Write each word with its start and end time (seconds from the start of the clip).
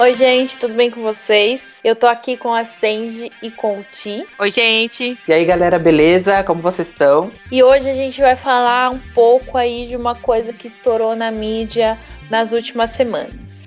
Oi, 0.00 0.14
gente, 0.14 0.56
tudo 0.56 0.74
bem 0.74 0.92
com 0.92 1.02
vocês? 1.02 1.80
Eu 1.82 1.96
tô 1.96 2.06
aqui 2.06 2.36
com 2.36 2.54
a 2.54 2.64
Sandy 2.64 3.32
e 3.42 3.50
com 3.50 3.80
o 3.80 3.82
Ti. 3.82 4.24
Oi, 4.38 4.48
gente. 4.48 5.18
E 5.26 5.32
aí, 5.32 5.44
galera, 5.44 5.76
beleza? 5.76 6.44
Como 6.44 6.62
vocês 6.62 6.86
estão? 6.86 7.32
E 7.50 7.64
hoje 7.64 7.90
a 7.90 7.94
gente 7.94 8.20
vai 8.20 8.36
falar 8.36 8.90
um 8.90 9.00
pouco 9.12 9.58
aí 9.58 9.88
de 9.88 9.96
uma 9.96 10.14
coisa 10.14 10.52
que 10.52 10.68
estourou 10.68 11.16
na 11.16 11.32
mídia 11.32 11.98
nas 12.30 12.52
últimas 12.52 12.90
semanas. 12.90 13.66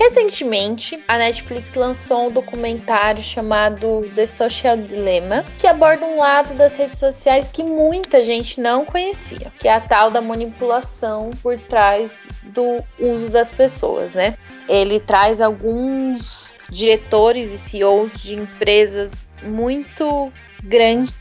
Recentemente, 0.00 0.98
a 1.06 1.18
Netflix 1.18 1.74
lançou 1.74 2.28
um 2.28 2.30
documentário 2.30 3.22
chamado 3.22 4.10
The 4.16 4.26
Social 4.26 4.78
Dilemma, 4.78 5.44
que 5.58 5.66
aborda 5.66 6.06
um 6.06 6.18
lado 6.18 6.54
das 6.54 6.74
redes 6.74 6.98
sociais 6.98 7.50
que 7.52 7.62
muita 7.62 8.24
gente 8.24 8.62
não 8.62 8.86
conhecia, 8.86 9.52
que 9.60 9.68
é 9.68 9.74
a 9.74 9.80
tal 9.80 10.10
da 10.10 10.22
manipulação 10.22 11.28
por 11.42 11.60
trás 11.60 12.26
do 12.44 12.82
uso 12.98 13.28
das 13.28 13.50
pessoas, 13.50 14.14
né? 14.14 14.38
Ele 14.66 15.00
traz 15.00 15.38
alguns 15.38 16.56
diretores 16.70 17.52
e 17.52 17.58
CEOs 17.58 18.22
de 18.22 18.36
empresas 18.36 19.28
muito 19.42 20.32
grandes 20.62 21.12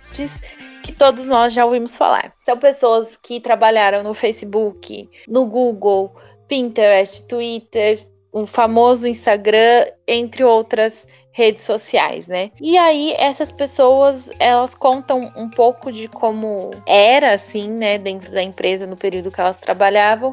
que 0.83 0.93
todos 0.93 1.25
nós 1.25 1.51
já 1.51 1.65
ouvimos 1.65 1.97
falar. 1.97 2.33
São 2.45 2.57
pessoas 2.57 3.19
que 3.21 3.41
trabalharam 3.41 4.03
no 4.03 4.13
Facebook, 4.13 5.09
no 5.27 5.45
Google, 5.45 6.15
Pinterest, 6.47 7.27
Twitter, 7.27 8.08
o 8.31 8.45
famoso 8.45 9.07
Instagram, 9.07 9.85
entre 10.07 10.43
outras 10.43 11.05
redes 11.31 11.63
sociais, 11.63 12.27
né? 12.27 12.51
E 12.59 12.77
aí 12.77 13.13
essas 13.17 13.49
pessoas, 13.49 14.29
elas 14.39 14.75
contam 14.75 15.31
um 15.37 15.49
pouco 15.49 15.89
de 15.91 16.09
como 16.09 16.71
era 16.85 17.33
assim, 17.33 17.69
né, 17.69 17.97
dentro 17.97 18.29
da 18.31 18.43
empresa 18.43 18.85
no 18.85 18.97
período 18.97 19.31
que 19.31 19.39
elas 19.39 19.57
trabalhavam 19.57 20.31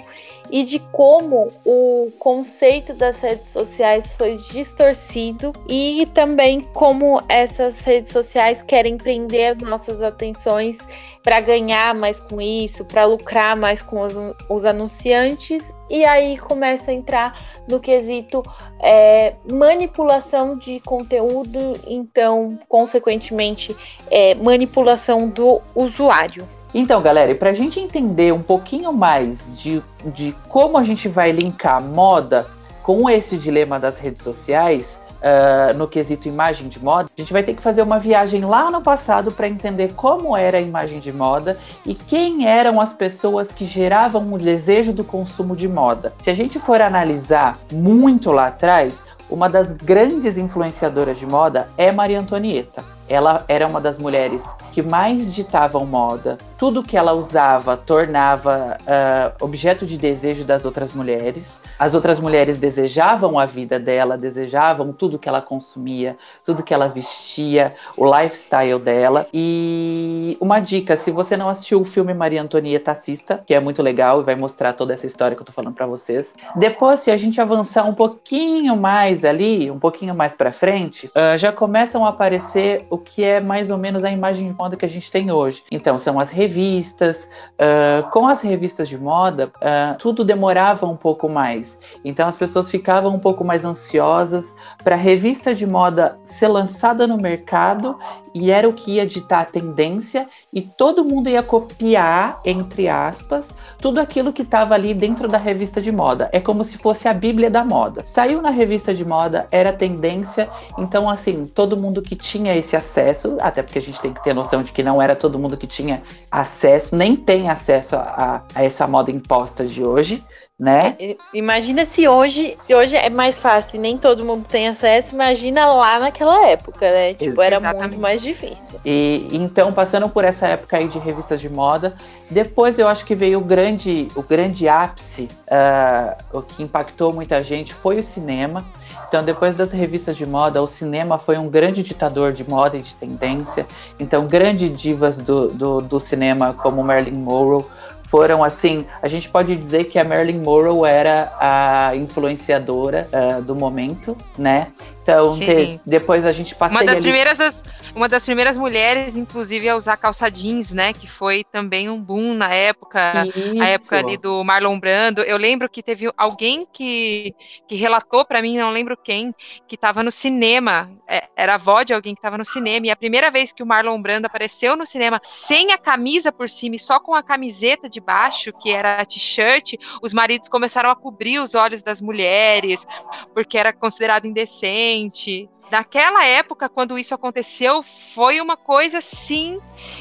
e 0.51 0.65
de 0.65 0.79
como 0.79 1.49
o 1.65 2.11
conceito 2.19 2.93
das 2.95 3.17
redes 3.21 3.51
sociais 3.51 4.05
foi 4.17 4.37
distorcido 4.51 5.53
e 5.69 6.09
também 6.13 6.61
como 6.61 7.23
essas 7.29 7.81
redes 7.81 8.11
sociais 8.11 8.63
querem 8.63 8.97
prender 8.97 9.53
as 9.53 9.59
nossas 9.59 10.03
atenções 10.03 10.79
para 11.27 11.41
ganhar 11.41 11.93
mais 11.93 12.21
com 12.21 12.41
isso, 12.41 12.85
para 12.85 13.05
lucrar 13.05 13.57
mais 13.57 13.83
com 13.83 14.01
os, 14.01 14.15
os, 14.49 14.65
anunciantes, 14.65 15.61
e 15.91 16.05
aí 16.05 16.39
começa 16.39 16.93
a 16.93 16.95
entrar 16.95 17.37
no 17.69 17.81
quesito 17.81 18.45
é, 18.79 19.35
manipulação 19.51 20.57
de 20.57 20.79
conteúdo, 20.79 21.81
então, 21.85 22.57
consequentemente, 22.69 23.77
é, 24.09 24.37
manipulação 24.37 25.29
do 25.29 25.61
usuário. 25.75 26.49
Então, 26.73 27.03
galera, 27.03 27.35
para 27.35 27.51
a 27.51 27.55
gente 27.55 27.81
entender 27.81 28.33
um 28.33 28.43
pouquinho 28.43 28.93
mais 28.93 29.61
de, 29.61 29.83
de 30.05 30.33
como 30.49 30.79
a 30.79 30.85
gente 30.85 31.09
vai 31.09 31.33
linkar 31.33 31.83
moda 31.83 32.47
com 32.85 33.11
esse 33.11 33.37
dilema 33.37 33.81
das 33.81 33.99
redes 33.99 34.23
sociais, 34.23 35.03
uh, 35.23 35.77
no 35.77 35.89
quesito 35.89 36.29
imagem 36.29 36.69
de 36.69 36.83
moda, 36.83 37.09
a 37.17 37.21
gente 37.21 37.33
vai 37.33 37.43
ter 37.43 37.55
que 37.55 37.63
fazer 37.63 37.83
uma 37.83 37.99
viagem 37.99 38.45
lá 38.45 38.71
no 38.71 38.81
passado 38.81 39.33
para 39.33 39.49
entender 39.49 39.93
como 39.95 40.37
era 40.37 40.59
a 40.59 40.61
imagem 40.61 40.99
de 40.99 41.13
moda 41.13 41.59
e 41.85 41.95
quem 41.95 42.47
eram 42.47 42.81
as 42.81 42.93
pessoas 42.93 43.53
que 43.53 43.65
geravam 43.65 44.33
o 44.33 44.39
desejo 44.39 44.93
do 44.93 45.05
consumo 45.05 45.57
de 45.57 45.69
moda. 45.69 46.15
Se 46.21 46.31
a 46.31 46.35
gente 46.35 46.59
for 46.59 46.81
analisar 46.81 47.59
muito 47.73 48.31
lá 48.31 48.47
atrás, 48.49 49.05
uma 49.29 49.49
das 49.49 49.73
grandes 49.73 50.39
influenciadoras 50.39 51.19
de 51.19 51.27
moda 51.27 51.69
é 51.77 51.91
Maria 51.91 52.21
Antonieta. 52.21 52.85
Ela 53.09 53.45
era 53.49 53.67
uma 53.67 53.81
das 53.81 53.99
mulheres 53.99 54.45
que 54.77 54.83
mais 54.83 55.35
ditavam 55.35 55.87
moda. 55.87 56.37
Tudo 56.59 56.83
que 56.83 56.99
ela 56.99 57.15
usava 57.15 57.79
tornava 57.79 58.77
uh, 58.83 59.43
objeto 59.43 59.87
de 59.87 59.97
desejo 59.97 60.45
das 60.45 60.67
outras 60.67 60.93
mulheres. 60.93 61.63
As 61.79 61.95
outras 61.95 62.21
mulheres 62.21 62.59
desejavam 62.59 63.39
a 63.39 63.47
vida 63.47 63.79
dela, 63.79 64.19
desejavam 64.19 64.93
tudo 64.93 65.19
que 65.19 65.31
ela 65.31 65.41
consumia, 65.41 66.19
tudo 66.45 66.63
que 66.63 66.75
ela 66.75 66.89
vestia, 66.89 67.75
o 67.97 68.05
lifestyle 68.05 68.79
dela. 68.79 69.27
E 69.33 70.37
uma 70.43 70.61
dica: 70.61 70.95
se 70.95 71.11
você 71.11 71.39
não 71.39 71.49
assistiu 71.49 71.81
o 71.81 71.85
filme 71.87 72.13
Maria 72.13 72.43
Antonieta, 72.43 72.93
assista, 72.93 73.43
que 73.47 73.55
é 73.55 73.61
muito 73.61 73.83
legal 73.83 74.21
e 74.21 74.25
vai 74.25 74.35
mostrar 74.35 74.75
toda 74.75 74.93
essa 74.93 75.07
história 75.07 75.35
que 75.35 75.41
eu 75.41 75.47
tô 75.47 75.53
falando 75.53 75.75
para 75.75 75.87
vocês. 75.87 76.35
Depois, 76.55 77.01
se 77.01 77.11
a 77.11 77.17
gente 77.17 77.41
avançar 77.41 77.85
um 77.85 77.95
pouquinho 77.95 78.77
mais 78.77 79.25
ali, 79.25 79.71
um 79.71 79.79
pouquinho 79.79 80.15
mais 80.15 80.35
para 80.35 80.53
frente, 80.53 81.07
uh, 81.07 81.39
já 81.39 81.51
começam 81.51 82.05
a 82.05 82.11
aparecer 82.11 82.87
o 82.91 82.99
que 82.99 83.25
é 83.25 83.41
mais 83.41 83.71
ou 83.71 83.79
menos 83.79 84.05
a 84.05 84.11
imagem 84.11 84.49
de 84.49 84.66
moda 84.67 84.77
que 84.77 84.85
a 84.85 84.89
gente 84.89 85.11
tem 85.11 85.31
hoje. 85.31 85.63
Então, 85.71 85.97
são 85.97 86.19
as 86.19 86.31
revistas. 86.31 87.31
Uh, 87.55 88.11
com 88.11 88.27
as 88.27 88.43
revistas 88.43 88.89
de 88.89 88.99
moda, 88.99 89.51
uh, 89.57 89.97
tudo 89.99 90.25
demorava 90.25 90.87
um 90.87 90.97
pouco 90.97 91.29
mais. 91.29 91.79
Então, 92.05 92.27
as 92.27 92.37
pessoas 92.37 92.71
ficavam 92.71 93.15
um 93.15 93.19
pouco 93.19 93.45
mais 93.45 93.65
ansiosas 93.65 94.55
para 94.83 94.97
a 94.97 94.99
revista 94.99 95.55
de 95.55 95.67
moda 95.67 96.19
ser 96.25 96.49
lançada 96.49 97.07
no 97.07 97.17
mercado 97.17 97.97
e 98.39 98.51
era 98.51 98.69
o 98.69 98.73
que 98.75 98.93
ia 98.93 99.07
ditar 99.07 99.41
a 99.41 99.45
tendência 99.47 100.29
e 100.53 100.61
todo 100.61 101.03
mundo 101.03 101.27
ia 101.27 101.43
copiar, 101.43 102.39
entre 102.45 102.87
aspas, 102.87 103.51
tudo 103.79 103.99
aquilo 103.99 104.31
que 104.31 104.43
estava 104.43 104.75
ali 104.75 104.93
dentro 104.93 105.27
da 105.27 105.39
revista 105.39 105.81
de 105.81 105.91
moda. 105.91 106.29
É 106.31 106.39
como 106.39 106.63
se 106.63 106.77
fosse 106.77 107.09
a 107.09 107.15
Bíblia 107.15 107.49
da 107.49 107.65
moda. 107.65 108.03
Saiu 108.05 108.43
na 108.43 108.51
revista 108.51 108.93
de 108.93 109.07
moda, 109.07 109.49
era 109.51 109.73
tendência, 109.73 110.51
então 110.77 111.09
assim, 111.09 111.47
todo 111.47 111.79
mundo 111.79 112.03
que 112.03 112.15
tinha 112.15 112.55
esse 112.55 112.77
acesso, 112.77 113.39
até 113.41 113.63
porque 113.63 113.79
a 113.79 113.83
gente 113.83 114.03
tem 114.03 114.13
que 114.13 114.23
ter 114.23 114.35
noção 114.35 114.63
de 114.63 114.71
que 114.71 114.83
não 114.83 115.01
era 115.01 115.17
todo 115.17 115.39
mundo 115.39 115.57
que 115.57 115.67
tinha 115.67 116.03
acesso, 116.31 116.95
nem 116.95 117.17
tem 117.17 117.49
acesso 117.49 117.97
a, 117.97 118.43
a 118.55 118.63
essa 118.63 118.87
moda 118.87 119.11
imposta 119.11 119.65
de 119.65 119.83
hoje, 119.83 120.23
né? 120.59 120.97
É, 120.99 121.17
imagina 121.35 121.85
se 121.85 122.09
hoje, 122.09 122.57
se 122.67 122.75
hoje 122.75 122.97
é 122.97 123.11
mais 123.11 123.39
fácil, 123.39 123.79
nem 123.79 123.99
todo 123.99 124.25
mundo 124.25 124.47
tem 124.49 124.69
acesso, 124.69 125.15
imagina 125.15 125.67
lá 125.67 125.99
naquela 125.99 126.49
época, 126.49 126.89
né? 126.89 127.13
Tipo, 127.13 127.43
era 127.43 127.61
muito 127.61 127.99
mais 127.99 128.23
difícil. 128.23 128.81
E 128.83 129.29
então, 129.33 129.71
passando 129.71 130.09
por 130.09 130.25
essa 130.25 130.47
época 130.49 130.79
aí 130.79 130.89
de 130.89 130.99
revistas 130.99 131.43
de 131.43 131.51
moda, 131.51 131.95
depois 132.31 132.79
eu 132.79 132.89
acho 132.89 133.05
que 133.05 133.15
veio 133.15 133.39
o 133.39 133.45
grande, 133.45 134.09
o 134.17 134.23
grande 134.23 134.67
ápice, 134.67 135.29
uh, 135.47 136.39
o 136.39 136.41
que 136.41 136.63
impactou 136.63 137.13
muita 137.13 137.43
gente 137.43 137.75
foi 137.75 137.99
o 137.99 138.03
cinema. 138.03 138.65
Então, 139.09 139.23
depois 139.23 139.55
das 139.55 139.71
revistas 139.71 140.17
de 140.17 140.27
moda, 140.27 140.61
o 140.61 140.67
cinema 140.67 141.17
foi 141.19 141.39
um 141.39 141.49
grande 141.49 141.83
ditador 141.83 142.33
de 142.33 142.49
moda 142.49 142.77
e 142.77 142.81
de 142.81 142.93
tendência. 142.95 143.67
Então, 144.01 144.27
grandes 144.27 144.75
divas 144.77 145.19
do, 145.19 145.49
do, 145.49 145.81
do 145.81 146.01
cinema 146.01 146.53
como 146.55 146.83
Marilyn 146.83 147.19
Monroe 147.19 147.65
foram 148.07 148.43
assim, 148.43 148.87
a 149.03 149.09
gente 149.09 149.29
pode 149.29 149.55
dizer 149.57 149.85
que 149.85 149.99
a 149.99 150.05
Marilyn 150.05 150.39
Monroe 150.39 150.89
era 150.89 151.33
a 151.39 151.97
influenciadora 151.97 153.09
uh, 153.13 153.43
do 153.43 153.55
momento, 153.55 154.17
né? 154.39 154.69
Então, 155.07 155.31
te, 155.31 155.81
depois 155.87 156.27
a 156.27 156.33
gente 156.33 156.53
passa 156.57 156.75
uma 156.75 156.85
das 156.85 156.97
ali... 156.97 157.03
primeiras 157.03 157.41
as, 157.41 157.63
uma 157.95 158.09
das 158.09 158.25
primeiras 158.25 158.59
mulheres, 158.59 159.17
inclusive, 159.17 159.69
a 159.69 159.77
usar 159.77 159.97
calça 159.97 160.29
jeans, 160.29 160.73
né? 160.73 160.93
Que 160.93 161.07
foi 161.07 161.45
também 161.45 161.89
um 161.89 162.01
boom 162.01 162.35
na 162.35 162.53
época, 162.53 163.25
Isso. 163.25 163.63
a 163.63 163.69
época 163.69 163.99
ali 163.99 164.17
do 164.17 164.43
Marlon 164.43 164.81
Brando. 164.81 165.21
Eu 165.23 165.37
lembro 165.37 165.71
que 165.71 165.81
teve 165.81 166.11
alguém 166.17 166.67
que, 166.73 167.33
que 167.69 167.77
relatou 167.77 168.25
para 168.25 168.43
mim, 168.43 168.59
não 168.59 168.71
lembro 168.71 168.97
quem, 168.97 169.33
que 169.69 169.77
estava 169.77 170.03
no 170.03 170.11
cinema. 170.11 170.91
É, 171.09 171.29
era 171.37 171.53
a 171.53 171.55
avó 171.55 171.85
de 171.85 171.95
alguém 171.95 172.13
que 172.13 172.19
estava 172.19 172.37
no 172.37 172.45
cinema. 172.45 172.89
E 172.89 172.91
a 172.91 172.97
primeira 172.97 173.31
vez 173.31 173.53
que 173.53 173.63
o 173.63 173.67
Marlon 173.67 174.03
Brando 174.03 174.27
apareceu 174.27 174.75
no 174.75 174.85
cinema 174.85 175.21
sem 175.23 175.71
a 175.71 175.79
camisa 175.79 176.33
por 176.33 176.49
cima 176.49 176.75
e 176.75 176.81
só 176.81 176.99
com 176.99 177.15
a 177.15 177.23
camiseta 177.23 177.89
de 177.89 178.01
baixo, 178.01 178.53
que 178.53 178.73
era 178.73 179.01
a 179.01 179.05
t-shirt, 179.05 179.75
os 180.03 180.13
maridos 180.13 180.49
começaram 180.49 180.91
a 180.91 180.97
cobrir 180.97 181.39
os 181.39 181.55
olhos 181.55 181.81
das 181.81 182.01
mulheres, 182.01 182.85
porque 183.33 183.57
era 183.57 183.73
considerado 183.73 184.27
indecente 184.27 184.96
gente 184.97 185.49
naquela 185.71 186.25
época, 186.25 186.69
quando 186.69 186.99
isso 186.99 187.15
aconteceu, 187.15 187.83
foi 187.83 188.41
uma 188.41 188.57
coisa 188.57 189.01
sim 189.01 189.59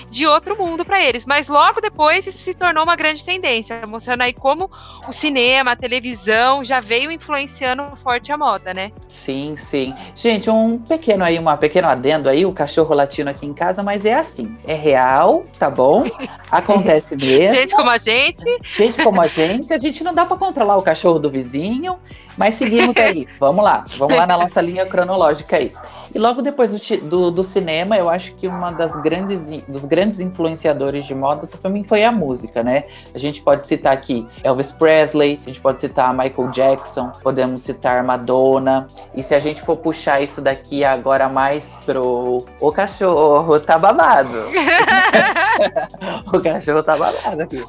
de 0.09 0.25
outro 0.25 0.57
mundo 0.57 0.85
para 0.85 1.01
eles. 1.01 1.25
Mas 1.25 1.47
logo 1.47 1.81
depois 1.81 2.25
isso 2.27 2.37
se 2.37 2.53
tornou 2.53 2.83
uma 2.83 2.95
grande 2.95 3.23
tendência, 3.23 3.81
mostrando 3.87 4.21
aí 4.21 4.33
como 4.33 4.69
o 5.07 5.13
cinema, 5.13 5.71
a 5.71 5.75
televisão 5.75 6.63
já 6.63 6.79
veio 6.79 7.11
influenciando 7.11 7.95
forte 7.95 8.31
a 8.31 8.37
moda, 8.37 8.73
né? 8.73 8.91
Sim, 9.09 9.55
sim. 9.57 9.93
Gente, 10.15 10.49
um 10.49 10.77
pequeno 10.77 11.23
aí, 11.23 11.37
uma 11.37 11.57
pequeno 11.57 11.87
adendo 11.87 12.29
aí, 12.29 12.45
o 12.45 12.53
cachorro 12.53 12.93
latino 12.95 13.29
aqui 13.29 13.45
em 13.45 13.53
casa, 13.53 13.83
mas 13.83 14.05
é 14.05 14.13
assim, 14.13 14.57
é 14.65 14.73
real, 14.73 15.45
tá 15.59 15.69
bom? 15.69 16.05
Acontece 16.49 17.15
mesmo. 17.15 17.55
gente 17.55 17.75
como 17.75 17.89
a 17.89 17.97
gente. 17.97 18.59
Gente 18.73 19.03
como 19.03 19.21
a 19.21 19.27
gente, 19.27 19.73
a 19.73 19.77
gente 19.77 20.03
não 20.03 20.13
dá 20.13 20.25
para 20.25 20.37
controlar 20.37 20.77
o 20.77 20.81
cachorro 20.81 21.19
do 21.19 21.29
vizinho, 21.29 21.97
mas 22.37 22.55
seguimos 22.55 22.95
aí. 22.97 23.27
Vamos 23.39 23.63
lá, 23.63 23.85
vamos 23.97 24.15
lá 24.15 24.25
na 24.25 24.37
nossa 24.37 24.61
linha 24.61 24.85
cronológica 24.85 25.54
aí. 25.55 25.71
E 26.13 26.19
logo 26.19 26.41
depois 26.41 26.71
do, 26.71 26.97
do, 27.01 27.31
do, 27.31 27.43
cinema, 27.43 27.97
eu 27.97 28.09
acho 28.09 28.33
que 28.35 28.47
uma 28.47 28.71
das 28.71 28.95
grandes 29.01 29.47
dos 29.67 29.85
grandes 29.85 30.19
influenciadores 30.19 31.05
de 31.05 31.13
moda 31.13 31.45
também 31.61 31.83
foi 31.83 32.05
a 32.05 32.11
música, 32.11 32.63
né? 32.63 32.85
A 33.13 33.17
gente 33.17 33.41
pode 33.41 33.67
citar 33.67 33.91
aqui 33.91 34.25
Elvis 34.43 34.71
Presley, 34.71 35.39
a 35.43 35.49
gente 35.49 35.59
pode 35.59 35.81
citar 35.81 36.13
Michael 36.13 36.51
Jackson, 36.51 37.11
podemos 37.21 37.61
citar 37.61 38.03
Madonna. 38.03 38.87
E 39.13 39.21
se 39.21 39.35
a 39.35 39.39
gente 39.39 39.61
for 39.61 39.75
puxar 39.77 40.21
isso 40.21 40.41
daqui 40.41 40.85
agora 40.85 41.27
mais 41.27 41.77
pro 41.85 42.45
o 42.61 42.71
cachorro 42.71 43.59
tá 43.59 43.77
babado. 43.77 44.29
o 46.33 46.41
cachorro 46.41 46.83
tá 46.83 46.97
babado 46.97 47.41
aqui. 47.41 47.63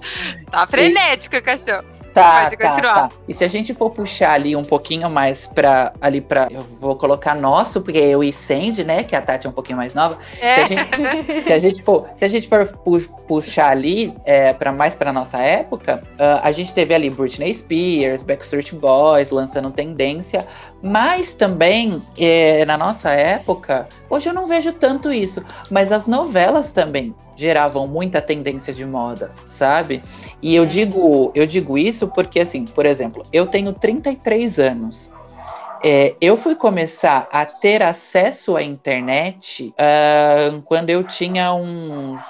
Tá 0.50 0.66
frenético 0.66 1.36
e... 1.36 1.38
o 1.38 1.42
cachorro. 1.42 1.95
Tá, 2.16 2.44
Pode 2.44 2.56
tá. 2.56 2.80
Tá. 2.80 3.08
E 3.28 3.34
se 3.34 3.44
a 3.44 3.48
gente 3.48 3.74
for 3.74 3.90
puxar 3.90 4.32
ali 4.32 4.56
um 4.56 4.64
pouquinho 4.64 5.10
mais 5.10 5.46
pra. 5.46 5.92
Ali 6.00 6.22
pra. 6.22 6.48
Eu 6.50 6.62
vou 6.62 6.96
colocar 6.96 7.34
nosso, 7.34 7.82
porque 7.82 7.98
eu 7.98 8.24
e 8.24 8.32
Sandy, 8.32 8.84
né? 8.84 9.02
Que 9.04 9.14
a 9.14 9.20
Tati 9.20 9.46
é 9.46 9.50
um 9.50 9.52
pouquinho 9.52 9.76
mais 9.76 9.92
nova. 9.92 10.18
É. 10.40 10.54
Se, 10.54 10.60
a 10.60 10.66
gente, 10.66 11.44
se, 11.44 11.52
a 11.52 11.58
gente 11.58 11.82
for, 11.82 12.08
se 12.14 12.24
a 12.24 12.28
gente 12.28 12.48
for 12.48 12.66
puxar 13.28 13.70
ali 13.70 14.16
é, 14.24 14.54
pra 14.54 14.72
mais 14.72 14.96
pra 14.96 15.12
nossa 15.12 15.38
época, 15.38 16.02
uh, 16.14 16.40
a 16.42 16.50
gente 16.52 16.72
teve 16.72 16.94
ali 16.94 17.10
Britney 17.10 17.52
Spears, 17.52 18.22
Backstreet 18.22 18.72
Boys 18.72 19.28
lançando 19.28 19.70
tendência. 19.70 20.46
Mas 20.82 21.34
também, 21.34 22.02
é, 22.16 22.64
na 22.64 22.78
nossa 22.78 23.10
época, 23.10 23.86
hoje 24.08 24.30
eu 24.30 24.32
não 24.32 24.46
vejo 24.46 24.72
tanto 24.72 25.12
isso, 25.12 25.44
mas 25.70 25.92
as 25.92 26.06
novelas 26.06 26.72
também 26.72 27.14
geravam 27.36 27.86
muita 27.86 28.20
tendência 28.20 28.72
de 28.72 28.84
moda, 28.84 29.30
sabe? 29.44 30.02
E 30.42 30.54
eu 30.56 30.66
digo, 30.66 31.30
eu 31.34 31.46
digo 31.46 31.76
isso 31.76 32.08
porque, 32.08 32.40
assim, 32.40 32.64
por 32.64 32.86
exemplo, 32.86 33.22
eu 33.32 33.46
tenho 33.46 33.72
33 33.72 34.58
anos. 34.58 35.12
É, 35.84 36.14
eu 36.20 36.36
fui 36.36 36.54
começar 36.54 37.28
a 37.30 37.44
ter 37.44 37.82
acesso 37.82 38.56
à 38.56 38.62
internet 38.62 39.74
uh, 39.78 40.62
quando 40.62 40.90
eu 40.90 41.04
tinha 41.04 41.52
uns, 41.52 42.20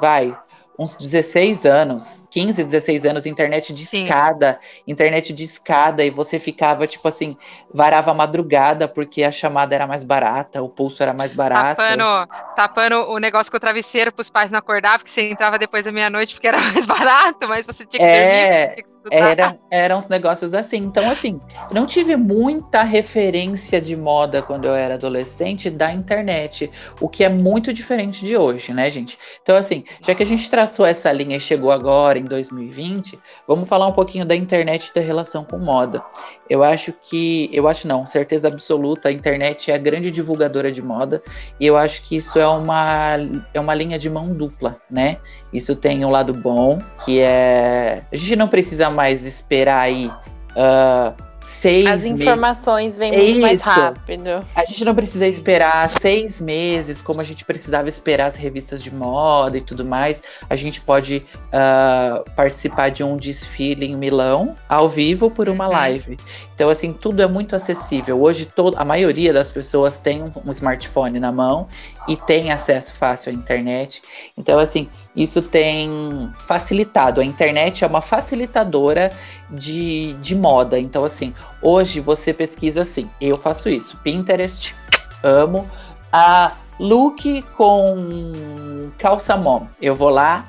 vai, 0.00 0.36
uns 0.78 0.96
16 0.96 1.64
anos, 1.64 2.28
15, 2.30 2.62
16 2.64 3.04
anos, 3.06 3.26
internet 3.26 3.72
de 3.72 3.84
Sim. 3.86 4.04
escada, 4.04 4.58
internet 4.86 5.32
de 5.32 5.44
escada, 5.44 6.04
e 6.04 6.10
você 6.10 6.38
ficava, 6.38 6.86
tipo 6.86 7.06
assim, 7.08 7.36
varava 7.72 8.10
a 8.10 8.14
madrugada 8.14 8.86
porque 8.86 9.22
a 9.22 9.30
chamada 9.30 9.74
era 9.74 9.86
mais 9.86 10.04
barata, 10.04 10.62
o 10.62 10.68
pulso 10.68 11.02
era 11.02 11.14
mais 11.14 11.32
barato. 11.32 11.76
Tapando, 11.76 12.28
tapando 12.54 13.10
o 13.10 13.18
negócio 13.18 13.50
com 13.50 13.56
o 13.56 13.60
travesseiro 13.60 14.12
para 14.12 14.20
os 14.22 14.30
pais 14.30 14.50
não 14.50 14.58
acordar, 14.58 14.98
porque 14.98 15.10
você 15.10 15.30
entrava 15.30 15.58
depois 15.58 15.84
da 15.84 15.92
meia-noite 15.92 16.34
porque 16.34 16.48
era 16.48 16.60
mais 16.72 16.84
barato, 16.84 17.48
mas 17.48 17.64
você 17.64 17.86
tinha 17.86 17.98
que 17.98 18.04
é, 18.04 18.20
dormir, 18.20 18.74
tinha 18.74 18.84
que 18.84 18.90
estudar. 18.90 19.30
Era, 19.30 19.58
eram 19.70 19.98
uns 19.98 20.08
negócios 20.08 20.52
assim. 20.52 20.78
Então, 20.78 21.08
assim, 21.08 21.40
não 21.70 21.86
tive 21.86 22.16
muita 22.16 22.82
referência 22.82 23.80
de 23.80 23.96
moda 23.96 24.42
quando 24.42 24.66
eu 24.66 24.74
era 24.74 24.94
adolescente 24.94 25.70
da 25.70 25.92
internet, 25.92 26.70
o 27.00 27.08
que 27.08 27.24
é 27.24 27.28
muito 27.28 27.72
diferente 27.72 28.24
de 28.24 28.36
hoje, 28.36 28.72
né, 28.74 28.90
gente? 28.90 29.18
Então, 29.42 29.56
assim, 29.56 29.84
já 30.00 30.14
que 30.14 30.22
a 30.22 30.26
gente 30.26 30.50
traz 30.50 30.65
traçou 30.66 30.84
essa 30.84 31.12
linha 31.12 31.36
e 31.36 31.40
chegou 31.40 31.70
agora 31.70 32.18
em 32.18 32.24
2020, 32.24 33.20
vamos 33.46 33.68
falar 33.68 33.86
um 33.86 33.92
pouquinho 33.92 34.24
da 34.26 34.34
internet 34.34 34.88
e 34.88 34.94
da 34.94 35.00
relação 35.00 35.44
com 35.44 35.58
moda. 35.58 36.02
Eu 36.50 36.64
acho 36.64 36.92
que, 36.92 37.48
eu 37.52 37.68
acho 37.68 37.86
não, 37.86 38.04
certeza 38.04 38.48
absoluta, 38.48 39.08
a 39.08 39.12
internet 39.12 39.70
é 39.70 39.74
a 39.76 39.78
grande 39.78 40.10
divulgadora 40.10 40.72
de 40.72 40.82
moda 40.82 41.22
e 41.60 41.66
eu 41.66 41.76
acho 41.76 42.02
que 42.02 42.16
isso 42.16 42.36
é 42.36 42.48
uma, 42.48 43.16
é 43.54 43.60
uma 43.60 43.74
linha 43.74 43.96
de 43.96 44.10
mão 44.10 44.32
dupla, 44.32 44.76
né? 44.90 45.18
Isso 45.52 45.76
tem 45.76 46.04
um 46.04 46.10
lado 46.10 46.34
bom, 46.34 46.80
que 47.04 47.20
é. 47.20 48.02
A 48.12 48.16
gente 48.16 48.34
não 48.34 48.48
precisa 48.48 48.90
mais 48.90 49.24
esperar 49.24 49.82
aí. 49.82 50.10
Uh, 50.56 51.25
seis 51.46 51.86
As 51.86 52.04
informações 52.04 52.98
vêm 52.98 53.12
muito 53.12 53.40
mais 53.40 53.60
rápido. 53.60 54.44
A 54.54 54.64
gente 54.64 54.84
não 54.84 54.94
precisa 54.94 55.26
esperar 55.26 55.88
seis 56.00 56.40
meses, 56.40 57.00
como 57.00 57.20
a 57.20 57.24
gente 57.24 57.44
precisava 57.44 57.88
esperar 57.88 58.26
as 58.26 58.34
revistas 58.36 58.82
de 58.82 58.92
moda 58.92 59.56
e 59.56 59.60
tudo 59.60 59.84
mais. 59.84 60.22
A 60.50 60.56
gente 60.56 60.80
pode 60.80 61.24
uh, 61.34 62.28
participar 62.32 62.90
de 62.90 63.04
um 63.04 63.16
desfile 63.16 63.86
em 63.86 63.96
Milão, 63.96 64.56
ao 64.68 64.88
vivo, 64.88 65.30
por 65.30 65.48
uma 65.48 65.66
uhum. 65.66 65.72
live. 65.72 66.18
Então, 66.54 66.68
assim, 66.68 66.92
tudo 66.92 67.22
é 67.22 67.26
muito 67.26 67.54
acessível. 67.54 68.20
Hoje, 68.20 68.46
todo, 68.46 68.76
a 68.76 68.84
maioria 68.84 69.32
das 69.32 69.52
pessoas 69.52 69.98
tem 69.98 70.22
um, 70.22 70.32
um 70.44 70.50
smartphone 70.50 71.20
na 71.20 71.30
mão 71.30 71.68
e 72.08 72.16
tem 72.16 72.50
acesso 72.50 72.94
fácil 72.94 73.30
à 73.30 73.34
internet. 73.34 74.02
Então, 74.36 74.58
assim, 74.58 74.88
isso 75.14 75.42
tem 75.42 76.30
facilitado. 76.46 77.20
A 77.20 77.24
internet 77.24 77.84
é 77.84 77.86
uma 77.86 78.02
facilitadora 78.02 79.12
de, 79.50 80.12
de 80.14 80.34
moda. 80.34 80.78
Então, 80.78 81.04
assim, 81.04 81.34
hoje 81.62 82.00
você 82.00 82.32
pesquisa 82.32 82.82
assim, 82.82 83.10
eu 83.20 83.36
faço 83.36 83.68
isso, 83.68 83.98
Pinterest, 83.98 84.74
amo. 85.22 85.68
A 86.12 86.52
look 86.78 87.42
com 87.56 88.90
calça 88.98 89.36
mom. 89.36 89.66
Eu 89.80 89.94
vou 89.94 90.10
lá, 90.10 90.48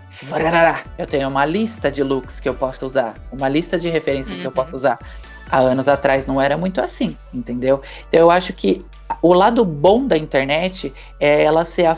eu 0.98 1.07
tenho 1.07 1.30
uma 1.30 1.45
lista 1.45 1.89
de 1.89 2.04
looks 2.04 2.39
que 2.39 2.50
eu 2.50 2.54
posso 2.54 2.86
usar, 2.86 3.15
uma 3.31 3.48
lista 3.48 3.77
de 3.77 3.89
referências 3.89 4.36
uhum. 4.36 4.42
que 4.42 4.48
eu 4.48 4.51
posso 4.51 4.71
uhum. 4.71 4.75
usar. 4.75 5.00
Há 5.50 5.59
anos 5.59 5.88
atrás 5.88 6.27
não 6.27 6.42
era 6.42 6.57
muito 6.57 6.81
assim, 6.81 7.18
entendeu? 7.33 7.81
Então 8.07 8.19
eu 8.19 8.30
acho 8.30 8.51
que 8.54 8.86
o 9.21 9.33
lado 9.33 9.63
bom 9.63 10.06
da 10.06 10.18
internet 10.18 10.94
é 11.19 11.44
ela 11.44 11.65
ser 11.65 11.86
a, 11.86 11.95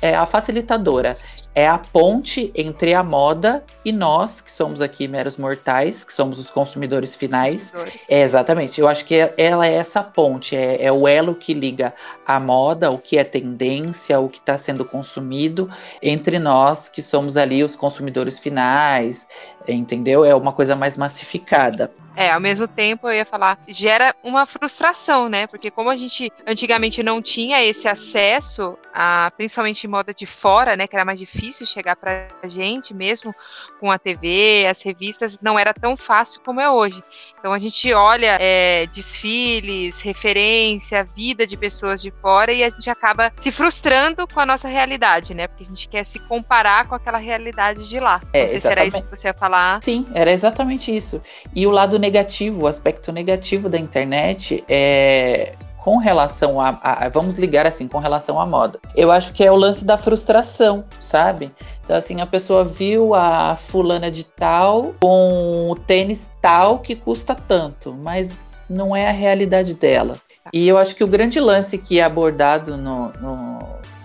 é 0.00 0.14
a 0.14 0.26
facilitadora 0.26 1.16
é 1.54 1.68
a 1.68 1.78
ponte 1.78 2.50
entre 2.54 2.94
a 2.94 3.02
moda 3.02 3.64
e 3.84 3.92
nós, 3.92 4.40
que 4.40 4.50
somos 4.50 4.80
aqui 4.80 5.06
meros 5.06 5.36
mortais, 5.36 6.02
que 6.02 6.12
somos 6.12 6.38
os 6.38 6.50
consumidores 6.50 7.14
finais. 7.14 7.70
Consumidores. 7.70 8.06
É, 8.08 8.22
exatamente. 8.22 8.80
Eu 8.80 8.88
acho 8.88 9.04
que 9.04 9.14
ela 9.36 9.66
é 9.66 9.74
essa 9.74 10.02
ponte, 10.02 10.56
é, 10.56 10.84
é, 10.84 10.90
o 10.90 11.06
elo 11.06 11.34
que 11.34 11.54
liga 11.54 11.94
a 12.26 12.40
moda, 12.40 12.90
o 12.90 12.98
que 12.98 13.16
é 13.16 13.22
tendência, 13.22 14.18
o 14.18 14.28
que 14.28 14.38
está 14.38 14.58
sendo 14.58 14.84
consumido, 14.84 15.70
entre 16.02 16.38
nós, 16.38 16.88
que 16.88 17.00
somos 17.00 17.36
ali 17.36 17.62
os 17.62 17.76
consumidores 17.76 18.38
finais, 18.38 19.28
entendeu? 19.68 20.24
É 20.24 20.34
uma 20.34 20.52
coisa 20.52 20.74
mais 20.74 20.98
massificada. 20.98 21.92
É, 22.16 22.30
ao 22.30 22.38
mesmo 22.38 22.68
tempo 22.68 23.08
eu 23.08 23.12
ia 23.12 23.24
falar, 23.24 23.58
gera 23.66 24.14
uma 24.22 24.46
frustração, 24.46 25.28
né? 25.28 25.48
Porque 25.48 25.68
como 25.68 25.90
a 25.90 25.96
gente 25.96 26.32
antigamente 26.46 27.02
não 27.02 27.20
tinha 27.20 27.62
esse 27.64 27.88
acesso, 27.88 28.78
a, 28.92 29.32
principalmente 29.36 29.88
moda 29.88 30.14
de 30.14 30.24
fora, 30.24 30.76
né? 30.76 30.86
Que 30.86 30.94
era 30.94 31.04
mais 31.04 31.18
difícil 31.18 31.43
chegar 31.52 31.96
pra 31.96 32.28
gente, 32.44 32.94
mesmo 32.94 33.34
com 33.80 33.90
a 33.90 33.98
TV, 33.98 34.66
as 34.68 34.82
revistas, 34.82 35.38
não 35.40 35.58
era 35.58 35.74
tão 35.74 35.96
fácil 35.96 36.40
como 36.44 36.60
é 36.60 36.70
hoje. 36.70 37.02
Então 37.38 37.52
a 37.52 37.58
gente 37.58 37.92
olha 37.92 38.38
é, 38.40 38.86
desfiles, 38.86 40.00
referência, 40.00 41.04
vida 41.04 41.46
de 41.46 41.56
pessoas 41.56 42.00
de 42.00 42.10
fora 42.10 42.52
e 42.52 42.64
a 42.64 42.70
gente 42.70 42.88
acaba 42.88 43.32
se 43.38 43.50
frustrando 43.50 44.26
com 44.26 44.40
a 44.40 44.46
nossa 44.46 44.68
realidade, 44.68 45.34
né? 45.34 45.46
Porque 45.46 45.64
a 45.64 45.66
gente 45.66 45.88
quer 45.88 46.04
se 46.04 46.18
comparar 46.20 46.88
com 46.88 46.94
aquela 46.94 47.18
realidade 47.18 47.88
de 47.88 48.00
lá. 48.00 48.22
É, 48.32 48.42
Não 48.42 48.48
sei 48.48 48.60
se 48.60 48.68
era 48.68 48.84
isso 48.84 49.02
que 49.02 49.10
você 49.10 49.28
ia 49.28 49.34
falar. 49.34 49.82
Sim, 49.82 50.06
era 50.14 50.32
exatamente 50.32 50.94
isso. 50.94 51.20
E 51.54 51.66
o 51.66 51.70
lado 51.70 51.98
negativo, 51.98 52.62
o 52.62 52.66
aspecto 52.66 53.12
negativo 53.12 53.68
da 53.68 53.78
internet 53.78 54.64
é 54.68 55.54
com 55.84 55.98
relação 55.98 56.58
a, 56.58 56.78
a, 56.82 57.10
Vamos 57.10 57.36
ligar 57.36 57.66
assim, 57.66 57.86
com 57.86 57.98
relação 57.98 58.40
à 58.40 58.46
moda. 58.46 58.80
Eu 58.96 59.12
acho 59.12 59.34
que 59.34 59.44
é 59.44 59.52
o 59.52 59.54
lance 59.54 59.84
da 59.84 59.98
frustração, 59.98 60.82
sabe? 60.98 61.52
Então, 61.84 61.94
assim, 61.94 62.22
a 62.22 62.26
pessoa 62.26 62.64
viu 62.64 63.14
a 63.14 63.54
fulana 63.54 64.10
de 64.10 64.24
tal 64.24 64.94
com 64.98 65.68
o 65.70 65.76
tênis 65.76 66.30
tal 66.40 66.78
que 66.78 66.96
custa 66.96 67.34
tanto, 67.34 67.92
mas 67.92 68.48
não 68.68 68.96
é 68.96 69.06
a 69.06 69.12
realidade 69.12 69.74
dela. 69.74 70.16
E 70.54 70.66
eu 70.66 70.78
acho 70.78 70.96
que 70.96 71.04
o 71.04 71.06
grande 71.06 71.38
lance 71.38 71.76
que 71.76 72.00
é 72.00 72.02
abordado 72.02 72.78
no, 72.78 73.12
no, 73.20 73.58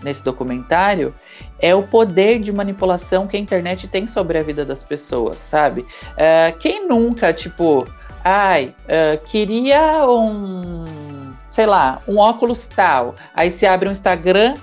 nesse 0.04 0.22
documentário 0.22 1.16
é 1.60 1.74
o 1.74 1.84
poder 1.84 2.42
de 2.42 2.52
manipulação 2.52 3.26
que 3.26 3.38
a 3.38 3.40
internet 3.40 3.88
tem 3.88 4.06
sobre 4.06 4.38
a 4.38 4.44
vida 4.44 4.66
das 4.66 4.84
pessoas, 4.84 5.40
sabe? 5.40 5.82
Uh, 5.82 6.58
quem 6.60 6.86
nunca, 6.86 7.32
tipo, 7.32 7.88
ai, 8.22 8.76
uh, 8.84 9.26
queria 9.26 10.06
um 10.06 10.99
sei 11.60 11.66
lá, 11.66 12.02
um 12.08 12.18
óculos 12.18 12.66
tal. 12.66 13.16
Aí 13.36 13.52
você 13.52 13.66
abre 13.66 13.90
um 13.90 13.92
Instagram, 13.92 14.56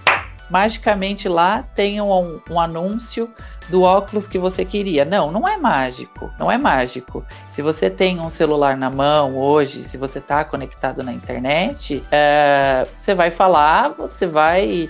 magicamente 0.49 1.29
lá 1.29 1.62
tem 1.75 2.00
um, 2.00 2.41
um, 2.50 2.59
anúncio 2.59 3.31
do 3.69 3.83
óculos 3.83 4.26
que 4.26 4.38
você 4.38 4.65
queria. 4.65 5.05
Não, 5.05 5.31
não 5.31 5.47
é 5.47 5.59
mágico, 5.59 6.33
não 6.38 6.50
é 6.50 6.57
mágico. 6.57 7.23
Se 7.50 7.61
você 7.61 7.91
tem 7.91 8.19
um 8.19 8.31
celular 8.31 8.79
na 8.79 8.88
mão 8.88 9.37
hoje, 9.37 9.85
se 9.85 9.99
você 9.99 10.21
está 10.21 10.43
conectado 10.43 11.03
na 11.03 11.12
internet, 11.12 12.03
é, 12.11 12.88
você 12.97 13.15
vai 13.15 13.31
falar, 13.31 13.91
você 13.91 14.26
vai. 14.26 14.88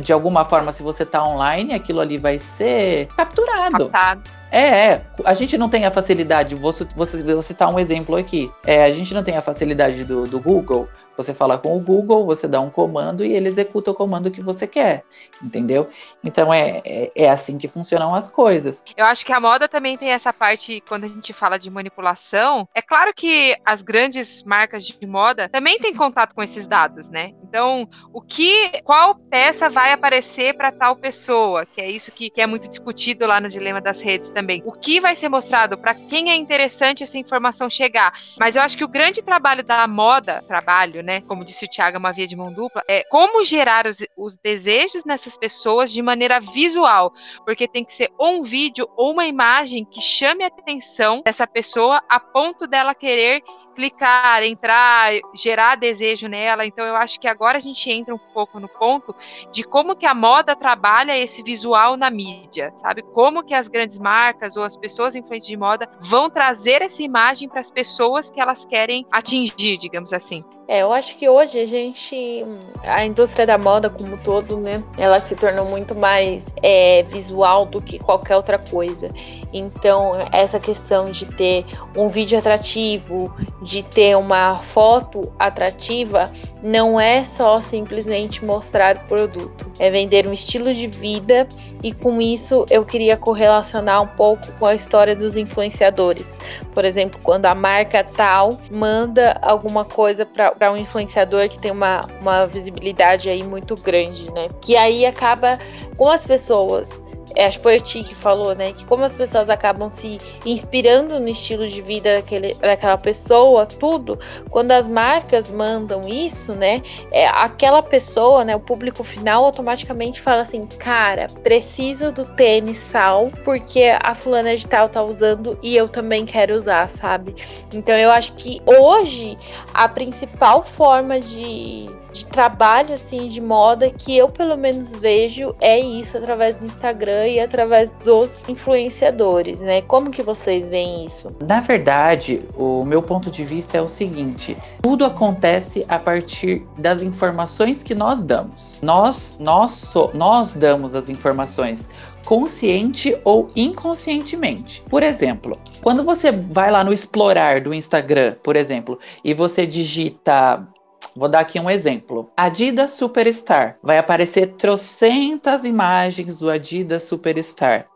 De 0.00 0.12
alguma 0.12 0.44
forma, 0.44 0.72
se 0.72 0.82
você 0.82 1.02
está 1.02 1.24
online, 1.24 1.74
aquilo 1.74 2.00
ali 2.00 2.18
vai 2.18 2.38
ser 2.38 3.08
capturado. 3.16 3.88
Captado. 3.88 4.22
É, 4.50 4.60
é, 4.60 5.02
a 5.24 5.34
gente 5.34 5.58
não 5.58 5.68
tem 5.68 5.84
a 5.84 5.90
facilidade, 5.90 6.54
vou, 6.54 6.72
vou, 6.72 7.06
vou 7.06 7.42
citar 7.42 7.72
um 7.72 7.78
exemplo 7.78 8.16
aqui. 8.16 8.50
É, 8.64 8.84
a 8.84 8.90
gente 8.90 9.12
não 9.12 9.22
tem 9.22 9.36
a 9.36 9.42
facilidade 9.42 10.04
do, 10.04 10.26
do 10.26 10.40
Google 10.40 10.88
você 11.18 11.34
fala 11.34 11.58
com 11.58 11.76
o 11.76 11.80
Google, 11.80 12.24
você 12.24 12.46
dá 12.46 12.60
um 12.60 12.70
comando 12.70 13.24
e 13.24 13.32
ele 13.32 13.48
executa 13.48 13.90
o 13.90 13.94
comando 13.94 14.30
que 14.30 14.40
você 14.40 14.68
quer, 14.68 15.04
entendeu? 15.42 15.90
Então 16.22 16.54
é, 16.54 16.80
é, 16.84 17.10
é, 17.12 17.28
assim 17.28 17.58
que 17.58 17.66
funcionam 17.66 18.14
as 18.14 18.28
coisas. 18.28 18.84
Eu 18.96 19.04
acho 19.04 19.26
que 19.26 19.32
a 19.32 19.40
moda 19.40 19.68
também 19.68 19.98
tem 19.98 20.10
essa 20.10 20.32
parte, 20.32 20.80
quando 20.88 21.02
a 21.02 21.08
gente 21.08 21.32
fala 21.32 21.58
de 21.58 21.68
manipulação, 21.70 22.68
é 22.72 22.80
claro 22.80 23.12
que 23.12 23.56
as 23.64 23.82
grandes 23.82 24.44
marcas 24.44 24.86
de 24.86 24.96
moda 25.08 25.48
também 25.48 25.80
têm 25.80 25.92
contato 25.92 26.36
com 26.36 26.42
esses 26.42 26.68
dados, 26.68 27.08
né? 27.08 27.32
Então, 27.42 27.88
o 28.12 28.20
que, 28.20 28.80
qual 28.84 29.16
peça 29.16 29.68
vai 29.68 29.92
aparecer 29.92 30.54
para 30.54 30.70
tal 30.70 30.94
pessoa, 30.94 31.66
que 31.66 31.80
é 31.80 31.90
isso 31.90 32.12
que, 32.12 32.30
que 32.30 32.40
é 32.40 32.46
muito 32.46 32.68
discutido 32.68 33.26
lá 33.26 33.40
no 33.40 33.48
dilema 33.48 33.80
das 33.80 34.00
redes 34.00 34.30
também. 34.30 34.62
O 34.64 34.70
que 34.70 35.00
vai 35.00 35.16
ser 35.16 35.28
mostrado 35.28 35.76
para 35.76 35.94
quem 35.94 36.30
é 36.30 36.36
interessante 36.36 37.02
essa 37.02 37.18
informação 37.18 37.68
chegar. 37.68 38.12
Mas 38.38 38.54
eu 38.54 38.62
acho 38.62 38.78
que 38.78 38.84
o 38.84 38.88
grande 38.88 39.20
trabalho 39.20 39.64
da 39.64 39.88
moda, 39.88 40.44
trabalho, 40.46 41.02
né? 41.02 41.07
Como 41.22 41.44
disse 41.44 41.64
o 41.64 41.68
Thiago, 41.68 41.96
é 41.96 41.98
uma 41.98 42.12
via 42.12 42.26
de 42.26 42.36
mão 42.36 42.52
dupla, 42.52 42.82
é 42.88 43.02
como 43.04 43.44
gerar 43.44 43.86
os, 43.86 43.98
os 44.16 44.36
desejos 44.36 45.04
nessas 45.04 45.36
pessoas 45.36 45.92
de 45.92 46.02
maneira 46.02 46.40
visual. 46.40 47.12
porque 47.44 47.66
tem 47.66 47.84
que 47.84 47.92
ser 47.92 48.10
ou 48.18 48.40
um 48.40 48.42
vídeo 48.42 48.88
ou 48.96 49.12
uma 49.12 49.26
imagem 49.26 49.84
que 49.84 50.00
chame 50.00 50.44
a 50.44 50.48
atenção 50.48 51.22
dessa 51.24 51.46
pessoa 51.46 52.02
a 52.08 52.20
ponto 52.20 52.66
dela 52.66 52.94
querer 52.94 53.42
clicar, 53.78 54.42
entrar, 54.42 55.12
gerar 55.32 55.76
desejo 55.76 56.26
nela. 56.26 56.66
Então 56.66 56.84
eu 56.84 56.96
acho 56.96 57.20
que 57.20 57.28
agora 57.28 57.58
a 57.58 57.60
gente 57.60 57.88
entra 57.88 58.12
um 58.12 58.18
pouco 58.18 58.58
no 58.58 58.66
ponto 58.66 59.14
de 59.52 59.62
como 59.62 59.94
que 59.94 60.04
a 60.04 60.12
moda 60.12 60.56
trabalha 60.56 61.16
esse 61.16 61.44
visual 61.44 61.96
na 61.96 62.10
mídia, 62.10 62.72
sabe? 62.74 63.02
Como 63.02 63.44
que 63.44 63.54
as 63.54 63.68
grandes 63.68 63.96
marcas 63.96 64.56
ou 64.56 64.64
as 64.64 64.76
pessoas 64.76 65.14
influentes 65.14 65.46
de 65.46 65.56
moda 65.56 65.88
vão 66.00 66.28
trazer 66.28 66.82
essa 66.82 67.04
imagem 67.04 67.48
para 67.48 67.60
as 67.60 67.70
pessoas 67.70 68.28
que 68.28 68.40
elas 68.40 68.64
querem 68.64 69.06
atingir, 69.12 69.78
digamos 69.78 70.12
assim. 70.12 70.42
É, 70.70 70.82
eu 70.82 70.92
acho 70.92 71.16
que 71.16 71.26
hoje 71.26 71.58
a 71.58 71.64
gente, 71.64 72.44
a 72.82 73.02
indústria 73.02 73.46
da 73.46 73.56
moda 73.56 73.88
como 73.88 74.12
um 74.12 74.16
todo, 74.18 74.58
né, 74.58 74.82
ela 74.98 75.18
se 75.18 75.34
tornou 75.34 75.64
muito 75.64 75.94
mais 75.94 76.54
é, 76.62 77.04
visual 77.04 77.64
do 77.64 77.80
que 77.80 77.98
qualquer 77.98 78.36
outra 78.36 78.58
coisa. 78.58 79.08
Então, 79.50 80.18
essa 80.30 80.60
questão 80.60 81.10
de 81.10 81.24
ter 81.24 81.64
um 81.96 82.10
vídeo 82.10 82.38
atrativo, 82.38 83.34
de 83.68 83.82
ter 83.82 84.16
uma 84.16 84.56
foto 84.60 85.30
atrativa, 85.38 86.32
não 86.62 86.98
é 86.98 87.22
só 87.22 87.60
simplesmente 87.60 88.42
mostrar 88.42 88.96
o 88.96 89.00
produto, 89.00 89.70
é 89.78 89.90
vender 89.90 90.26
um 90.26 90.32
estilo 90.32 90.72
de 90.72 90.86
vida 90.86 91.46
e 91.82 91.92
com 91.92 92.20
isso 92.20 92.64
eu 92.70 92.84
queria 92.84 93.16
correlacionar 93.16 94.02
um 94.02 94.06
pouco 94.06 94.50
com 94.58 94.66
a 94.66 94.74
história 94.74 95.14
dos 95.14 95.36
influenciadores. 95.36 96.36
Por 96.74 96.84
exemplo, 96.84 97.20
quando 97.22 97.46
a 97.46 97.54
marca 97.54 98.02
tal 98.04 98.58
manda 98.70 99.38
alguma 99.42 99.84
coisa 99.84 100.26
para 100.26 100.72
um 100.72 100.76
influenciador 100.76 101.48
que 101.48 101.58
tem 101.58 101.70
uma, 101.70 102.00
uma 102.20 102.46
visibilidade 102.46 103.28
aí 103.28 103.42
muito 103.42 103.74
grande, 103.76 104.30
né? 104.32 104.48
Que 104.60 104.76
aí 104.76 105.06
acaba 105.06 105.58
com 105.96 106.08
as 106.08 106.26
pessoas 106.26 107.00
é, 107.34 107.46
acho 107.46 107.58
que 107.58 107.62
foi 107.62 107.76
o 107.76 107.80
Ti 107.80 108.02
que 108.02 108.14
falou, 108.14 108.54
né? 108.54 108.72
Que 108.72 108.84
como 108.86 109.04
as 109.04 109.14
pessoas 109.14 109.50
acabam 109.50 109.90
se 109.90 110.18
inspirando 110.44 111.20
no 111.20 111.28
estilo 111.28 111.66
de 111.68 111.80
vida 111.80 112.16
daquele, 112.16 112.54
daquela 112.54 112.96
pessoa, 112.96 113.66
tudo, 113.66 114.18
quando 114.50 114.72
as 114.72 114.88
marcas 114.88 115.50
mandam 115.50 116.00
isso, 116.08 116.54
né? 116.54 116.82
É, 117.10 117.26
aquela 117.28 117.82
pessoa, 117.82 118.44
né? 118.44 118.56
O 118.56 118.60
público 118.60 119.04
final 119.04 119.44
automaticamente 119.44 120.20
fala 120.20 120.42
assim: 120.42 120.66
cara, 120.66 121.26
preciso 121.68 122.10
do 122.10 122.24
tênis 122.24 122.78
sal, 122.78 123.30
porque 123.44 123.94
a 124.02 124.14
fulana 124.14 124.56
de 124.56 124.66
tal 124.66 124.88
tá 124.88 125.02
usando 125.02 125.58
e 125.62 125.76
eu 125.76 125.86
também 125.86 126.24
quero 126.24 126.56
usar, 126.56 126.88
sabe? 126.88 127.34
Então 127.72 127.94
eu 127.94 128.10
acho 128.10 128.32
que 128.34 128.60
hoje 128.64 129.36
a 129.74 129.86
principal 129.86 130.64
forma 130.64 131.20
de 131.20 131.88
de 132.18 132.26
trabalho 132.26 132.94
assim 132.94 133.28
de 133.28 133.40
moda 133.40 133.90
que 133.90 134.16
eu 134.16 134.28
pelo 134.28 134.56
menos 134.56 134.90
vejo 134.92 135.54
é 135.60 135.78
isso 135.78 136.16
através 136.16 136.56
do 136.56 136.66
Instagram 136.66 137.28
e 137.28 137.40
através 137.40 137.90
dos 138.04 138.40
influenciadores, 138.48 139.60
né? 139.60 139.82
Como 139.82 140.10
que 140.10 140.22
vocês 140.22 140.68
veem 140.68 141.04
isso? 141.04 141.28
Na 141.46 141.60
verdade, 141.60 142.42
o 142.56 142.84
meu 142.84 143.02
ponto 143.02 143.30
de 143.30 143.44
vista 143.44 143.78
é 143.78 143.82
o 143.82 143.88
seguinte: 143.88 144.56
tudo 144.82 145.04
acontece 145.04 145.84
a 145.88 145.98
partir 145.98 146.66
das 146.78 147.02
informações 147.02 147.82
que 147.82 147.94
nós 147.94 148.22
damos. 148.22 148.80
Nós 148.82 149.38
nós 149.40 149.72
so, 149.72 150.10
nós 150.14 150.52
damos 150.52 150.94
as 150.94 151.08
informações 151.08 151.88
consciente 152.24 153.16
ou 153.24 153.50
inconscientemente. 153.56 154.82
Por 154.90 155.02
exemplo, 155.02 155.58
quando 155.80 156.04
você 156.04 156.30
vai 156.30 156.70
lá 156.70 156.84
no 156.84 156.92
explorar 156.92 157.60
do 157.60 157.72
Instagram, 157.72 158.36
por 158.42 158.54
exemplo, 158.56 158.98
e 159.24 159.32
você 159.32 159.66
digita 159.66 160.66
Vou 161.14 161.28
dar 161.28 161.40
aqui 161.40 161.58
um 161.58 161.70
exemplo. 161.70 162.30
Adidas 162.36 162.92
Superstar. 162.92 163.76
Vai 163.82 163.98
aparecer 163.98 164.54
trocentas 164.54 165.64
imagens 165.64 166.38
do 166.38 166.50
Adidas 166.50 167.04
Superstar. 167.04 167.86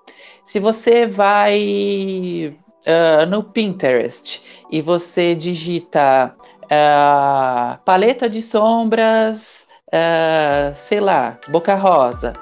Se 0.45 0.59
você 0.59 1.07
vai 1.07 2.57
uh, 2.87 3.27
no 3.27 3.43
Pinterest 3.45 4.43
e 4.71 4.81
você 4.81 5.35
digita 5.35 6.35
uh, 6.65 7.79
paleta 7.85 8.29
de 8.29 8.43
sombras, 8.43 9.67
uh, 9.89 10.75
sei 10.75 11.01
lá, 11.01 11.39
boca 11.49 11.75
rosa, 11.75 12.35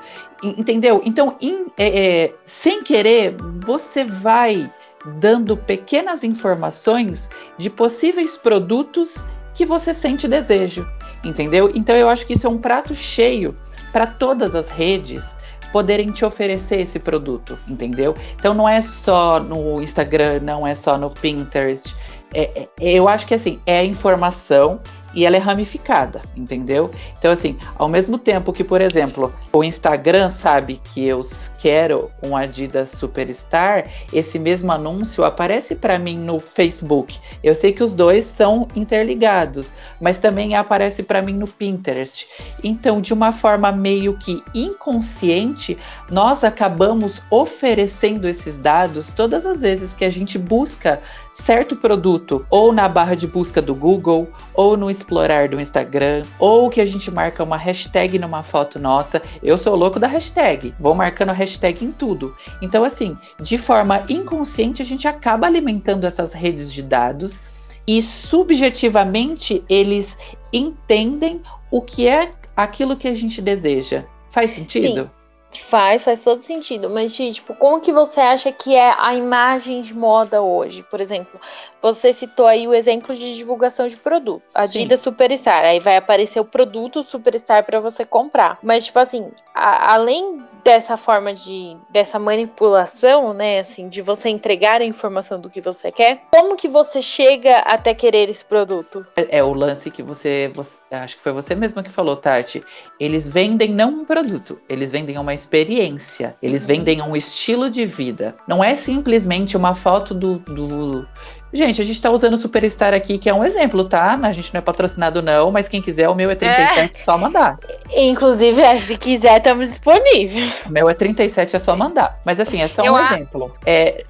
entendeu? 0.42 1.02
Então, 1.04 1.36
in, 1.40 1.66
é, 1.76 2.24
é, 2.24 2.34
sem 2.44 2.82
querer, 2.82 3.36
você 3.64 4.04
vai 4.04 4.72
dando 5.18 5.56
pequenas 5.56 6.24
informações 6.24 7.30
de 7.56 7.70
possíveis 7.70 8.36
produtos 8.36 9.24
que 9.54 9.66
você 9.66 9.92
sente 9.92 10.28
desejo, 10.28 10.86
entendeu? 11.24 11.70
Então 11.74 11.94
eu 11.94 12.08
acho 12.08 12.26
que 12.26 12.34
isso 12.34 12.46
é 12.46 12.50
um 12.50 12.58
prato 12.58 12.94
cheio 12.94 13.56
para 13.92 14.06
todas 14.06 14.54
as 14.54 14.68
redes 14.68 15.36
poderem 15.72 16.10
te 16.10 16.24
oferecer 16.24 16.80
esse 16.80 16.98
produto, 16.98 17.58
entendeu? 17.68 18.14
Então 18.36 18.54
não 18.54 18.68
é 18.68 18.82
só 18.82 19.40
no 19.40 19.80
Instagram, 19.80 20.40
não 20.40 20.66
é 20.66 20.74
só 20.74 20.98
no 20.98 21.10
Pinterest. 21.10 21.94
É, 22.34 22.62
é, 22.62 22.68
eu 22.80 23.08
acho 23.08 23.26
que 23.26 23.34
assim, 23.34 23.60
é 23.66 23.84
informação 23.84 24.80
e 25.14 25.26
ela 25.26 25.36
é 25.36 25.38
ramificada, 25.38 26.22
entendeu? 26.36 26.90
Então, 27.18 27.30
assim, 27.30 27.58
ao 27.76 27.88
mesmo 27.88 28.18
tempo 28.18 28.52
que, 28.52 28.64
por 28.64 28.80
exemplo, 28.80 29.32
o 29.52 29.64
Instagram 29.64 30.30
sabe 30.30 30.80
que 30.82 31.06
eu 31.06 31.20
quero 31.58 32.10
um 32.22 32.36
Adidas 32.36 32.90
Superstar, 32.90 33.88
esse 34.12 34.38
mesmo 34.38 34.72
anúncio 34.72 35.24
aparece 35.24 35.74
para 35.74 35.98
mim 35.98 36.18
no 36.18 36.40
Facebook. 36.40 37.18
Eu 37.42 37.54
sei 37.54 37.72
que 37.72 37.82
os 37.82 37.92
dois 37.92 38.24
são 38.24 38.68
interligados, 38.74 39.72
mas 40.00 40.18
também 40.18 40.54
aparece 40.54 41.02
para 41.02 41.22
mim 41.22 41.34
no 41.34 41.46
Pinterest. 41.46 42.26
Então, 42.62 43.00
de 43.00 43.12
uma 43.12 43.32
forma 43.32 43.72
meio 43.72 44.16
que 44.16 44.42
inconsciente, 44.54 45.76
nós 46.10 46.44
acabamos 46.44 47.20
oferecendo 47.30 48.28
esses 48.28 48.56
dados 48.56 49.12
todas 49.12 49.46
as 49.46 49.60
vezes 49.60 49.94
que 49.94 50.04
a 50.04 50.10
gente 50.10 50.38
busca 50.38 51.00
certo 51.32 51.76
produto, 51.76 52.44
ou 52.50 52.72
na 52.72 52.88
barra 52.88 53.14
de 53.14 53.26
busca 53.26 53.62
do 53.62 53.74
Google, 53.74 54.28
ou 54.54 54.76
no 54.76 54.90
explorar 54.90 55.48
do 55.48 55.60
Instagram, 55.60 56.24
ou 56.38 56.68
que 56.70 56.80
a 56.80 56.86
gente 56.86 57.10
marca 57.10 57.44
uma 57.44 57.56
hashtag 57.56 58.18
numa 58.18 58.42
foto 58.42 58.78
nossa. 58.78 59.22
Eu 59.42 59.56
sou 59.56 59.76
louco 59.76 59.98
da 59.98 60.06
hashtag, 60.06 60.74
vou 60.78 60.94
marcando 60.94 61.32
hashtag 61.32 61.84
em 61.84 61.92
tudo. 61.92 62.34
Então, 62.60 62.84
assim, 62.84 63.16
de 63.40 63.58
forma 63.58 64.04
inconsciente, 64.08 64.82
a 64.82 64.84
gente 64.84 65.06
acaba 65.06 65.46
alimentando 65.46 66.06
essas 66.06 66.32
redes 66.32 66.72
de 66.72 66.82
dados 66.82 67.42
e 67.86 68.02
subjetivamente 68.02 69.64
eles 69.68 70.16
entendem 70.52 71.40
o 71.70 71.80
que 71.80 72.06
é 72.06 72.32
aquilo 72.56 72.96
que 72.96 73.08
a 73.08 73.14
gente 73.14 73.40
deseja. 73.40 74.04
Faz 74.30 74.50
sentido? 74.50 75.02
Sim. 75.02 75.19
Faz, 75.52 76.04
faz 76.04 76.20
todo 76.20 76.40
sentido. 76.40 76.88
Mas, 76.88 77.14
tipo, 77.14 77.54
como 77.54 77.80
que 77.80 77.92
você 77.92 78.20
acha 78.20 78.52
que 78.52 78.74
é 78.74 78.94
a 78.98 79.14
imagem 79.14 79.80
de 79.80 79.92
moda 79.92 80.40
hoje? 80.40 80.84
Por 80.88 81.00
exemplo, 81.00 81.40
você 81.82 82.12
citou 82.12 82.46
aí 82.46 82.68
o 82.68 82.74
exemplo 82.74 83.16
de 83.16 83.34
divulgação 83.34 83.88
de 83.88 83.96
produto. 83.96 84.42
Adidas 84.54 85.00
Sim. 85.00 85.04
Superstar. 85.04 85.64
Aí 85.64 85.80
vai 85.80 85.96
aparecer 85.96 86.38
o 86.38 86.44
produto 86.44 87.02
Superstar 87.02 87.64
para 87.64 87.80
você 87.80 88.04
comprar. 88.04 88.58
Mas, 88.62 88.86
tipo 88.86 88.98
assim, 88.98 89.30
a, 89.54 89.94
além 89.94 90.42
dessa 90.64 90.96
forma 90.96 91.34
de 91.34 91.76
dessa 91.88 92.18
manipulação, 92.18 93.32
né, 93.32 93.60
assim, 93.60 93.88
de 93.88 94.02
você 94.02 94.28
entregar 94.28 94.80
a 94.80 94.84
informação 94.84 95.40
do 95.40 95.50
que 95.50 95.60
você 95.60 95.90
quer, 95.90 96.22
como 96.30 96.56
que 96.56 96.68
você 96.68 97.02
chega 97.02 97.58
até 97.58 97.94
querer 97.94 98.28
esse 98.30 98.44
produto? 98.44 99.06
É, 99.16 99.38
é 99.38 99.44
o 99.44 99.52
lance 99.52 99.90
que 99.90 100.02
você, 100.02 100.50
você, 100.54 100.78
acho 100.90 101.16
que 101.16 101.22
foi 101.22 101.32
você 101.32 101.54
mesma 101.54 101.82
que 101.82 101.90
falou, 101.90 102.16
Tati. 102.16 102.64
Eles 102.98 103.28
vendem 103.28 103.72
não 103.72 103.90
um 103.90 104.04
produto, 104.04 104.60
eles 104.68 104.92
vendem 104.92 105.18
uma 105.18 105.34
experiência, 105.34 106.36
eles 106.42 106.62
uhum. 106.62 106.68
vendem 106.68 107.02
um 107.02 107.16
estilo 107.16 107.70
de 107.70 107.86
vida. 107.86 108.34
Não 108.46 108.62
é 108.62 108.74
simplesmente 108.74 109.56
uma 109.56 109.74
foto 109.74 110.14
do, 110.14 110.38
do 110.38 111.06
Gente, 111.52 111.80
a 111.80 111.84
gente 111.84 112.00
tá 112.00 112.10
usando 112.10 112.34
o 112.34 112.38
Superstar 112.38 112.94
aqui, 112.94 113.18
que 113.18 113.28
é 113.28 113.34
um 113.34 113.44
exemplo, 113.44 113.84
tá? 113.84 114.18
A 114.22 114.32
gente 114.32 114.54
não 114.54 114.58
é 114.58 114.62
patrocinado, 114.62 115.20
não, 115.20 115.50
mas 115.50 115.68
quem 115.68 115.82
quiser, 115.82 116.08
o 116.08 116.14
meu 116.14 116.30
é 116.30 116.34
37, 116.34 117.00
é. 117.00 117.04
só 117.04 117.18
mandar. 117.18 117.58
Inclusive, 117.94 118.60
é, 118.60 118.78
se 118.78 118.96
quiser, 118.96 119.38
estamos 119.38 119.68
disponíveis. 119.68 120.60
O 120.64 120.70
meu 120.70 120.88
é 120.88 120.94
37, 120.94 121.56
é 121.56 121.58
só 121.58 121.76
mandar. 121.76 122.20
Mas 122.24 122.38
assim, 122.38 122.62
é 122.62 122.68
só 122.68 122.84
Eu 122.84 122.92
um 122.92 122.98
exemplo. 122.98 123.50
É, 123.66 124.04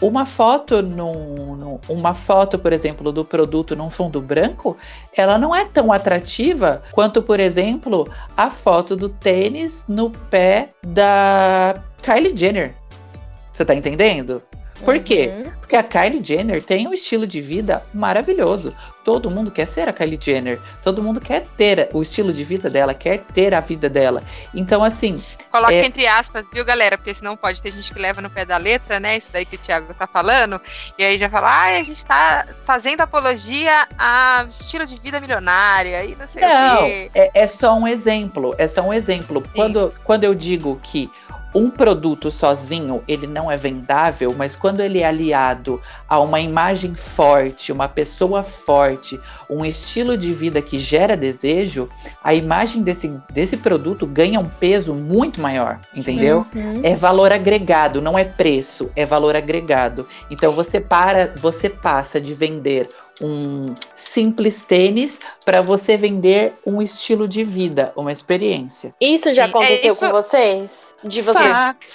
uma 0.00 0.24
foto 0.24 0.82
num, 0.82 1.56
num, 1.56 1.80
uma 1.88 2.14
foto, 2.14 2.58
por 2.58 2.72
exemplo, 2.72 3.10
do 3.10 3.24
produto 3.24 3.74
num 3.74 3.90
fundo 3.90 4.20
branco, 4.20 4.76
ela 5.16 5.36
não 5.36 5.54
é 5.54 5.64
tão 5.64 5.92
atrativa 5.92 6.82
quanto, 6.92 7.20
por 7.20 7.40
exemplo, 7.40 8.08
a 8.36 8.50
foto 8.50 8.94
do 8.96 9.08
tênis 9.08 9.86
no 9.88 10.10
pé 10.10 10.68
da 10.86 11.74
Kylie 12.02 12.36
Jenner. 12.36 12.74
Você 13.50 13.64
tá 13.64 13.74
entendendo? 13.74 14.42
Por 14.82 14.98
quê? 15.00 15.32
Uhum. 15.32 15.52
Porque 15.60 15.76
a 15.76 15.82
Kylie 15.82 16.22
Jenner 16.22 16.62
tem 16.62 16.86
um 16.86 16.92
estilo 16.92 17.26
de 17.26 17.40
vida 17.40 17.82
maravilhoso. 17.92 18.74
Todo 19.02 19.30
mundo 19.30 19.50
quer 19.50 19.66
ser 19.66 19.88
a 19.88 19.92
Kylie 19.92 20.18
Jenner. 20.20 20.60
Todo 20.82 21.02
mundo 21.02 21.20
quer 21.20 21.46
ter 21.56 21.88
o 21.92 22.02
estilo 22.02 22.32
de 22.32 22.44
vida 22.44 22.68
dela, 22.68 22.92
quer 22.92 23.20
ter 23.32 23.54
a 23.54 23.60
vida 23.60 23.88
dela. 23.88 24.22
Então, 24.54 24.82
assim. 24.82 25.22
Coloca 25.50 25.72
é... 25.72 25.84
entre 25.84 26.06
aspas, 26.06 26.46
viu, 26.52 26.64
galera? 26.64 26.98
Porque 26.98 27.14
senão 27.14 27.36
pode 27.36 27.62
ter 27.62 27.70
gente 27.70 27.92
que 27.92 27.98
leva 27.98 28.20
no 28.20 28.28
pé 28.28 28.44
da 28.44 28.56
letra, 28.56 28.98
né? 28.98 29.16
Isso 29.16 29.32
daí 29.32 29.46
que 29.46 29.56
o 29.56 29.58
Thiago 29.58 29.94
tá 29.94 30.06
falando. 30.06 30.60
E 30.98 31.04
aí 31.04 31.16
já 31.16 31.30
fala, 31.30 31.48
ah, 31.48 31.78
a 31.78 31.82
gente 31.82 32.04
tá 32.04 32.46
fazendo 32.64 33.00
apologia 33.02 33.86
a 33.96 34.46
estilo 34.50 34.84
de 34.84 34.96
vida 34.96 35.20
milionário. 35.20 35.96
Aí 35.96 36.16
não 36.18 36.26
sei 36.26 36.42
não, 36.42 36.74
o 36.74 36.78
quê. 36.78 37.10
É, 37.14 37.30
é 37.42 37.46
só 37.46 37.74
um 37.74 37.86
exemplo. 37.86 38.54
É 38.58 38.66
só 38.66 38.82
um 38.82 38.92
exemplo. 38.92 39.42
Quando, 39.54 39.94
quando 40.04 40.24
eu 40.24 40.34
digo 40.34 40.80
que 40.82 41.10
um 41.54 41.70
produto 41.70 42.30
sozinho 42.30 43.02
ele 43.06 43.26
não 43.26 43.50
é 43.50 43.56
vendável, 43.56 44.34
mas 44.36 44.56
quando 44.56 44.80
ele 44.80 45.00
é 45.00 45.06
aliado 45.06 45.80
a 46.08 46.18
uma 46.18 46.40
imagem 46.40 46.94
forte, 46.94 47.70
uma 47.70 47.88
pessoa 47.88 48.42
forte, 48.42 49.20
um 49.48 49.64
estilo 49.64 50.16
de 50.16 50.32
vida 50.32 50.60
que 50.60 50.78
gera 50.78 51.16
desejo, 51.16 51.88
a 52.22 52.34
imagem 52.34 52.82
desse, 52.82 53.08
desse 53.30 53.56
produto 53.56 54.06
ganha 54.06 54.40
um 54.40 54.48
peso 54.48 54.94
muito 54.94 55.40
maior, 55.40 55.78
entendeu? 55.96 56.44
Uhum. 56.54 56.80
É 56.82 56.94
valor 56.94 57.32
agregado, 57.32 58.02
não 58.02 58.18
é 58.18 58.24
preço, 58.24 58.90
é 58.96 59.06
valor 59.06 59.36
agregado. 59.36 60.08
Então 60.30 60.52
você 60.52 60.80
para, 60.80 61.32
você 61.36 61.70
passa 61.70 62.20
de 62.20 62.34
vender 62.34 62.88
um 63.20 63.74
simples 63.94 64.62
tênis 64.62 65.20
para 65.44 65.62
você 65.62 65.96
vender 65.96 66.54
um 66.66 66.82
estilo 66.82 67.28
de 67.28 67.44
vida, 67.44 67.92
uma 67.96 68.10
experiência. 68.10 68.94
Isso 69.00 69.32
já 69.32 69.44
Sim, 69.44 69.50
aconteceu 69.50 69.84
é, 69.84 69.92
isso... 69.92 70.00
com 70.00 70.10
vocês? 70.10 70.83
De 71.04 71.20
você 71.20 71.38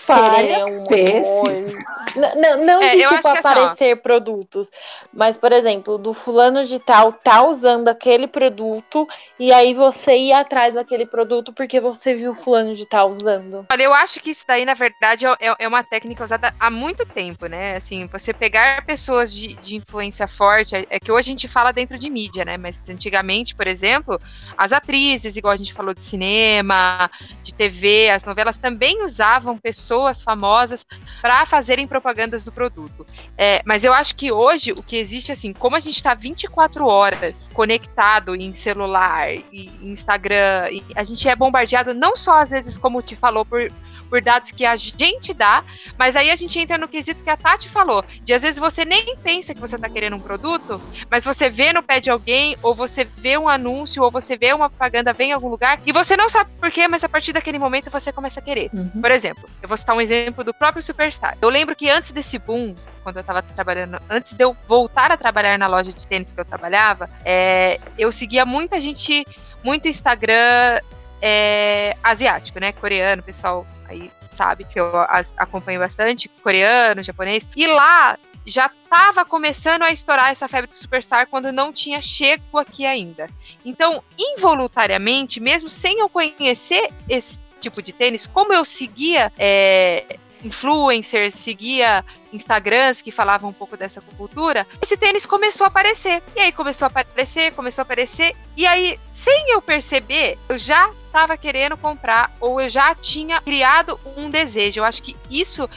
querer 0.05 0.65
um 0.65 0.83
vezes. 0.85 1.73
Não, 2.15 2.65
não 2.65 2.81
é, 2.81 2.95
de 2.95 3.07
tipo 3.07 3.27
aparecer 3.27 3.91
assim, 3.91 4.01
produtos, 4.01 4.69
mas 5.13 5.37
por 5.37 5.51
exemplo, 5.51 5.97
do 5.97 6.13
fulano 6.13 6.63
de 6.63 6.79
tal 6.79 7.11
tá 7.11 7.43
usando 7.43 7.87
aquele 7.87 8.27
produto 8.27 9.07
e 9.39 9.51
aí 9.51 9.73
você 9.73 10.15
ir 10.15 10.33
atrás 10.33 10.73
daquele 10.73 11.05
produto 11.05 11.53
porque 11.53 11.79
você 11.79 12.13
viu 12.13 12.33
fulano 12.33 12.73
de 12.75 12.85
tal 12.87 13.09
usando. 13.09 13.65
Olha, 13.71 13.83
eu 13.83 13.93
acho 13.93 14.19
que 14.19 14.31
isso 14.31 14.45
daí 14.47 14.65
na 14.65 14.73
verdade 14.73 15.25
é, 15.25 15.35
é, 15.39 15.55
é 15.59 15.67
uma 15.67 15.83
técnica 15.83 16.23
usada 16.23 16.53
há 16.59 16.69
muito 16.69 17.05
tempo, 17.05 17.47
né? 17.47 17.75
Assim, 17.75 18.07
você 18.07 18.33
pegar 18.33 18.85
pessoas 18.85 19.33
de, 19.33 19.55
de 19.55 19.75
influência 19.75 20.27
forte, 20.27 20.75
é, 20.75 20.85
é 20.89 20.99
que 20.99 21.11
hoje 21.11 21.29
a 21.29 21.33
gente 21.33 21.47
fala 21.47 21.71
dentro 21.71 21.97
de 21.97 22.09
mídia, 22.09 22.45
né? 22.45 22.57
Mas 22.57 22.81
antigamente, 22.89 23.55
por 23.55 23.67
exemplo, 23.67 24.19
as 24.57 24.71
atrizes, 24.71 25.35
igual 25.35 25.53
a 25.53 25.57
gente 25.57 25.73
falou 25.73 25.93
de 25.93 26.03
cinema, 26.03 27.09
de 27.43 27.53
TV, 27.53 28.09
as 28.09 28.23
novelas 28.23 28.57
também 28.57 28.98
usavam 29.03 29.57
pessoas 29.57 30.21
famosas 30.21 30.85
para 31.21 31.45
fazerem 31.45 31.87
propagandas 31.87 32.43
do 32.43 32.51
produto. 32.51 33.05
É, 33.37 33.61
mas 33.65 33.83
eu 33.83 33.93
acho 33.93 34.15
que 34.15 34.31
hoje 34.31 34.71
o 34.71 34.83
que 34.83 34.95
existe, 34.95 35.31
assim, 35.31 35.53
como 35.53 35.75
a 35.75 35.79
gente 35.79 35.95
está 35.95 36.13
24 36.13 36.85
horas 36.85 37.49
conectado 37.53 38.35
em 38.35 38.53
celular 38.53 39.33
e 39.33 39.71
Instagram, 39.81 40.69
e 40.71 40.83
a 40.95 41.03
gente 41.03 41.27
é 41.27 41.35
bombardeado 41.35 41.93
não 41.93 42.15
só 42.15 42.41
às 42.41 42.49
vezes, 42.49 42.77
como 42.77 43.01
te 43.01 43.15
falou, 43.15 43.45
por 43.45 43.71
por 44.09 44.21
dados 44.21 44.51
que 44.51 44.65
a 44.65 44.75
gente 44.75 45.33
dá, 45.33 45.63
mas 45.97 46.15
aí 46.15 46.31
a 46.31 46.35
gente 46.35 46.57
entra 46.57 46.77
no 46.77 46.87
quesito 46.87 47.23
que 47.23 47.29
a 47.29 47.37
Tati 47.37 47.69
falou, 47.69 48.03
de 48.23 48.33
às 48.33 48.41
vezes 48.41 48.59
você 48.59 48.83
nem 48.83 49.15
pensa 49.17 49.53
que 49.53 49.61
você 49.61 49.75
está 49.75 49.89
querendo 49.89 50.15
um 50.15 50.19
produto, 50.19 50.81
mas 51.09 51.23
você 51.23 51.49
vê 51.49 51.71
no 51.71 51.83
pé 51.83 51.99
de 51.99 52.09
alguém, 52.09 52.57
ou 52.61 52.73
você 52.73 53.03
vê 53.03 53.37
um 53.37 53.47
anúncio, 53.47 54.03
ou 54.03 54.11
você 54.11 54.37
vê 54.37 54.53
uma 54.53 54.69
propaganda, 54.69 55.13
vem 55.13 55.29
em 55.29 55.33
algum 55.33 55.47
lugar, 55.47 55.79
e 55.85 55.91
você 55.91 56.17
não 56.17 56.29
sabe 56.29 56.49
por 56.59 56.71
quê, 56.71 56.87
mas 56.87 57.03
a 57.03 57.09
partir 57.09 57.33
daquele 57.33 57.59
momento 57.59 57.89
você 57.89 58.11
começa 58.11 58.39
a 58.39 58.43
querer. 58.43 58.69
Uhum. 58.73 59.01
Por 59.01 59.11
exemplo, 59.11 59.49
eu 59.61 59.67
vou 59.67 59.77
citar 59.77 59.95
um 59.95 60.01
exemplo 60.01 60.43
do 60.43 60.53
próprio 60.53 60.81
Superstar. 60.81 61.37
Eu 61.41 61.49
lembro 61.49 61.75
que 61.75 61.89
antes 61.89 62.11
desse 62.11 62.39
boom, 62.39 62.75
quando 63.03 63.17
eu 63.17 63.21
estava 63.21 63.41
trabalhando, 63.41 64.01
antes 64.09 64.33
de 64.33 64.43
eu 64.43 64.55
voltar 64.67 65.11
a 65.11 65.17
trabalhar 65.17 65.57
na 65.57 65.67
loja 65.67 65.91
de 65.91 66.07
tênis 66.07 66.31
que 66.31 66.39
eu 66.39 66.45
trabalhava, 66.45 67.09
é, 67.23 67.79
eu 67.97 68.11
seguia 68.11 68.45
muita 68.45 68.79
gente, 68.79 69.25
muito 69.63 69.87
Instagram 69.87 70.79
é, 71.21 71.95
asiático, 72.03 72.59
né? 72.59 72.71
Coreano, 72.71 73.21
pessoal 73.21 73.65
aí 73.89 74.11
sabe 74.29 74.63
que 74.63 74.79
eu 74.79 74.95
as, 75.09 75.33
acompanho 75.37 75.79
bastante, 75.79 76.29
coreano, 76.29 77.03
japonês, 77.03 77.47
e 77.55 77.67
lá 77.67 78.17
já 78.45 78.67
estava 78.67 79.25
começando 79.25 79.83
a 79.83 79.91
estourar 79.91 80.29
essa 80.29 80.47
febre 80.47 80.69
do 80.69 80.75
superstar 80.75 81.27
quando 81.27 81.51
não 81.51 81.73
tinha 81.73 82.01
chego 82.01 82.57
aqui 82.57 82.85
ainda. 82.85 83.29
Então, 83.65 84.03
involuntariamente, 84.17 85.39
mesmo 85.39 85.69
sem 85.69 85.99
eu 85.99 86.09
conhecer 86.09 86.89
esse 87.07 87.37
tipo 87.59 87.81
de 87.81 87.91
tênis, 87.91 88.25
como 88.25 88.53
eu 88.53 88.63
seguia 88.63 89.31
é, 89.37 90.17
influencers, 90.43 91.33
seguia 91.35 92.03
Instagrams 92.31 93.01
que 93.01 93.11
falavam 93.11 93.49
um 93.49 93.53
pouco 93.53 93.75
dessa 93.75 94.01
cultura, 94.01 94.65
esse 94.81 94.95
tênis 94.95 95.25
começou 95.25 95.65
a 95.65 95.67
aparecer. 95.67 96.23
E 96.35 96.39
aí 96.39 96.51
começou 96.51 96.85
a 96.85 96.87
aparecer, 96.87 97.51
começou 97.53 97.81
a 97.81 97.83
aparecer, 97.83 98.35
e 98.55 98.65
aí, 98.65 98.99
sem 99.11 99.51
eu 99.51 99.61
perceber, 99.61 100.37
eu 100.47 100.57
já 100.57 100.89
estava 101.09 101.35
querendo 101.35 101.75
comprar 101.75 102.31
ou 102.39 102.61
eu 102.61 102.69
já 102.69 102.95
tinha 102.95 103.41
criado 103.41 103.99
um 104.15 104.29
desejo. 104.29 104.79
Eu 104.79 104.85
acho 104.85 105.03
que 105.03 105.15
isso 105.29 105.67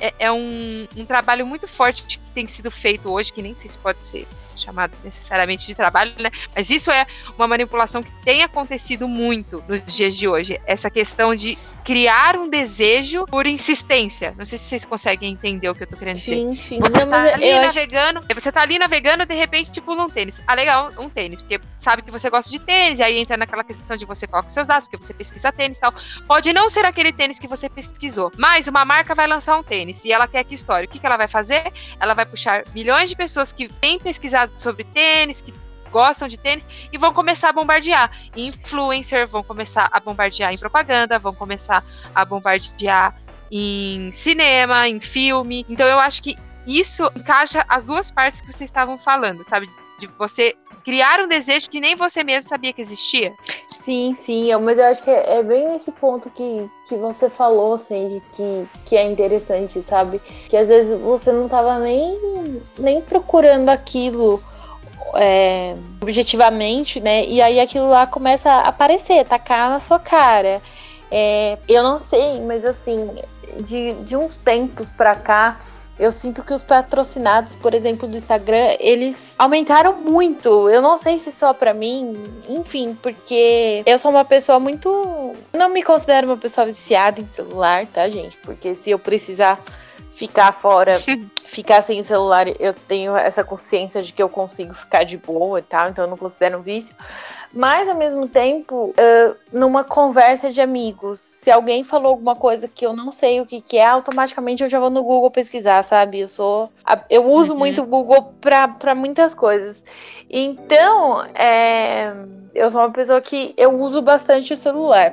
é, 0.00 0.12
é 0.18 0.32
um, 0.32 0.86
um, 0.96 1.06
trabalho 1.06 1.46
muito 1.46 1.66
forte 1.68 2.18
que 2.18 2.32
tem 2.32 2.46
sido 2.46 2.70
feito 2.70 3.08
hoje, 3.08 3.32
que 3.32 3.40
nem 3.40 3.54
sei 3.54 3.70
se 3.70 3.78
pode 3.78 4.04
ser 4.04 4.26
chamado 4.56 4.92
necessariamente 5.02 5.66
de 5.66 5.74
trabalho, 5.74 6.12
né? 6.18 6.30
Mas 6.54 6.70
isso 6.70 6.90
é 6.90 7.06
uma 7.36 7.46
manipulação 7.46 8.02
que 8.02 8.10
tem 8.24 8.42
acontecido 8.42 9.08
muito 9.08 9.64
nos 9.68 9.84
dias 9.94 10.16
de 10.16 10.28
hoje. 10.28 10.60
Essa 10.66 10.90
questão 10.90 11.34
de 11.34 11.56
criar 11.84 12.36
um 12.36 12.48
desejo 12.48 13.26
por 13.26 13.46
insistência. 13.46 14.34
Não 14.36 14.44
sei 14.44 14.58
se 14.58 14.64
vocês 14.64 14.84
conseguem 14.84 15.32
entender 15.32 15.68
o 15.68 15.74
que 15.74 15.82
eu 15.82 15.86
tô 15.86 15.96
querendo 15.96 16.16
sim, 16.16 16.52
dizer. 16.52 16.64
Sim, 16.64 16.78
Você 16.80 17.06
tá 17.06 17.34
ali 17.34 17.54
navegando, 17.58 18.18
acho... 18.18 18.40
você 18.40 18.52
tá 18.52 18.62
ali 18.62 18.78
navegando, 18.78 19.26
de 19.26 19.34
repente, 19.34 19.70
tipo, 19.70 19.92
um 19.92 20.08
tênis. 20.08 20.40
Ah, 20.46 20.54
legal, 20.54 20.90
um 20.98 21.08
tênis, 21.08 21.40
porque 21.40 21.60
sabe 21.76 22.02
que 22.02 22.10
você 22.10 22.30
gosta 22.30 22.50
de 22.50 22.58
tênis, 22.58 22.98
e 22.98 23.02
aí 23.02 23.18
entra 23.18 23.36
naquela 23.36 23.64
questão 23.64 23.96
de 23.96 24.04
você 24.04 24.26
coloca 24.26 24.48
seus 24.48 24.66
dados, 24.66 24.88
porque 24.88 25.04
você 25.04 25.14
pesquisa 25.14 25.52
tênis 25.52 25.78
e 25.78 25.80
tal. 25.80 25.94
Pode 26.26 26.52
não 26.52 26.68
ser 26.68 26.84
aquele 26.84 27.12
tênis 27.12 27.38
que 27.38 27.48
você 27.48 27.68
pesquisou, 27.68 28.32
mas 28.36 28.68
uma 28.68 28.84
marca 28.84 29.14
vai 29.14 29.26
lançar 29.26 29.58
um 29.58 29.62
tênis 29.62 30.04
e 30.04 30.12
ela 30.12 30.26
quer 30.26 30.44
que 30.44 30.54
história. 30.54 30.86
O 30.86 30.90
que, 30.90 30.98
que 30.98 31.06
ela 31.06 31.16
vai 31.16 31.28
fazer? 31.28 31.72
Ela 31.98 32.14
vai 32.14 32.26
puxar 32.26 32.64
milhões 32.74 33.10
de 33.10 33.16
pessoas 33.16 33.52
que 33.52 33.68
têm 33.68 33.98
pesquisado 33.98 34.52
sobre 34.54 34.84
tênis, 34.84 35.42
que 35.42 35.52
gostam 35.90 36.28
de 36.28 36.38
tênis 36.38 36.66
e 36.92 36.98
vão 36.98 37.12
começar 37.12 37.50
a 37.50 37.52
bombardear. 37.52 38.10
Influencer 38.36 39.26
vão 39.26 39.42
começar 39.42 39.88
a 39.92 40.00
bombardear 40.00 40.52
em 40.52 40.58
propaganda, 40.58 41.18
vão 41.18 41.34
começar 41.34 41.84
a 42.14 42.24
bombardear 42.24 43.14
em 43.50 44.10
cinema, 44.12 44.88
em 44.88 45.00
filme. 45.00 45.66
Então 45.68 45.86
eu 45.86 45.98
acho 45.98 46.22
que 46.22 46.38
isso 46.66 47.10
encaixa 47.16 47.64
as 47.68 47.84
duas 47.84 48.10
partes 48.10 48.40
que 48.40 48.46
vocês 48.46 48.68
estavam 48.68 48.98
falando, 48.98 49.42
sabe? 49.42 49.66
De 49.98 50.06
você 50.18 50.54
criar 50.84 51.20
um 51.20 51.28
desejo 51.28 51.68
que 51.68 51.80
nem 51.80 51.94
você 51.94 52.22
mesmo 52.22 52.48
sabia 52.48 52.72
que 52.72 52.80
existia. 52.80 53.34
Sim, 53.80 54.12
sim, 54.14 54.54
mas 54.56 54.78
eu 54.78 54.84
acho 54.84 55.02
que 55.02 55.10
é, 55.10 55.38
é 55.38 55.42
bem 55.42 55.68
nesse 55.68 55.90
ponto 55.92 56.30
que, 56.30 56.70
que 56.88 56.96
você 56.96 57.28
falou, 57.30 57.74
assim, 57.74 58.20
que, 58.34 58.68
que 58.86 58.96
é 58.96 59.04
interessante, 59.04 59.80
sabe? 59.82 60.20
Que 60.48 60.56
às 60.56 60.68
vezes 60.68 60.98
você 61.00 61.32
não 61.32 61.46
estava 61.46 61.78
nem, 61.78 62.62
nem 62.78 63.00
procurando 63.00 63.68
aquilo 63.68 64.42
é, 65.14 65.74
objetivamente, 66.00 67.00
né? 67.00 67.24
E 67.26 67.40
aí 67.40 67.60
aquilo 67.60 67.88
lá 67.88 68.06
começa 68.06 68.50
a 68.50 68.68
aparecer, 68.68 69.24
tacar 69.24 69.70
na 69.70 69.80
sua 69.80 69.98
cara. 69.98 70.60
É, 71.10 71.58
eu 71.68 71.82
não 71.82 71.98
sei, 71.98 72.40
mas 72.40 72.64
assim, 72.64 73.10
de, 73.60 73.94
de 74.04 74.16
uns 74.16 74.36
tempos 74.38 74.88
pra 74.88 75.14
cá, 75.14 75.58
eu 76.00 76.10
sinto 76.10 76.42
que 76.42 76.54
os 76.54 76.62
patrocinados, 76.62 77.54
por 77.54 77.74
exemplo, 77.74 78.08
do 78.08 78.16
Instagram, 78.16 78.74
eles 78.80 79.34
aumentaram 79.38 79.98
muito. 80.00 80.70
Eu 80.70 80.80
não 80.80 80.96
sei 80.96 81.18
se 81.18 81.30
só 81.30 81.52
para 81.52 81.74
mim, 81.74 82.14
enfim, 82.48 82.96
porque 83.02 83.82
eu 83.84 83.98
sou 83.98 84.10
uma 84.10 84.24
pessoa 84.24 84.58
muito. 84.58 85.34
Não 85.52 85.68
me 85.68 85.82
considero 85.82 86.26
uma 86.26 86.38
pessoa 86.38 86.66
viciada 86.66 87.20
em 87.20 87.26
celular, 87.26 87.86
tá, 87.86 88.08
gente? 88.08 88.38
Porque 88.38 88.74
se 88.74 88.90
eu 88.90 88.98
precisar 88.98 89.62
ficar 90.12 90.52
fora, 90.52 91.00
ficar 91.44 91.82
sem 91.82 92.00
o 92.00 92.04
celular, 92.04 92.46
eu 92.60 92.74
tenho 92.74 93.16
essa 93.16 93.42
consciência 93.42 94.02
de 94.02 94.12
que 94.12 94.22
eu 94.22 94.28
consigo 94.28 94.74
ficar 94.74 95.04
de 95.04 95.16
boa 95.16 95.58
e 95.58 95.62
tal, 95.62 95.90
então 95.90 96.04
eu 96.04 96.10
não 96.10 96.16
considero 96.16 96.58
um 96.58 96.62
vício. 96.62 96.94
Mas 97.52 97.88
ao 97.88 97.96
mesmo 97.96 98.28
tempo, 98.28 98.94
uh, 98.94 99.36
numa 99.52 99.82
conversa 99.82 100.52
de 100.52 100.60
amigos, 100.60 101.18
se 101.18 101.50
alguém 101.50 101.82
falou 101.82 102.10
alguma 102.10 102.36
coisa 102.36 102.68
que 102.68 102.86
eu 102.86 102.92
não 102.92 103.10
sei 103.10 103.40
o 103.40 103.46
que, 103.46 103.60
que 103.60 103.76
é, 103.76 103.86
automaticamente 103.86 104.62
eu 104.62 104.68
já 104.68 104.78
vou 104.78 104.88
no 104.88 105.02
Google 105.02 105.32
pesquisar, 105.32 105.82
sabe? 105.82 106.20
Eu 106.20 106.28
sou. 106.28 106.70
Eu 107.08 107.28
uso 107.28 107.52
uhum. 107.52 107.58
muito 107.58 107.82
o 107.82 107.86
Google 107.86 108.32
para 108.40 108.94
muitas 108.94 109.34
coisas. 109.34 109.82
Então, 110.30 111.24
é, 111.34 112.12
eu 112.54 112.70
sou 112.70 112.82
uma 112.82 112.90
pessoa 112.92 113.20
que 113.20 113.52
eu 113.56 113.80
uso 113.80 114.00
bastante 114.00 114.52
o 114.52 114.56
celular. 114.56 115.12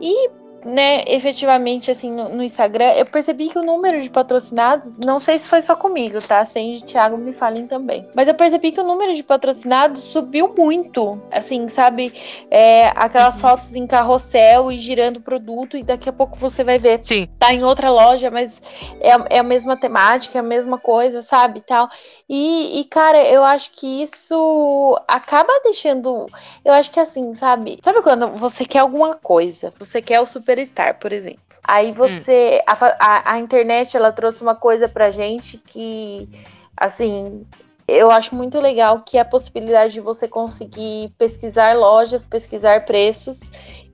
E 0.00 0.30
né, 0.64 1.04
efetivamente, 1.06 1.90
assim, 1.90 2.10
no, 2.10 2.28
no, 2.30 2.42
Instagram, 2.42 2.92
eu 2.94 3.04
percebi 3.04 3.48
que 3.48 3.58
o 3.58 3.62
número 3.62 4.00
de 4.00 4.08
patrocinados, 4.08 4.96
não 4.98 5.20
sei 5.20 5.38
se 5.38 5.46
foi 5.46 5.60
só 5.62 5.76
comigo, 5.76 6.20
tá? 6.20 6.44
Sem 6.44 6.72
de 6.72 6.84
Thiago 6.84 7.18
me 7.18 7.32
falem 7.32 7.66
também. 7.66 8.08
Mas 8.16 8.28
eu 8.28 8.34
percebi 8.34 8.72
que 8.72 8.80
o 8.80 8.84
número 8.84 9.14
de 9.14 9.22
patrocinados 9.22 10.00
subiu 10.04 10.54
muito. 10.56 11.22
Assim, 11.30 11.68
sabe? 11.68 12.12
É, 12.50 12.88
aquelas 12.96 13.34
uhum. 13.34 13.40
fotos 13.40 13.74
em 13.74 13.86
carrossel 13.86 14.72
e 14.72 14.76
girando 14.76 15.20
produto, 15.20 15.76
e 15.76 15.82
daqui 15.82 16.08
a 16.08 16.12
pouco 16.12 16.36
você 16.38 16.64
vai 16.64 16.78
ver. 16.78 16.98
Sim. 17.02 17.28
Tá 17.38 17.52
em 17.52 17.64
outra 17.64 17.90
loja, 17.90 18.30
mas 18.30 18.56
é, 19.00 19.36
é 19.36 19.38
a 19.38 19.42
mesma 19.42 19.76
temática, 19.76 20.38
é 20.38 20.40
a 20.40 20.42
mesma 20.42 20.78
coisa, 20.78 21.22
sabe? 21.22 21.60
Tal. 21.60 21.88
E, 22.28 22.80
e, 22.80 22.84
cara, 22.84 23.22
eu 23.28 23.44
acho 23.44 23.70
que 23.72 24.02
isso 24.02 24.98
acaba 25.06 25.52
deixando. 25.62 26.26
Eu 26.64 26.72
acho 26.72 26.90
que 26.90 27.00
assim, 27.00 27.34
sabe? 27.34 27.78
Sabe 27.82 28.00
quando 28.02 28.28
você 28.30 28.64
quer 28.64 28.78
alguma 28.78 29.14
coisa? 29.14 29.72
Você 29.78 30.00
quer 30.00 30.20
o 30.20 30.26
super 30.26 30.53
Superstar, 30.54 30.98
por 30.98 31.12
exemplo. 31.12 31.42
Aí 31.62 31.90
hum. 31.90 31.94
você. 31.94 32.60
Hum. 32.60 32.64
A, 32.66 32.96
a, 32.98 33.32
a, 33.32 33.38
internet 33.38 33.96
ela 33.96 34.12
trouxe 34.12 34.42
uma 34.42 34.54
coisa 34.54 34.88
pra 34.88 35.10
gente 35.10 35.58
que, 35.58 36.28
assim. 36.76 37.46
Eu 37.86 38.10
acho 38.10 38.34
muito 38.34 38.58
legal 38.58 39.02
que 39.02 39.18
é 39.18 39.20
a 39.20 39.26
possibilidade 39.26 39.92
de 39.92 40.00
você 40.00 40.26
conseguir 40.26 41.12
pesquisar 41.18 41.76
lojas, 41.76 42.24
pesquisar 42.24 42.86
preços 42.86 43.40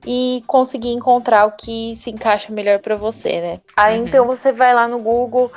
e 0.07 0.41
conseguir 0.47 0.93
encontrar 0.93 1.45
o 1.45 1.51
que 1.51 1.93
se 1.97 2.09
encaixa 2.09 2.53
melhor 2.53 2.79
para 2.79 2.95
você, 2.95 3.41
né? 3.41 3.59
Aí 3.75 3.99
uhum. 3.99 4.07
então 4.07 4.25
você 4.25 4.53
vai 4.53 4.73
lá 4.73 4.87
no 4.87 4.97
Google 4.97 5.51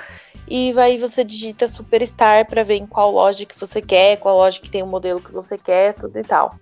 e 0.46 0.72
vai 0.72 0.98
você 0.98 1.24
digita 1.24 1.66
Superstar 1.68 2.46
para 2.46 2.62
ver 2.62 2.76
em 2.76 2.86
qual 2.86 3.10
loja 3.10 3.44
que 3.44 3.58
você 3.58 3.80
quer, 3.80 4.18
qual 4.18 4.36
loja 4.36 4.60
que 4.60 4.70
tem 4.70 4.82
o 4.82 4.86
modelo 4.86 5.20
que 5.20 5.32
você 5.32 5.56
quer, 5.56 5.94
tudo 5.94 6.18
e 6.18 6.22
tal. 6.22 6.54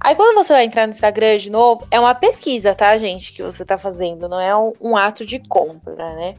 Aí 0.00 0.14
quando 0.14 0.34
você 0.34 0.52
vai 0.52 0.64
entrar 0.64 0.86
no 0.86 0.92
Instagram 0.92 1.36
de 1.36 1.50
novo, 1.50 1.86
é 1.90 1.98
uma 1.98 2.14
pesquisa, 2.14 2.74
tá, 2.74 2.96
gente, 2.96 3.32
que 3.32 3.42
você 3.42 3.64
tá 3.64 3.78
fazendo, 3.78 4.28
não 4.28 4.40
é 4.40 4.56
um, 4.56 4.72
um 4.80 4.96
ato 4.96 5.24
de 5.24 5.38
compra, 5.38 6.14
né? 6.14 6.34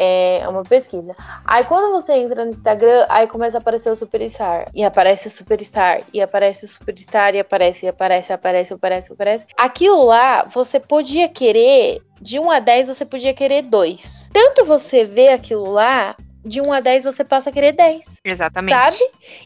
É 0.00 0.46
uma 0.48 0.62
pesquisa. 0.62 1.12
Aí 1.44 1.64
quando 1.64 1.90
você 1.90 2.12
entra 2.12 2.44
no 2.44 2.50
Instagram, 2.52 3.04
aí 3.08 3.26
começa 3.26 3.58
a 3.58 3.60
aparecer 3.60 3.90
o 3.90 3.96
Superstar. 3.96 4.66
E 4.72 4.84
aparece 4.84 5.26
o 5.26 5.30
Superstar. 5.30 6.02
E 6.14 6.20
aparece 6.20 6.64
o 6.64 6.68
Superstar. 6.68 7.34
E 7.34 7.40
aparece, 7.40 7.86
e 7.86 7.88
aparece, 7.88 8.32
aparece, 8.32 8.72
aparece, 8.72 9.12
aparece. 9.12 9.46
Aquilo 9.56 10.04
lá, 10.04 10.44
você 10.44 10.78
podia 10.78 11.28
querer. 11.28 12.00
De 12.20 12.38
1 12.38 12.50
a 12.50 12.58
10, 12.58 12.88
você 12.88 13.04
podia 13.04 13.34
querer 13.34 13.62
2. 13.62 14.26
Tanto 14.32 14.64
você 14.64 15.04
vê 15.04 15.28
aquilo 15.28 15.70
lá, 15.70 16.16
de 16.44 16.60
1 16.60 16.72
a 16.72 16.80
10 16.80 17.04
você 17.04 17.24
passa 17.24 17.50
a 17.50 17.52
querer 17.52 17.72
10. 17.72 18.16
Exatamente. 18.24 18.76
Sabe? 18.76 18.98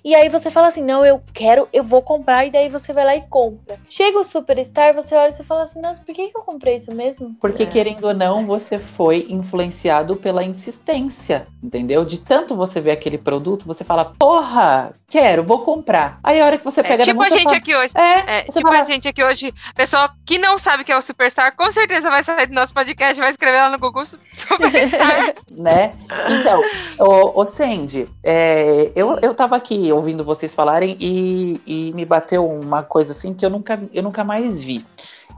E 0.05 0.15
aí 0.15 0.29
você 0.29 0.51
fala 0.51 0.69
assim: 0.69 0.83
não, 0.83 1.05
eu 1.05 1.23
quero, 1.33 1.69
eu 1.73 1.83
vou 1.83 2.03
comprar, 2.03 2.47
e 2.47 2.51
daí 2.51 2.69
você 2.69 2.93
vai 2.93 3.05
lá 3.05 3.17
e 3.17 3.23
compra. 3.23 3.79
Chega 3.89 4.19
o 4.19 4.25
Superstar, 4.25 4.95
você 4.95 5.15
olha 5.15 5.31
e 5.31 5.35
você 5.35 5.43
fala 5.43 5.63
assim: 5.63 5.81
nossa, 5.81 6.01
por 6.03 6.15
que, 6.15 6.29
que 6.29 6.37
eu 6.37 6.43
comprei 6.43 6.77
isso 6.77 6.93
mesmo? 6.95 7.35
Porque, 7.41 7.65
é. 7.65 7.67
querendo 7.67 8.05
ou 8.05 8.15
não, 8.15 8.47
você 8.47 8.79
foi 8.79 9.27
influenciado 9.29 10.17
pela 10.17 10.45
insistência, 10.45 11.47
entendeu? 11.63 12.05
De 12.05 12.19
tanto 12.19 12.57
você 12.57 12.81
ver 12.81 12.93
aquele 12.93 13.19
produto, 13.19 13.67
você 13.67 13.85
fala: 13.85 14.05
porra, 14.05 14.93
quero, 15.09 15.45
vou 15.45 15.61
comprar. 15.61 16.19
Aí 16.23 16.41
a 16.41 16.47
hora 16.47 16.59
que 16.59 16.65
você 16.65 16.81
é, 16.81 16.83
pega 16.83 17.03
é, 17.03 17.07
tipo 17.07 17.23
a 17.23 17.31
gente 17.31 17.45
fala, 17.45 17.57
aqui 17.57 17.77
hoje. 17.77 17.93
É, 17.97 18.39
é 18.39 18.43
tipo 18.45 18.63
fala, 18.63 18.81
a 18.81 18.85
gente 18.85 19.09
aqui 19.09 19.23
hoje, 19.23 19.53
pessoal 19.75 20.11
que 20.25 20.39
não 20.39 20.59
sabe 20.59 20.85
que 20.85 20.93
é 20.93 20.97
o 20.97 21.03
Superstar, 21.03 21.55
com 21.57 21.71
certeza 21.71 22.11
vai 22.11 22.23
sair 22.23 22.47
do 22.47 22.55
nosso 22.55 22.73
podcast, 22.73 23.21
vai 23.21 23.31
escrever 23.31 23.59
lá 23.59 23.71
no 23.71 23.79
Google 23.79 24.05
Superstar. 24.07 25.35
né? 25.51 25.93
Então, 26.31 26.63
Ô, 26.99 27.41
ô 27.41 27.47
Sandy, 27.47 28.09
é, 28.23 28.93
eu, 28.95 29.19
eu 29.21 29.35
tava 29.35 29.57
aqui 29.57 29.93
ouvindo 29.93 30.25
vocês 30.25 30.55
falarem 30.55 30.97
e, 31.01 31.61
e 31.67 31.93
me 31.93 32.05
bateu 32.05 32.49
uma 32.49 32.83
coisa 32.83 33.13
assim 33.13 33.35
que 33.35 33.45
eu 33.45 33.51
nunca, 33.51 33.81
eu 33.93 34.03
nunca 34.03 34.23
mais 34.25 34.63
vi. 34.63 34.85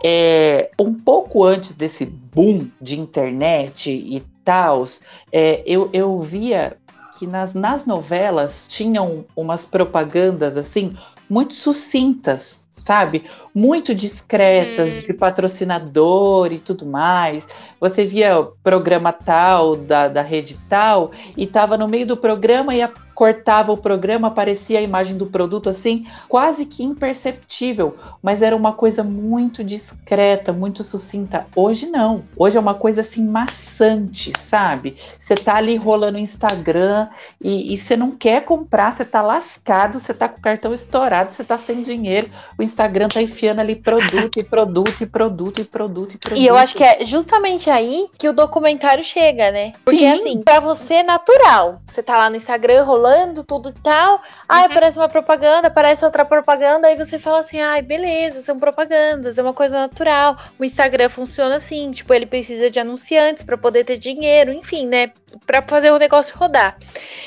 É, 0.03 0.71
um 0.79 0.93
pouco 0.93 1.45
antes 1.45 1.77
desse 1.77 2.05
boom 2.05 2.69
de 2.81 2.99
internet 2.99 3.91
e 3.91 4.23
tal, 4.45 4.85
é, 5.33 5.63
eu, 5.67 5.89
eu 5.93 6.21
via 6.21 6.77
que 7.19 7.27
nas, 7.27 7.55
nas 7.55 7.87
novelas 7.87 8.67
tinham 8.69 9.25
umas 9.37 9.65
propagandas 9.65 10.57
assim 10.57 10.97
muito 11.31 11.55
sucintas, 11.55 12.64
sabe? 12.75 13.25
Muito 13.55 13.95
discretas, 13.95 14.95
hum. 14.95 15.01
de 15.07 15.13
patrocinador 15.15 16.53
e 16.53 16.59
tudo 16.59 16.85
mais. 16.85 17.49
Você 17.81 18.05
via 18.05 18.39
o 18.39 18.47
programa 18.63 19.13
tal, 19.13 19.77
da, 19.77 20.09
da 20.09 20.23
rede 20.23 20.59
tal, 20.69 21.13
e 21.37 21.47
tava 21.47 21.79
no 21.79 21.89
meio 21.89 22.07
do 22.07 22.17
programa 22.17 22.75
e 22.75 22.83
a 22.83 22.89
cortava 23.15 23.73
o 23.73 23.77
programa, 23.77 24.29
aparecia 24.29 24.79
a 24.79 24.83
imagem 24.83 25.17
do 25.17 25.27
produto 25.27 25.71
assim, 25.71 26.07
quase 26.29 26.67
que 26.67 26.83
imperceptível, 26.83 27.97
mas 28.23 28.43
era 28.43 28.57
uma 28.57 28.73
coisa 28.73 29.05
muito 29.05 29.63
discreta, 29.63 30.53
muito 30.53 30.83
sucinta. 30.83 31.47
Hoje 31.55 31.87
não. 31.87 32.25
Hoje 32.37 32.57
é 32.57 32.61
uma 32.61 32.75
coisa 32.75 33.03
assim 33.03 33.25
maçante, 33.25 34.33
sabe? 34.39 34.97
Você 35.19 35.35
tá 35.35 35.57
ali 35.57 35.77
rolando 35.77 36.19
o 36.19 36.21
Instagram 36.21 37.09
e, 37.41 37.77
você 37.77 37.97
não 37.97 38.11
quer 38.11 38.45
comprar, 38.45 38.93
você 38.93 39.05
tá 39.05 39.23
lascado, 39.23 40.01
você 40.01 40.13
tá 40.13 40.29
com 40.29 40.39
o 40.39 40.43
cartão 40.43 40.75
estourado, 40.75 41.33
você 41.33 41.45
tá 41.45 41.57
sem 41.57 41.83
dinheiro, 41.83 42.29
o 42.59 42.63
Instagram 42.63 43.09
tá 43.09 43.23
enfiando 43.23 43.61
ali 43.61 43.77
produto 43.77 44.39
e 44.39 44.43
produto 44.43 45.03
e 45.03 45.07
produto 45.07 45.61
e 45.61 45.65
produto 45.65 46.15
e 46.15 46.19
produto. 46.19 46.41
E 46.41 46.47
eu 46.47 46.57
acho 46.57 46.75
que 46.75 46.83
é 46.83 47.05
justamente 47.05 47.71
aí 47.71 48.09
que 48.19 48.29
o 48.29 48.33
documentário 48.33 49.05
chega, 49.05 49.51
né? 49.51 49.73
Porque 49.85 49.99
Sim. 49.99 50.13
assim, 50.13 50.43
para 50.43 50.61
você 50.61 50.95
é 50.95 51.03
natural. 51.03 51.81
Você 51.87 52.03
tá 52.03 52.17
lá 52.19 52.31
no 52.31 52.37
Instagram 52.37 52.85
rolando 52.85 53.04
rolando 53.05 53.45
tudo 53.45 53.69
e 53.69 53.73
tal. 53.75 54.23
Aí 54.49 54.61
uhum. 54.61 54.73
aparece 54.73 54.99
uma 54.99 55.09
propaganda, 55.09 55.69
aparece 55.69 56.05
outra 56.05 56.25
propaganda, 56.25 56.89
aí 56.89 56.97
você 56.97 57.19
fala 57.19 57.41
assim: 57.41 57.61
ai, 57.61 57.83
beleza, 57.83 58.41
são 58.41 58.59
propagandas, 58.59 59.37
é 59.37 59.43
uma 59.43 59.53
coisa 59.53 59.77
natural. 59.77 60.37
O 60.59 60.65
Instagram 60.65 61.11
funciona 61.11 61.57
assim, 61.57 61.91
tipo, 61.91 62.13
ele 62.15 62.27
precisa 62.27 62.71
de 62.71 62.81
anunciantes 62.81 63.45
para 63.45 63.59
poder 63.59 63.85
ter 63.85 63.99
dinheiro, 63.99 64.53
enfim, 64.53 64.87
né? 64.87 65.13
Pra 65.45 65.63
fazer 65.63 65.91
o 65.93 65.99
negócio 65.99 66.37
rodar. 66.37 66.79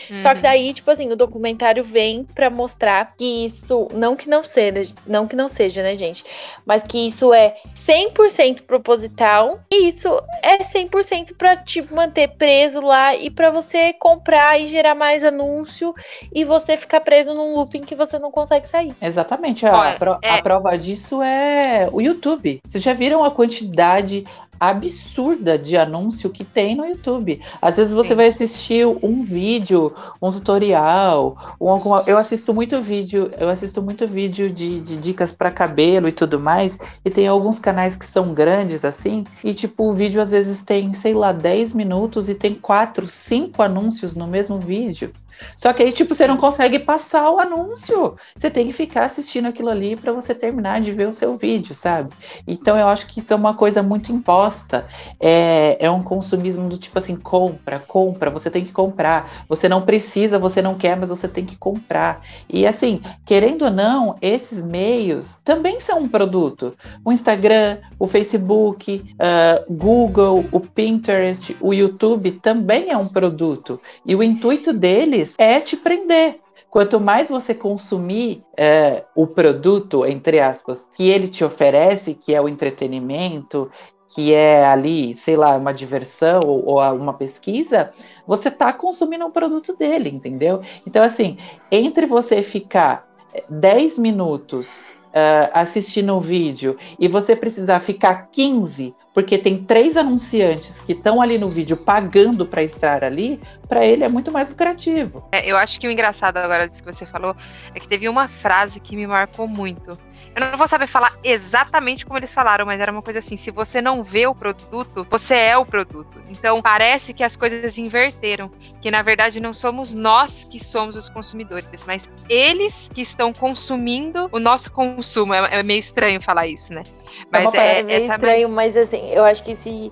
Uhum. 0.10 0.20
Só 0.20 0.30
que 0.30 0.38
uhum. 0.38 0.42
daí, 0.42 0.74
tipo 0.74 0.90
assim, 0.90 1.12
o 1.12 1.16
documentário 1.16 1.84
vem 1.84 2.24
para 2.24 2.50
mostrar 2.50 3.14
que 3.16 3.46
isso, 3.46 3.88
não 3.94 4.16
que 4.16 4.30
não 4.30 4.44
seja, 4.44 4.96
não 5.06 5.28
que 5.28 5.36
não 5.36 5.48
seja, 5.48 5.84
né, 5.84 5.96
gente? 5.96 6.24
Mas 6.66 6.84
que 6.84 7.08
isso 7.08 7.34
é 7.34 7.56
100% 7.76 8.64
proposital 8.64 9.60
e 9.70 9.88
isso 9.88 10.10
é 10.42 10.64
100% 10.64 11.36
para 11.38 11.58
te 11.58 11.82
manter 11.94 12.30
preso 12.30 12.80
lá 12.80 13.16
e 13.16 13.30
para 13.30 13.52
você 13.52 13.94
comprar 13.94 14.60
e 14.60 14.68
gerar 14.68 14.96
mais 14.96 15.24
anúncios 15.24 15.67
anúncio 15.68 15.94
e 16.34 16.46
você 16.46 16.78
ficar 16.78 17.02
preso 17.02 17.34
num 17.34 17.56
looping 17.56 17.82
que 17.82 17.96
você 17.96 18.18
não 18.18 18.32
consegue 18.32 18.68
sair. 18.68 18.96
Exatamente. 19.02 19.66
A, 19.66 19.78
Olha, 19.78 19.98
a, 20.00 20.28
é... 20.28 20.40
a 20.40 20.42
prova 20.42 20.78
disso 20.78 21.22
é 21.22 21.90
o 21.92 22.02
YouTube. 22.02 22.62
Vocês 22.66 22.84
já 22.84 22.94
viram 22.94 23.24
a 23.24 23.30
quantidade 23.30 24.26
absurda 24.60 25.58
de 25.58 25.78
anúncio 25.78 26.32
que 26.32 26.44
tem 26.44 26.76
no 26.76 26.86
YouTube. 26.86 27.40
Às 27.62 27.78
vezes 27.78 27.96
você 27.96 28.10
Sim. 28.10 28.16
vai 28.16 28.28
assistir 28.28 28.88
um 28.88 29.24
vídeo, 29.24 29.94
um 30.20 30.32
tutorial, 30.32 31.56
um, 31.62 31.70
alguma, 31.70 32.04
eu 32.08 32.18
assisto 32.18 32.52
muito 32.54 32.82
vídeo, 32.82 33.32
eu 33.38 33.50
assisto 33.50 33.84
muito 33.84 34.08
vídeo 34.08 34.50
de, 34.50 34.82
de 34.82 34.98
dicas 34.98 35.32
para 35.32 35.52
cabelo 35.52 36.08
e 36.08 36.12
tudo 36.12 36.40
mais, 36.40 36.78
e 37.06 37.10
tem 37.12 37.28
alguns 37.28 37.60
canais 37.60 37.96
que 37.96 38.06
são 38.06 38.34
grandes 38.34 38.84
assim, 38.84 39.26
e 39.44 39.54
tipo, 39.54 39.92
o 39.92 39.94
vídeo 39.94 40.22
às 40.22 40.32
vezes 40.32 40.64
tem, 40.64 40.92
sei 40.94 41.14
lá, 41.14 41.32
10 41.32 41.74
minutos 41.74 42.28
e 42.28 42.34
tem 42.34 42.56
quatro, 42.56 43.08
cinco 43.08 43.62
anúncios 43.62 44.16
no 44.16 44.26
mesmo 44.26 44.60
vídeo. 44.60 45.14
Só 45.56 45.74
que 45.74 45.84
aí, 45.84 45.92
tipo, 45.92 46.14
você 46.14 46.28
não 46.28 46.38
consegue 46.38 46.80
passar 46.80 47.30
o 47.32 47.40
anúncio. 47.40 48.16
Você 48.36 48.50
tem 48.50 48.68
que 48.68 48.74
ficar 48.74 49.06
assistindo 49.06 49.48
aquilo 49.48 49.70
ali 49.70 49.96
para 49.96 50.12
você 50.12 50.34
terminar 50.34 50.82
de 50.82 50.92
ver 50.92 51.08
o 51.08 51.14
seu 51.14 51.38
vídeo, 51.38 51.74
sabe? 51.76 52.14
Então 52.48 52.78
eu 52.78 52.88
acho 52.88 53.08
que 53.08 53.20
isso 53.20 53.34
é 53.34 53.36
uma 53.36 53.54
coisa 53.54 53.82
muito 53.82 54.12
imposta. 54.12 54.88
É, 55.20 55.78
é 55.80 55.90
um 55.90 56.04
consumismo 56.04 56.70
do 56.70 56.78
tipo 56.78 56.98
assim, 56.98 57.16
compra, 57.16 57.80
compra, 57.80 58.30
você 58.30 58.50
tem 58.50 58.64
que 58.64 58.72
comprar. 58.72 59.30
Você 59.48 59.68
não 59.68 59.82
precisa, 59.82 60.40
você 60.40 60.62
não 60.62 60.76
quer, 60.76 60.96
mas 60.96 61.10
você 61.10 61.28
tem 61.28 61.46
que 61.46 61.58
comprar. 61.58 62.22
E 62.50 62.66
assim, 62.66 63.02
querendo 63.26 63.66
ou 63.66 63.72
não, 63.72 64.16
esses 64.22 64.66
meios 64.66 65.40
também 65.44 65.80
são 65.80 66.00
um 66.00 66.08
produto. 66.08 66.76
O 67.04 67.12
Instagram, 67.12 67.78
o 68.00 68.08
Facebook, 68.08 69.04
uh, 69.14 69.74
Google, 69.74 70.46
o 70.52 70.60
Pinterest, 70.60 71.56
o 71.60 71.74
YouTube 71.74 72.32
também 72.32 72.92
é 72.92 72.98
um 72.98 73.08
produto. 73.08 73.80
E 74.06 74.16
o 74.16 74.24
intuito 74.24 74.72
deles 74.74 75.27
é 75.38 75.60
te 75.60 75.78
prender. 75.78 76.40
Quanto 76.70 77.00
mais 77.00 77.30
você 77.30 77.56
consumir 77.56 78.44
é, 78.56 79.06
o 79.16 79.26
produto, 79.26 80.06
entre 80.06 80.40
aspas, 80.40 80.88
que 80.96 81.10
ele 81.10 81.28
te 81.28 81.44
oferece, 81.44 82.14
que 82.14 82.36
é 82.36 82.42
o 82.42 82.50
entretenimento, 82.50 83.72
que 84.10 84.34
é 84.34 84.66
ali, 84.66 85.16
sei 85.16 85.36
lá, 85.36 85.56
uma 85.56 85.74
diversão 85.74 86.42
ou, 86.46 86.66
ou 86.66 86.96
uma 86.96 87.14
pesquisa, 87.14 87.92
você 88.26 88.50
está 88.50 88.72
consumindo 88.74 89.26
um 89.26 89.32
produto 89.32 89.76
dele, 89.76 90.10
entendeu? 90.10 90.62
Então, 90.86 91.04
assim, 91.04 91.38
entre 91.72 92.06
você 92.06 92.44
ficar 92.44 93.08
10 93.50 94.00
minutos 94.00 94.84
uh, 95.08 95.52
assistindo 95.54 96.16
o 96.16 96.22
vídeo 96.22 96.78
e 97.00 97.08
você 97.08 97.36
precisar 97.36 97.80
ficar 97.80 98.28
15 98.32 98.96
porque 99.18 99.36
tem 99.36 99.64
três 99.64 99.98
anunciantes 99.98 100.80
que 100.82 100.92
estão 100.92 101.20
ali 101.20 101.40
no 101.40 101.50
vídeo 101.50 101.76
pagando 101.76 102.46
para 102.46 102.62
estar 102.62 103.04
ali, 103.04 103.42
para 103.68 103.84
ele 103.84 104.04
é 104.04 104.08
muito 104.08 104.32
mais 104.32 104.48
lucrativo. 104.48 105.28
É, 105.32 105.50
eu 105.50 105.58
acho 105.58 105.80
que 105.80 105.88
o 105.88 105.92
engraçado 105.92 106.38
agora 106.38 106.70
disso 106.70 106.84
que 106.84 106.94
você 106.94 107.04
falou 107.04 107.36
é 107.74 107.80
que 107.80 107.88
teve 107.88 108.08
uma 108.08 108.28
frase 108.28 108.80
que 108.80 108.96
me 108.96 109.08
marcou 109.08 109.48
muito. 109.48 109.98
Eu 110.38 110.52
não 110.52 110.58
vou 110.58 110.68
saber 110.68 110.86
falar 110.86 111.18
exatamente 111.24 112.06
como 112.06 112.20
eles 112.20 112.32
falaram, 112.32 112.64
mas 112.64 112.80
era 112.80 112.92
uma 112.92 113.02
coisa 113.02 113.18
assim: 113.18 113.36
se 113.36 113.50
você 113.50 113.82
não 113.82 114.04
vê 114.04 114.28
o 114.28 114.36
produto, 114.36 115.06
você 115.10 115.34
é 115.34 115.58
o 115.58 115.66
produto. 115.66 116.22
Então 116.30 116.62
parece 116.62 117.12
que 117.12 117.24
as 117.24 117.36
coisas 117.36 117.76
inverteram, 117.80 118.48
que 118.80 118.92
na 118.92 119.02
verdade 119.02 119.40
não 119.40 119.52
somos 119.52 119.96
nós 119.96 120.44
que 120.44 120.64
somos 120.64 120.96
os 120.96 121.10
consumidores, 121.10 121.84
mas 121.88 122.08
eles 122.30 122.88
que 122.94 123.02
estão 123.02 123.34
consumindo 123.34 124.30
o 124.32 124.40
nosso 124.40 124.72
consumo. 124.72 125.34
É, 125.34 125.60
é 125.60 125.64
meio 125.64 125.80
estranho 125.80 126.22
falar 126.22 126.46
isso, 126.46 126.72
né? 126.72 126.84
Mas 127.32 127.52
é, 127.56 127.80
é 127.80 127.84
meio 127.84 127.98
essa 127.98 128.14
estranho, 128.14 128.48
mas 128.48 128.78
assim, 128.78 129.10
eu 129.10 129.26
acho 129.26 129.44
que 129.44 129.56
se 129.56 129.92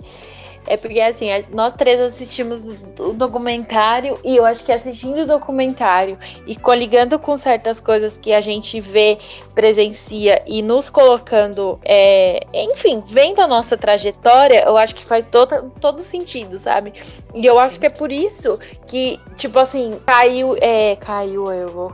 É 0.68 0.78
porque 0.78 1.00
assim, 1.00 1.28
nós 1.52 1.74
três 1.74 2.00
assistimos 2.00 2.62
o 3.00 3.14
documentário 3.14 4.20
e 4.24 4.36
eu 4.36 4.46
acho 4.46 4.64
que 4.64 4.72
assistindo 4.72 5.22
o 5.22 5.26
documentário 5.26 6.18
e 6.46 6.56
coligando 6.56 7.18
com 7.18 7.38
certas 7.38 7.80
coisas 7.80 8.18
que 8.18 8.34
a 8.34 8.42
gente 8.42 8.80
vê, 8.82 9.18
presencia 9.54 10.42
e 10.46 10.62
nos 10.62 10.90
colocando, 10.90 11.80
é, 11.84 12.46
enfim, 12.54 13.04
vendo 13.08 13.42
a 13.42 13.48
nossa 13.48 13.78
trajetória, 13.78 14.64
eu 14.66 14.78
acho 14.78 14.96
que 14.96 15.06
faz 15.06 15.26
todo, 15.26 15.72
todo 15.80 16.02
sentido, 16.02 16.60
sabe? 16.60 16.94
E 17.34 17.46
eu 17.46 17.56
Sim. 17.56 17.62
acho 17.62 17.80
que 17.80 17.86
é 17.86 17.90
por 17.90 18.12
isso 18.12 18.60
que, 18.88 19.20
tipo 19.36 19.60
assim, 19.60 20.00
caiu, 20.06 20.56
é, 20.60 20.96
caiu, 20.96 21.52
eu 21.52 21.68
vou. 21.68 21.86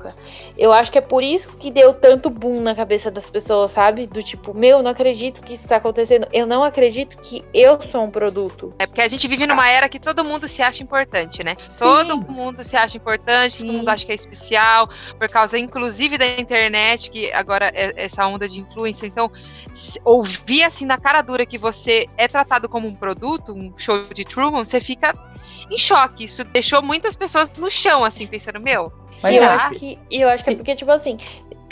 Eu 0.57 0.71
acho 0.71 0.91
que 0.91 0.97
é 0.97 1.01
por 1.01 1.23
isso 1.23 1.55
que 1.57 1.71
deu 1.71 1.93
tanto 1.93 2.29
boom 2.29 2.61
na 2.61 2.75
cabeça 2.75 3.09
das 3.09 3.29
pessoas, 3.29 3.71
sabe? 3.71 4.05
Do 4.05 4.21
tipo, 4.21 4.55
meu, 4.55 4.83
não 4.83 4.91
acredito 4.91 5.41
que 5.41 5.53
isso 5.53 5.67
tá 5.67 5.77
acontecendo. 5.77 6.27
Eu 6.31 6.45
não 6.45 6.63
acredito 6.63 7.17
que 7.17 7.43
eu 7.53 7.81
sou 7.81 8.03
um 8.03 8.11
produto. 8.11 8.60
É 8.77 8.85
porque 8.85 9.01
a 9.01 9.07
gente 9.07 9.27
vive 9.27 9.47
numa 9.47 9.69
era 9.69 9.89
que 9.89 9.99
todo 9.99 10.23
mundo 10.23 10.47
se 10.47 10.61
acha 10.61 10.83
importante, 10.83 11.43
né? 11.43 11.55
Sim. 11.67 11.79
Todo 11.79 12.17
mundo 12.17 12.63
se 12.63 12.75
acha 12.75 12.97
importante, 12.97 13.57
Sim. 13.57 13.65
todo 13.65 13.77
mundo 13.77 13.89
acha 13.89 14.05
que 14.05 14.11
é 14.11 14.15
especial, 14.15 14.89
por 15.17 15.29
causa, 15.29 15.57
inclusive, 15.57 16.17
da 16.17 16.27
internet, 16.27 17.09
que 17.09 17.31
agora 17.31 17.71
é 17.73 17.93
essa 18.05 18.25
onda 18.27 18.47
de 18.47 18.59
influência. 18.59 19.05
Então, 19.05 19.31
ouvir 20.03 20.63
assim 20.63 20.85
na 20.85 20.97
cara 20.97 21.21
dura 21.21 21.45
que 21.45 21.57
você 21.57 22.05
é 22.17 22.27
tratado 22.27 22.67
como 22.69 22.87
um 22.87 22.95
produto, 22.95 23.53
um 23.53 23.73
show 23.77 24.03
de 24.13 24.23
Truman, 24.23 24.63
você 24.63 24.79
fica 24.79 25.13
em 25.69 25.77
choque. 25.77 26.25
Isso 26.25 26.43
deixou 26.43 26.81
muitas 26.81 27.15
pessoas 27.15 27.51
no 27.57 27.71
chão, 27.71 28.03
assim, 28.03 28.27
pensando, 28.27 28.59
meu. 28.59 28.91
Mas 29.23 29.35
eu 29.35 29.43
acho 29.43 29.71
que 29.71 29.99
eu 30.09 30.29
acho 30.29 30.43
que 30.43 30.49
é 30.51 30.55
porque, 30.55 30.75
tipo 30.75 30.91
assim, 30.91 31.17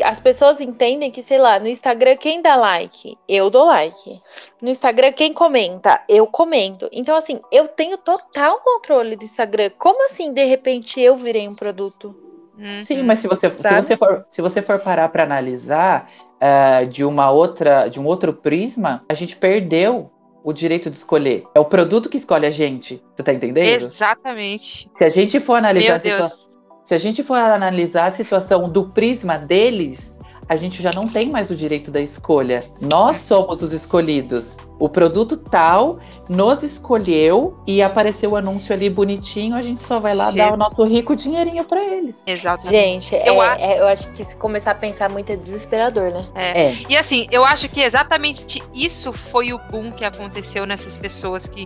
as 0.03 0.19
pessoas 0.19 0.59
entendem 0.59 1.11
que, 1.11 1.21
sei 1.21 1.37
lá, 1.37 1.59
no 1.59 1.67
Instagram 1.67 2.17
quem 2.17 2.41
dá 2.41 2.55
like, 2.55 3.17
eu 3.27 3.49
dou 3.49 3.65
like. 3.65 4.21
No 4.61 4.69
Instagram 4.69 5.11
quem 5.11 5.33
comenta, 5.33 6.01
eu 6.07 6.27
comento. 6.27 6.89
Então, 6.91 7.15
assim, 7.15 7.39
eu 7.51 7.67
tenho 7.67 7.97
total 7.97 8.59
controle 8.61 9.15
do 9.15 9.23
Instagram. 9.23 9.71
Como 9.77 10.05
assim, 10.05 10.33
de 10.33 10.43
repente, 10.43 10.99
eu 10.99 11.15
virei 11.15 11.47
um 11.47 11.55
produto? 11.55 12.15
Uhum. 12.57 12.79
Sim, 12.79 13.03
mas 13.03 13.19
se 13.19 13.27
você, 13.27 13.49
se 13.49 13.73
você, 13.73 13.95
for, 13.95 14.25
se 14.29 14.41
você 14.41 14.61
for 14.61 14.79
parar 14.79 15.07
para 15.09 15.23
analisar 15.23 16.09
uh, 16.35 16.85
de 16.87 17.05
uma 17.05 17.31
outra, 17.31 17.87
de 17.87 17.99
um 17.99 18.05
outro 18.05 18.33
prisma, 18.33 19.03
a 19.07 19.13
gente 19.13 19.35
perdeu 19.35 20.11
o 20.43 20.53
direito 20.53 20.89
de 20.89 20.97
escolher. 20.97 21.45
É 21.53 21.59
o 21.59 21.65
produto 21.65 22.09
que 22.09 22.17
escolhe 22.17 22.45
a 22.45 22.49
gente. 22.49 23.01
Você 23.15 23.23
tá 23.23 23.33
entendendo? 23.33 23.65
Exatamente. 23.65 24.89
Se 24.97 25.03
a 25.03 25.09
gente 25.09 25.39
for 25.39 25.55
analisar 25.55 25.95
a 25.95 25.99
situação. 25.99 26.48
Se 26.89 26.95
a 26.95 26.97
gente 26.97 27.21
for 27.21 27.35
analisar 27.37 28.07
a 28.07 28.11
situação 28.11 28.67
do 28.67 28.87
prisma 28.87 29.37
deles, 29.37 30.17
a 30.47 30.55
gente 30.55 30.81
já 30.81 30.91
não 30.91 31.07
tem 31.07 31.29
mais 31.29 31.51
o 31.51 31.55
direito 31.55 31.91
da 31.91 32.01
escolha. 32.01 32.63
Nós 32.81 33.17
somos 33.17 33.61
os 33.61 33.71
escolhidos 33.71 34.57
o 34.79 34.87
produto 34.87 35.35
tal 35.35 35.99
nos 36.29 36.63
escolheu 36.63 37.59
e 37.67 37.81
apareceu 37.81 38.31
o 38.31 38.35
anúncio 38.37 38.73
ali 38.73 38.89
bonitinho, 38.89 39.55
a 39.55 39.61
gente 39.61 39.81
só 39.81 39.99
vai 39.99 40.15
lá 40.15 40.31
Jesus. 40.31 40.37
dar 40.37 40.53
o 40.53 40.57
nosso 40.57 40.83
rico 40.85 41.15
dinheirinho 41.15 41.65
para 41.65 41.83
eles. 41.83 42.23
Exatamente. 42.25 43.09
Gente, 43.09 43.15
eu, 43.27 43.43
é, 43.43 43.61
é, 43.61 43.81
eu 43.81 43.87
acho 43.87 44.09
que 44.11 44.23
se 44.23 44.35
começar 44.37 44.71
a 44.71 44.75
pensar 44.75 45.11
muito 45.11 45.31
é 45.31 45.35
desesperador, 45.35 46.11
né? 46.11 46.25
É. 46.33 46.67
é. 46.67 46.77
E 46.87 46.95
assim, 46.95 47.27
eu 47.29 47.43
acho 47.43 47.67
que 47.67 47.81
exatamente 47.81 48.63
isso 48.73 49.11
foi 49.11 49.51
o 49.51 49.59
boom 49.69 49.91
que 49.91 50.05
aconteceu 50.05 50.65
nessas 50.65 50.97
pessoas 50.97 51.49
que, 51.49 51.65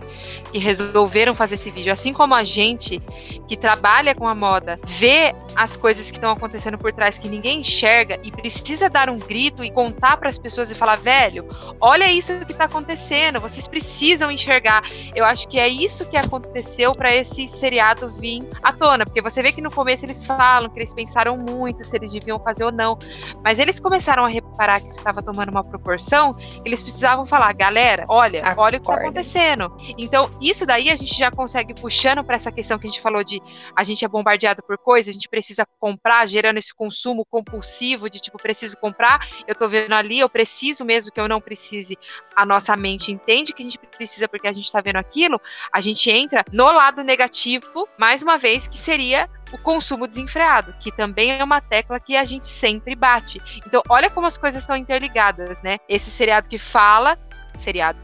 que 0.50 0.58
resolveram 0.58 1.34
fazer 1.34 1.54
esse 1.54 1.70
vídeo. 1.70 1.92
Assim 1.92 2.12
como 2.12 2.34
a 2.34 2.42
gente 2.42 2.98
que 3.46 3.56
trabalha 3.56 4.14
com 4.14 4.26
a 4.26 4.34
moda 4.34 4.80
vê 4.86 5.34
as 5.54 5.76
coisas 5.76 6.10
que 6.10 6.16
estão 6.16 6.32
acontecendo 6.32 6.76
por 6.76 6.92
trás 6.92 7.16
que 7.16 7.28
ninguém 7.28 7.60
enxerga 7.60 8.18
e 8.24 8.32
precisa 8.32 8.88
dar 8.88 9.08
um 9.08 9.18
grito 9.18 9.62
e 9.62 9.70
contar 9.70 10.16
para 10.16 10.28
as 10.28 10.38
pessoas 10.38 10.70
e 10.70 10.74
falar, 10.74 10.96
velho, 10.96 11.46
olha 11.80 12.10
isso 12.10 12.32
que 12.46 12.54
tá 12.54 12.64
acontecendo 12.64 13.03
acontecendo, 13.04 13.40
vocês 13.40 13.68
precisam 13.68 14.30
enxergar. 14.30 14.80
Eu 15.14 15.24
acho 15.24 15.46
que 15.48 15.58
é 15.58 15.68
isso 15.68 16.08
que 16.08 16.16
aconteceu 16.16 16.94
para 16.94 17.14
esse 17.14 17.46
seriado 17.46 18.10
vir 18.12 18.48
à 18.62 18.72
tona, 18.72 19.04
porque 19.04 19.20
você 19.20 19.42
vê 19.42 19.52
que 19.52 19.60
no 19.60 19.70
começo 19.70 20.06
eles 20.06 20.24
falam 20.24 20.70
que 20.70 20.78
eles 20.78 20.94
pensaram 20.94 21.36
muito 21.36 21.84
se 21.84 21.96
eles 21.96 22.12
deviam 22.12 22.40
fazer 22.40 22.64
ou 22.64 22.72
não, 22.72 22.98
mas 23.42 23.58
eles 23.58 23.78
começaram 23.78 24.24
a 24.24 24.28
reparar 24.28 24.80
que 24.80 24.86
isso 24.86 24.98
estava 24.98 25.22
tomando 25.22 25.50
uma 25.50 25.62
proporção, 25.62 26.36
eles 26.64 26.82
precisavam 26.82 27.26
falar, 27.26 27.52
galera, 27.54 28.04
olha, 28.08 28.40
Acorda. 28.40 28.60
olha 28.62 28.78
o 28.78 28.80
que 28.80 28.90
está 28.90 29.00
acontecendo. 29.00 29.76
Então, 29.98 30.30
isso 30.40 30.64
daí 30.64 30.90
a 30.90 30.96
gente 30.96 31.14
já 31.14 31.30
consegue 31.30 31.74
puxando 31.74 32.24
para 32.24 32.36
essa 32.36 32.50
questão 32.50 32.78
que 32.78 32.86
a 32.86 32.90
gente 32.90 33.02
falou 33.02 33.22
de 33.22 33.40
a 33.76 33.84
gente 33.84 34.04
é 34.04 34.08
bombardeado 34.08 34.62
por 34.62 34.78
coisas, 34.78 35.10
a 35.10 35.12
gente 35.12 35.28
precisa 35.28 35.66
comprar, 35.78 36.26
gerando 36.26 36.58
esse 36.58 36.74
consumo 36.74 37.24
compulsivo 37.24 38.08
de 38.08 38.20
tipo, 38.20 38.38
preciso 38.38 38.76
comprar, 38.78 39.26
eu 39.46 39.54
tô 39.54 39.68
vendo 39.68 39.92
ali, 39.92 40.20
eu 40.20 40.28
preciso 40.28 40.84
mesmo 40.84 41.12
que 41.12 41.20
eu 41.20 41.28
não 41.28 41.40
precise, 41.40 41.98
a 42.34 42.46
nossa 42.46 42.76
mente 42.76 42.93
gente 42.98 43.12
entende 43.12 43.52
que 43.52 43.62
a 43.62 43.64
gente 43.64 43.78
precisa 43.78 44.28
porque 44.28 44.48
a 44.48 44.52
gente 44.52 44.64
está 44.64 44.80
vendo 44.80 44.96
aquilo, 44.96 45.40
a 45.72 45.80
gente 45.80 46.10
entra 46.10 46.44
no 46.52 46.64
lado 46.64 47.02
negativo, 47.02 47.88
mais 47.98 48.22
uma 48.22 48.38
vez, 48.38 48.66
que 48.66 48.76
seria 48.76 49.28
o 49.52 49.58
consumo 49.58 50.08
desenfreado, 50.08 50.74
que 50.80 50.90
também 50.90 51.30
é 51.30 51.44
uma 51.44 51.60
tecla 51.60 52.00
que 52.00 52.16
a 52.16 52.24
gente 52.24 52.46
sempre 52.46 52.96
bate. 52.96 53.40
Então, 53.64 53.82
olha 53.88 54.10
como 54.10 54.26
as 54.26 54.36
coisas 54.36 54.62
estão 54.62 54.76
interligadas, 54.76 55.62
né? 55.62 55.78
Esse 55.88 56.10
seriado 56.10 56.48
que 56.48 56.58
fala, 56.58 57.16
seriado, 57.54 57.98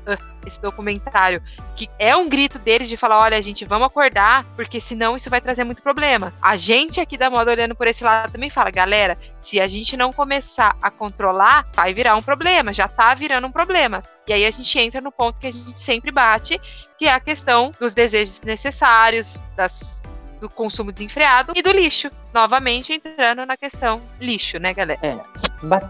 esse 0.46 0.60
documentário, 0.60 1.42
que 1.76 1.88
é 1.98 2.16
um 2.16 2.28
grito 2.28 2.58
deles 2.58 2.88
de 2.88 2.96
falar: 2.96 3.18
olha, 3.18 3.40
gente, 3.42 3.64
vamos 3.64 3.86
acordar, 3.86 4.44
porque 4.56 4.80
senão 4.80 5.16
isso 5.16 5.30
vai 5.30 5.40
trazer 5.40 5.64
muito 5.64 5.82
problema. 5.82 6.32
A 6.40 6.56
gente 6.56 7.00
aqui 7.00 7.16
da 7.16 7.30
moda 7.30 7.50
olhando 7.50 7.74
por 7.74 7.86
esse 7.86 8.04
lado 8.04 8.32
também 8.32 8.50
fala: 8.50 8.70
galera, 8.70 9.16
se 9.40 9.60
a 9.60 9.68
gente 9.68 9.96
não 9.96 10.12
começar 10.12 10.76
a 10.80 10.90
controlar, 10.90 11.66
vai 11.74 11.92
virar 11.92 12.16
um 12.16 12.22
problema, 12.22 12.72
já 12.72 12.88
tá 12.88 13.14
virando 13.14 13.46
um 13.46 13.52
problema. 13.52 14.02
E 14.26 14.32
aí 14.32 14.46
a 14.46 14.50
gente 14.50 14.78
entra 14.78 15.00
no 15.00 15.10
ponto 15.10 15.40
que 15.40 15.46
a 15.46 15.52
gente 15.52 15.80
sempre 15.80 16.12
bate, 16.12 16.60
que 16.96 17.06
é 17.06 17.12
a 17.12 17.18
questão 17.18 17.72
dos 17.80 17.92
desejos 17.92 18.40
necessários, 18.42 19.38
das 19.56 20.02
do 20.40 20.48
consumo 20.48 20.90
desenfreado 20.90 21.52
e 21.54 21.62
do 21.62 21.70
lixo. 21.70 22.10
Novamente 22.32 22.92
entrando 22.92 23.44
na 23.44 23.56
questão 23.56 24.00
lixo, 24.20 24.58
né, 24.58 24.72
galera? 24.72 24.98
É. 25.02 25.18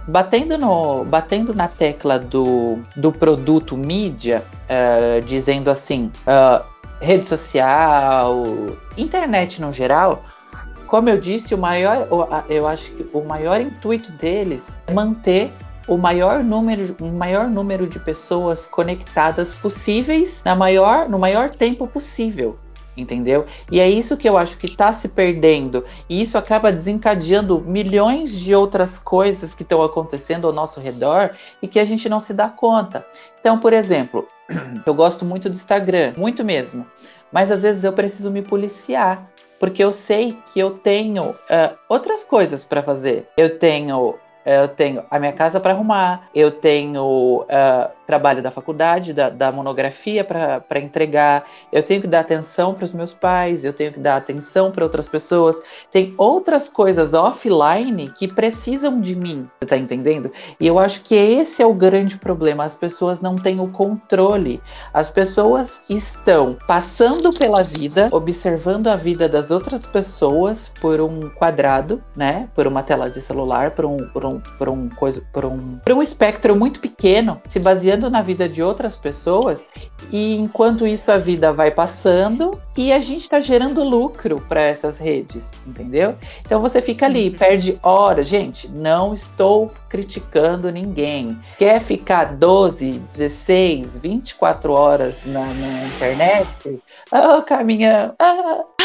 Batendo, 0.08 0.58
no, 0.58 1.04
batendo 1.04 1.54
na 1.54 1.68
tecla 1.68 2.18
do, 2.18 2.78
do 2.96 3.12
produto 3.12 3.76
mídia, 3.76 4.44
uh, 4.68 5.22
dizendo 5.22 5.70
assim, 5.70 6.10
uh, 6.26 6.64
rede 7.00 7.26
social, 7.26 8.44
internet 8.96 9.60
no 9.60 9.72
geral, 9.72 10.24
como 10.86 11.08
eu 11.08 11.20
disse, 11.20 11.54
o 11.54 11.58
maior, 11.58 12.08
eu 12.48 12.66
acho 12.66 12.90
que 12.90 13.08
o 13.12 13.22
maior 13.22 13.60
intuito 13.60 14.10
deles 14.12 14.76
é 14.88 14.92
manter 14.92 15.52
o 15.86 15.96
maior 15.96 16.42
número, 16.42 16.96
o 17.00 17.06
maior 17.06 17.48
número 17.48 17.86
de 17.86 17.98
pessoas 18.00 18.66
conectadas 18.66 19.54
possíveis 19.54 20.42
na 20.44 20.56
maior, 20.56 21.08
no 21.08 21.18
maior 21.18 21.50
tempo 21.50 21.86
possível 21.86 22.58
entendeu? 22.96 23.46
E 23.70 23.80
é 23.80 23.88
isso 23.88 24.16
que 24.16 24.28
eu 24.28 24.36
acho 24.36 24.58
que 24.58 24.66
está 24.66 24.92
se 24.92 25.08
perdendo. 25.08 25.84
E 26.08 26.20
isso 26.20 26.36
acaba 26.36 26.72
desencadeando 26.72 27.60
milhões 27.60 28.38
de 28.38 28.54
outras 28.54 28.98
coisas 28.98 29.54
que 29.54 29.62
estão 29.62 29.82
acontecendo 29.82 30.46
ao 30.46 30.52
nosso 30.52 30.80
redor 30.80 31.34
e 31.62 31.68
que 31.68 31.78
a 31.80 31.84
gente 31.84 32.08
não 32.08 32.20
se 32.20 32.34
dá 32.34 32.48
conta. 32.48 33.06
Então, 33.40 33.58
por 33.58 33.72
exemplo, 33.72 34.28
eu 34.84 34.94
gosto 34.94 35.24
muito 35.24 35.48
do 35.48 35.54
Instagram, 35.54 36.14
muito 36.16 36.44
mesmo. 36.44 36.86
Mas 37.32 37.50
às 37.50 37.62
vezes 37.62 37.84
eu 37.84 37.92
preciso 37.92 38.30
me 38.30 38.42
policiar. 38.42 39.30
Porque 39.58 39.84
eu 39.84 39.92
sei 39.92 40.38
que 40.46 40.58
eu 40.58 40.70
tenho 40.70 41.30
uh, 41.30 41.76
outras 41.86 42.24
coisas 42.24 42.64
para 42.64 42.82
fazer. 42.82 43.28
Eu 43.36 43.58
tenho 43.58 44.14
eu 44.44 44.68
tenho 44.68 45.04
a 45.10 45.18
minha 45.18 45.32
casa 45.32 45.60
para 45.60 45.72
arrumar, 45.72 46.28
eu 46.34 46.50
tenho 46.50 47.42
uh, 47.42 47.90
trabalho 48.10 48.42
da 48.42 48.50
faculdade, 48.50 49.12
da, 49.12 49.30
da 49.30 49.52
monografia 49.52 50.24
para 50.24 50.80
entregar, 50.80 51.44
eu 51.70 51.80
tenho 51.80 52.00
que 52.00 52.08
dar 52.08 52.20
atenção 52.20 52.74
para 52.74 52.82
os 52.82 52.92
meus 52.92 53.14
pais, 53.14 53.64
eu 53.64 53.72
tenho 53.72 53.92
que 53.92 54.00
dar 54.00 54.16
atenção 54.16 54.72
para 54.72 54.82
outras 54.82 55.06
pessoas. 55.06 55.62
Tem 55.92 56.12
outras 56.18 56.68
coisas 56.68 57.14
offline 57.14 58.10
que 58.18 58.26
precisam 58.26 59.00
de 59.00 59.14
mim, 59.14 59.48
você 59.60 59.68
tá 59.68 59.76
entendendo? 59.76 60.32
E 60.58 60.66
eu 60.66 60.76
acho 60.76 61.02
que 61.02 61.14
esse 61.14 61.62
é 61.62 61.66
o 61.66 61.72
grande 61.72 62.16
problema. 62.16 62.64
As 62.64 62.74
pessoas 62.76 63.20
não 63.20 63.36
têm 63.36 63.60
o 63.60 63.68
controle. 63.68 64.60
As 64.92 65.08
pessoas 65.08 65.84
estão 65.88 66.56
passando 66.66 67.32
pela 67.32 67.62
vida, 67.62 68.08
observando 68.10 68.88
a 68.88 68.96
vida 68.96 69.28
das 69.28 69.52
outras 69.52 69.86
pessoas 69.86 70.74
por 70.80 71.00
um 71.00 71.30
quadrado, 71.30 72.02
né? 72.16 72.48
Por 72.56 72.66
uma 72.66 72.82
tela 72.82 73.08
de 73.08 73.20
celular, 73.20 73.70
por 73.70 73.84
um, 73.84 73.98
por 74.08 74.24
um, 74.24 74.40
por 74.58 74.68
um 74.68 74.88
coisa, 74.88 75.22
por 75.32 75.44
um, 75.44 75.78
por 75.78 75.92
um 75.92 76.02
espectro 76.02 76.56
muito 76.56 76.80
pequeno, 76.80 77.40
se 77.46 77.60
baseando 77.60 77.99
na 78.08 78.22
vida 78.22 78.48
de 78.48 78.62
outras 78.62 78.96
pessoas 78.96 79.64
e 80.10 80.36
enquanto 80.36 80.86
isso 80.86 81.10
a 81.10 81.18
vida 81.18 81.52
vai 81.52 81.70
passando 81.70 82.60
e 82.76 82.92
a 82.92 83.00
gente 83.00 83.22
está 83.22 83.40
gerando 83.40 83.84
lucro 83.84 84.40
para 84.48 84.62
essas 84.62 84.98
redes, 84.98 85.50
entendeu? 85.66 86.16
Então 86.40 86.60
você 86.60 86.80
fica 86.80 87.06
ali, 87.06 87.28
uhum. 87.28 87.36
perde 87.36 87.78
horas. 87.82 88.26
Gente, 88.26 88.68
não 88.68 89.12
estou 89.12 89.72
criticando 89.88 90.70
ninguém. 90.70 91.38
Quer 91.58 91.80
ficar 91.80 92.36
12, 92.36 93.00
16, 93.14 93.98
24 93.98 94.72
horas 94.72 95.24
na, 95.26 95.44
na 95.44 95.84
internet? 95.84 96.80
Oh, 97.12 97.42
caminhão! 97.42 98.14
Ah. 98.18 98.79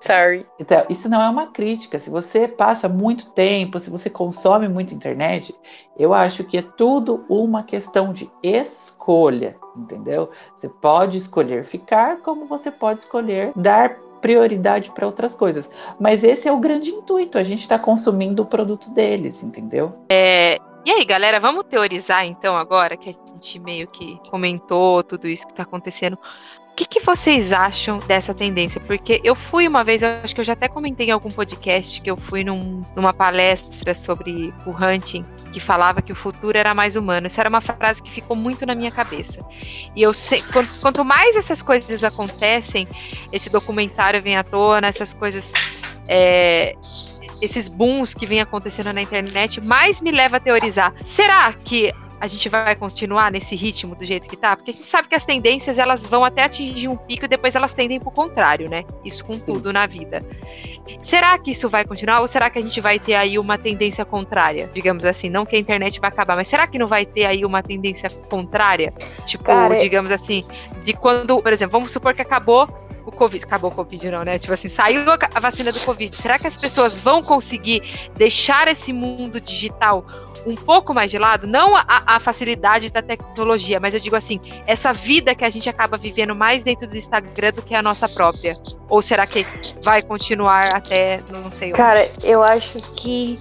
Sorry. 0.00 0.46
Então, 0.58 0.84
isso 0.88 1.08
não 1.08 1.20
é 1.20 1.28
uma 1.28 1.48
crítica. 1.48 1.98
Se 1.98 2.08
você 2.08 2.46
passa 2.46 2.88
muito 2.88 3.30
tempo, 3.30 3.80
se 3.80 3.90
você 3.90 4.08
consome 4.08 4.68
muito 4.68 4.94
internet, 4.94 5.54
eu 5.98 6.14
acho 6.14 6.44
que 6.44 6.58
é 6.58 6.62
tudo 6.62 7.24
uma 7.28 7.64
questão 7.64 8.12
de 8.12 8.30
escolha, 8.42 9.56
entendeu? 9.76 10.30
Você 10.54 10.68
pode 10.68 11.18
escolher 11.18 11.64
ficar, 11.64 12.18
como 12.18 12.46
você 12.46 12.70
pode 12.70 13.00
escolher 13.00 13.52
dar 13.56 13.98
prioridade 14.20 14.90
para 14.90 15.06
outras 15.06 15.34
coisas. 15.34 15.70
Mas 15.98 16.22
esse 16.22 16.48
é 16.48 16.52
o 16.52 16.58
grande 16.58 16.90
intuito, 16.90 17.38
a 17.38 17.42
gente 17.42 17.60
está 17.62 17.78
consumindo 17.78 18.42
o 18.42 18.46
produto 18.46 18.90
deles, 18.90 19.42
entendeu? 19.42 19.94
É, 20.08 20.58
e 20.84 20.90
aí, 20.90 21.04
galera, 21.04 21.38
vamos 21.40 21.64
teorizar 21.64 22.24
então 22.24 22.56
agora 22.56 22.96
que 22.96 23.10
a 23.10 23.12
gente 23.12 23.58
meio 23.58 23.86
que 23.88 24.18
comentou 24.30 25.02
tudo 25.02 25.28
isso 25.28 25.46
que 25.46 25.52
está 25.52 25.62
acontecendo 25.62 26.18
que, 26.78 26.86
que 26.86 27.00
vocês 27.00 27.50
acham 27.50 27.98
dessa 27.98 28.32
tendência? 28.32 28.80
Porque 28.80 29.20
eu 29.24 29.34
fui 29.34 29.66
uma 29.66 29.82
vez, 29.82 30.00
eu 30.00 30.10
acho 30.22 30.32
que 30.32 30.40
eu 30.40 30.44
já 30.44 30.52
até 30.52 30.68
comentei 30.68 31.08
em 31.08 31.10
algum 31.10 31.28
podcast 31.28 32.00
que 32.00 32.08
eu 32.08 32.16
fui 32.16 32.44
num, 32.44 32.82
numa 32.94 33.12
palestra 33.12 33.96
sobre 33.96 34.54
o 34.64 34.70
hunting, 34.70 35.24
que 35.52 35.58
falava 35.58 36.00
que 36.00 36.12
o 36.12 36.14
futuro 36.14 36.56
era 36.56 36.72
mais 36.74 36.94
humano. 36.94 37.26
Isso 37.26 37.40
era 37.40 37.48
uma 37.48 37.60
frase 37.60 38.00
que 38.00 38.08
ficou 38.08 38.36
muito 38.36 38.64
na 38.64 38.76
minha 38.76 38.92
cabeça. 38.92 39.44
E 39.96 40.02
eu 40.02 40.14
sei, 40.14 40.40
quanto, 40.52 40.78
quanto 40.78 41.04
mais 41.04 41.34
essas 41.34 41.62
coisas 41.62 42.04
acontecem, 42.04 42.86
esse 43.32 43.50
documentário 43.50 44.22
vem 44.22 44.36
à 44.36 44.44
tona, 44.44 44.86
essas 44.86 45.12
coisas. 45.12 45.52
É, 46.06 46.76
esses 47.40 47.68
booms 47.68 48.14
que 48.14 48.26
vem 48.26 48.40
acontecendo 48.40 48.92
na 48.92 49.02
internet, 49.02 49.60
mais 49.60 50.00
me 50.00 50.10
leva 50.10 50.38
a 50.38 50.40
teorizar. 50.40 50.92
Será 51.04 51.52
que 51.52 51.92
a 52.20 52.26
gente 52.26 52.48
vai 52.48 52.74
continuar 52.74 53.30
nesse 53.30 53.54
ritmo 53.54 53.94
do 53.94 54.04
jeito 54.04 54.28
que 54.28 54.36
tá? 54.36 54.56
Porque 54.56 54.70
a 54.70 54.74
gente 54.74 54.86
sabe 54.86 55.08
que 55.08 55.14
as 55.14 55.24
tendências 55.24 55.78
elas 55.78 56.06
vão 56.06 56.24
até 56.24 56.44
atingir 56.44 56.88
um 56.88 56.96
pico 56.96 57.24
e 57.24 57.28
depois 57.28 57.54
elas 57.54 57.72
tendem 57.72 58.00
pro 58.00 58.10
contrário, 58.10 58.68
né? 58.68 58.84
Isso 59.04 59.24
com 59.24 59.38
tudo 59.38 59.72
na 59.72 59.86
vida. 59.86 60.24
Será 61.00 61.38
que 61.38 61.52
isso 61.52 61.68
vai 61.68 61.84
continuar 61.84 62.20
ou 62.20 62.26
será 62.26 62.50
que 62.50 62.58
a 62.58 62.62
gente 62.62 62.80
vai 62.80 62.98
ter 62.98 63.14
aí 63.14 63.38
uma 63.38 63.56
tendência 63.56 64.04
contrária? 64.04 64.70
Digamos 64.74 65.04
assim, 65.04 65.28
não 65.28 65.46
que 65.46 65.54
a 65.54 65.58
internet 65.58 66.00
vai 66.00 66.10
acabar, 66.10 66.36
mas 66.36 66.48
será 66.48 66.66
que 66.66 66.78
não 66.78 66.86
vai 66.86 67.06
ter 67.06 67.24
aí 67.24 67.44
uma 67.44 67.62
tendência 67.62 68.10
contrária? 68.28 68.92
Tipo, 69.24 69.44
Cara, 69.44 69.76
digamos 69.76 70.10
assim, 70.10 70.44
de 70.82 70.92
quando, 70.92 71.40
por 71.40 71.52
exemplo, 71.52 71.78
vamos 71.78 71.92
supor 71.92 72.14
que 72.14 72.22
acabou 72.22 72.66
o 73.08 73.12
Covid. 73.12 73.44
Acabou 73.44 73.70
o 73.70 73.74
Covid, 73.74 74.10
não, 74.10 74.24
né? 74.24 74.38
Tipo 74.38 74.52
assim, 74.54 74.68
saiu 74.68 75.02
a 75.34 75.40
vacina 75.40 75.72
do 75.72 75.80
Covid. 75.80 76.16
Será 76.16 76.38
que 76.38 76.46
as 76.46 76.56
pessoas 76.56 76.98
vão 76.98 77.22
conseguir 77.22 77.82
deixar 78.16 78.68
esse 78.68 78.92
mundo 78.92 79.40
digital 79.40 80.04
um 80.46 80.54
pouco 80.54 80.94
mais 80.94 81.10
de 81.10 81.18
lado? 81.18 81.46
Não 81.46 81.76
a, 81.76 81.84
a 81.86 82.20
facilidade 82.20 82.90
da 82.92 83.02
tecnologia, 83.02 83.80
mas 83.80 83.94
eu 83.94 84.00
digo 84.00 84.16
assim, 84.16 84.40
essa 84.66 84.92
vida 84.92 85.34
que 85.34 85.44
a 85.44 85.50
gente 85.50 85.68
acaba 85.68 85.96
vivendo 85.96 86.34
mais 86.34 86.62
dentro 86.62 86.86
do 86.86 86.96
Instagram 86.96 87.52
do 87.52 87.62
que 87.62 87.74
a 87.74 87.82
nossa 87.82 88.08
própria. 88.08 88.56
Ou 88.88 89.02
será 89.02 89.26
que 89.26 89.46
vai 89.82 90.02
continuar 90.02 90.74
até 90.74 91.22
não 91.30 91.50
sei 91.50 91.68
onde? 91.68 91.76
Cara, 91.76 92.08
eu 92.22 92.42
acho 92.42 92.78
que 92.94 93.38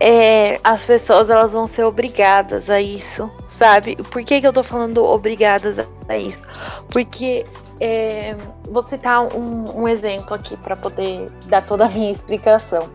é, 0.00 0.60
as 0.62 0.84
pessoas 0.84 1.30
elas 1.30 1.52
vão 1.52 1.66
ser 1.66 1.84
obrigadas 1.84 2.68
a 2.68 2.80
isso, 2.80 3.30
sabe? 3.48 3.96
Por 3.96 4.24
que, 4.24 4.40
que 4.40 4.46
eu 4.46 4.52
tô 4.52 4.62
falando 4.62 5.04
obrigadas 5.04 5.78
a 6.08 6.16
isso? 6.16 6.42
Porque 6.90 7.46
é, 7.80 8.34
vou 8.70 8.82
citar 8.82 9.22
um, 9.34 9.82
um 9.82 9.88
exemplo 9.88 10.34
aqui 10.34 10.56
para 10.56 10.76
poder 10.76 11.30
dar 11.46 11.64
toda 11.64 11.86
a 11.86 11.88
minha 11.88 12.10
explicação. 12.12 12.88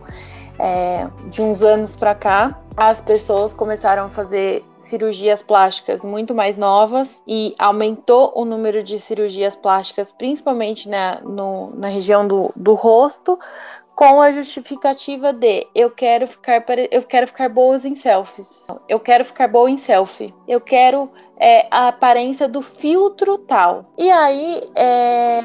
É, 0.58 1.08
de 1.30 1.40
uns 1.40 1.62
anos 1.62 1.96
para 1.96 2.14
cá, 2.14 2.60
as 2.76 3.00
pessoas 3.00 3.54
começaram 3.54 4.04
a 4.04 4.08
fazer 4.10 4.62
cirurgias 4.76 5.42
plásticas 5.42 6.04
muito 6.04 6.34
mais 6.34 6.58
novas 6.58 7.22
e 7.26 7.54
aumentou 7.58 8.30
o 8.36 8.44
número 8.44 8.82
de 8.82 8.98
cirurgias 8.98 9.56
plásticas, 9.56 10.12
principalmente 10.12 10.86
na, 10.86 11.20
no, 11.22 11.74
na 11.76 11.88
região 11.88 12.28
do, 12.28 12.52
do 12.54 12.74
rosto, 12.74 13.38
com 14.00 14.22
a 14.22 14.32
justificativa 14.32 15.30
de 15.30 15.66
eu 15.74 15.90
quero 15.90 16.26
ficar 16.26 16.64
eu 16.90 17.02
quero 17.02 17.26
ficar 17.26 17.50
boas 17.50 17.84
em 17.84 17.94
selfies. 17.94 18.66
Eu 18.88 18.98
quero 18.98 19.24
ficar 19.26 19.48
boa 19.48 19.70
em 19.70 19.76
selfie. 19.76 20.34
Eu 20.48 20.58
quero 20.58 21.10
é, 21.40 21.66
a 21.70 21.88
aparência 21.88 22.46
do 22.46 22.60
filtro 22.60 23.38
tal. 23.38 23.86
E 23.96 24.10
aí 24.10 24.62
é, 24.76 25.40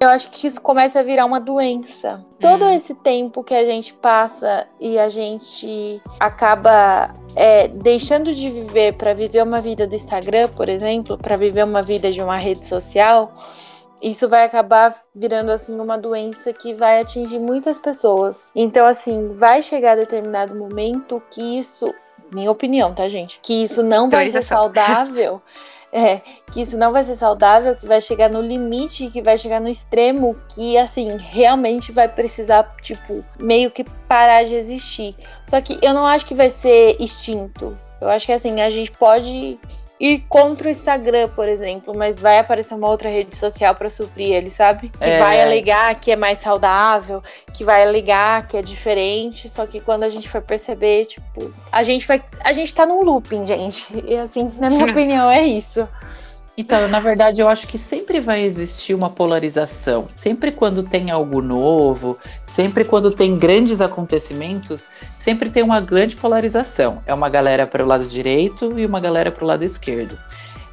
eu 0.00 0.08
acho 0.08 0.30
que 0.30 0.46
isso 0.46 0.60
começa 0.60 1.00
a 1.00 1.02
virar 1.02 1.24
uma 1.24 1.40
doença. 1.40 2.24
Todo 2.38 2.64
hum. 2.64 2.74
esse 2.74 2.94
tempo 2.94 3.42
que 3.42 3.54
a 3.54 3.64
gente 3.64 3.92
passa 3.94 4.66
e 4.80 4.98
a 4.98 5.08
gente 5.08 6.00
acaba 6.20 7.12
é, 7.34 7.66
deixando 7.68 8.32
de 8.32 8.48
viver 8.48 8.94
para 8.94 9.12
viver 9.12 9.42
uma 9.42 9.60
vida 9.60 9.86
do 9.86 9.94
Instagram, 9.94 10.48
por 10.48 10.68
exemplo, 10.68 11.18
para 11.18 11.36
viver 11.36 11.64
uma 11.64 11.82
vida 11.82 12.10
de 12.12 12.22
uma 12.22 12.36
rede 12.36 12.64
social 12.64 13.32
isso 14.00 14.28
vai 14.28 14.44
acabar 14.44 14.94
virando 15.14 15.50
assim 15.50 15.78
uma 15.78 15.98
doença 15.98 16.52
que 16.52 16.72
vai 16.72 17.00
atingir 17.00 17.38
muitas 17.38 17.78
pessoas. 17.78 18.50
Então 18.54 18.86
assim, 18.86 19.32
vai 19.34 19.62
chegar 19.62 19.96
determinado 19.96 20.54
momento 20.54 21.22
que 21.30 21.58
isso, 21.58 21.92
minha 22.30 22.50
opinião, 22.50 22.94
tá, 22.94 23.08
gente? 23.08 23.40
Que 23.42 23.62
isso 23.62 23.82
não 23.82 24.08
vai 24.08 24.28
ser 24.28 24.42
saudável. 24.42 25.40
É, 25.90 26.20
que 26.52 26.60
isso 26.60 26.76
não 26.76 26.92
vai 26.92 27.02
ser 27.02 27.16
saudável, 27.16 27.74
que 27.74 27.86
vai 27.86 27.98
chegar 28.02 28.28
no 28.28 28.42
limite, 28.42 29.08
que 29.08 29.22
vai 29.22 29.38
chegar 29.38 29.58
no 29.58 29.70
extremo, 29.70 30.36
que 30.50 30.76
assim, 30.76 31.16
realmente 31.18 31.92
vai 31.92 32.06
precisar, 32.06 32.76
tipo, 32.82 33.24
meio 33.38 33.70
que 33.70 33.84
parar 34.06 34.44
de 34.44 34.54
existir. 34.54 35.16
Só 35.46 35.58
que 35.62 35.78
eu 35.80 35.94
não 35.94 36.06
acho 36.06 36.26
que 36.26 36.34
vai 36.34 36.50
ser 36.50 36.94
extinto. 37.00 37.74
Eu 38.02 38.08
acho 38.10 38.26
que 38.26 38.32
assim, 38.32 38.60
a 38.60 38.68
gente 38.68 38.92
pode 38.92 39.58
ir 40.00 40.20
contra 40.28 40.68
o 40.68 40.70
Instagram, 40.70 41.28
por 41.28 41.48
exemplo, 41.48 41.96
mas 41.96 42.18
vai 42.18 42.38
aparecer 42.38 42.74
uma 42.74 42.88
outra 42.88 43.08
rede 43.08 43.34
social 43.36 43.74
para 43.74 43.90
suprir 43.90 44.32
ele, 44.32 44.50
sabe? 44.50 44.90
Que 44.90 45.04
é. 45.04 45.18
vai 45.18 45.40
alegar 45.40 45.94
que 45.96 46.12
é 46.12 46.16
mais 46.16 46.38
saudável, 46.38 47.22
que 47.52 47.64
vai 47.64 47.82
alegar 47.82 48.46
que 48.46 48.56
é 48.56 48.62
diferente, 48.62 49.48
só 49.48 49.66
que 49.66 49.80
quando 49.80 50.04
a 50.04 50.08
gente 50.08 50.28
for 50.28 50.40
perceber, 50.40 51.06
tipo, 51.06 51.52
a 51.72 51.82
gente 51.82 52.06
vai. 52.06 52.22
A 52.40 52.52
gente 52.52 52.74
tá 52.74 52.86
num 52.86 53.02
looping, 53.02 53.46
gente. 53.46 53.86
E 54.06 54.16
assim, 54.16 54.52
na 54.58 54.70
minha 54.70 54.86
opinião, 54.90 55.30
é 55.30 55.42
isso. 55.42 55.88
Então, 56.58 56.88
na 56.88 56.98
verdade, 56.98 57.40
eu 57.40 57.48
acho 57.48 57.68
que 57.68 57.78
sempre 57.78 58.18
vai 58.18 58.42
existir 58.42 58.92
uma 58.92 59.08
polarização. 59.08 60.08
Sempre 60.16 60.50
quando 60.50 60.82
tem 60.82 61.08
algo 61.08 61.40
novo, 61.40 62.18
sempre 62.48 62.84
quando 62.84 63.12
tem 63.12 63.38
grandes 63.38 63.80
acontecimentos, 63.80 64.88
sempre 65.20 65.50
tem 65.50 65.62
uma 65.62 65.80
grande 65.80 66.16
polarização. 66.16 67.00
É 67.06 67.14
uma 67.14 67.28
galera 67.28 67.64
para 67.64 67.84
o 67.84 67.86
lado 67.86 68.08
direito 68.08 68.76
e 68.76 68.84
uma 68.84 68.98
galera 68.98 69.30
para 69.30 69.44
o 69.44 69.46
lado 69.46 69.64
esquerdo. 69.64 70.18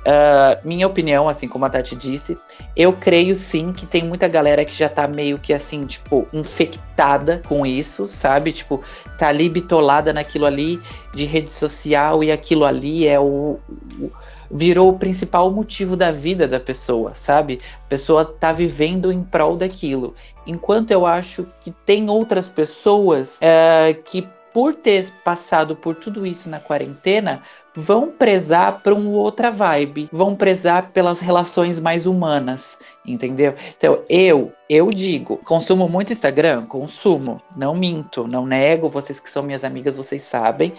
Uh, 0.05 0.67
minha 0.67 0.87
opinião, 0.87 1.29
assim 1.29 1.47
como 1.47 1.65
a 1.65 1.69
Tati 1.69 1.95
disse, 1.95 2.35
eu 2.75 2.91
creio 2.91 3.35
sim 3.35 3.71
que 3.71 3.85
tem 3.85 4.03
muita 4.03 4.27
galera 4.27 4.65
que 4.65 4.73
já 4.73 4.89
tá 4.89 5.07
meio 5.07 5.37
que 5.37 5.53
assim, 5.53 5.85
tipo, 5.85 6.27
infectada 6.33 7.43
com 7.47 7.63
isso, 7.63 8.07
sabe? 8.07 8.51
Tipo, 8.51 8.83
tá 9.19 9.27
ali 9.27 9.49
bitolada 9.49 10.11
naquilo 10.11 10.47
ali 10.47 10.81
de 11.13 11.25
rede 11.25 11.53
social 11.53 12.23
e 12.23 12.31
aquilo 12.31 12.65
ali 12.65 13.07
é 13.07 13.19
o, 13.19 13.59
o 13.99 14.11
virou 14.55 14.89
o 14.89 14.97
principal 14.97 15.51
motivo 15.51 15.97
da 15.97 16.11
vida 16.11 16.47
da 16.47 16.59
pessoa, 16.59 17.13
sabe? 17.13 17.59
A 17.85 17.87
pessoa 17.89 18.23
tá 18.25 18.53
vivendo 18.53 19.11
em 19.11 19.21
prol 19.21 19.57
daquilo. 19.57 20.15
Enquanto 20.47 20.91
eu 20.91 21.05
acho 21.05 21.45
que 21.61 21.71
tem 21.71 22.09
outras 22.09 22.47
pessoas 22.47 23.37
é, 23.41 23.93
que, 23.93 24.27
por 24.53 24.73
ter 24.73 25.11
passado 25.23 25.75
por 25.75 25.95
tudo 25.95 26.25
isso 26.25 26.49
na 26.49 26.59
quarentena, 26.59 27.43
vão 27.75 28.09
prezar 28.09 28.79
para 28.81 28.95
uma 28.95 29.09
outra 29.09 29.51
vibe, 29.51 30.07
vão 30.11 30.33
prezar 30.33 30.91
pelas 30.91 31.19
relações 31.19 31.79
mais 31.79 32.05
humanas, 32.05 32.79
entendeu? 33.05 33.53
Então, 33.77 34.01
eu, 34.07 34.53
eu 34.69 34.89
digo, 34.91 35.37
consumo 35.43 35.89
muito 35.89 36.13
Instagram, 36.13 36.65
consumo, 36.65 37.41
não 37.57 37.75
minto, 37.75 38.25
não 38.25 38.45
nego, 38.45 38.89
vocês 38.89 39.19
que 39.19 39.29
são 39.29 39.43
minhas 39.43 39.65
amigas, 39.65 39.97
vocês 39.97 40.23
sabem, 40.23 40.73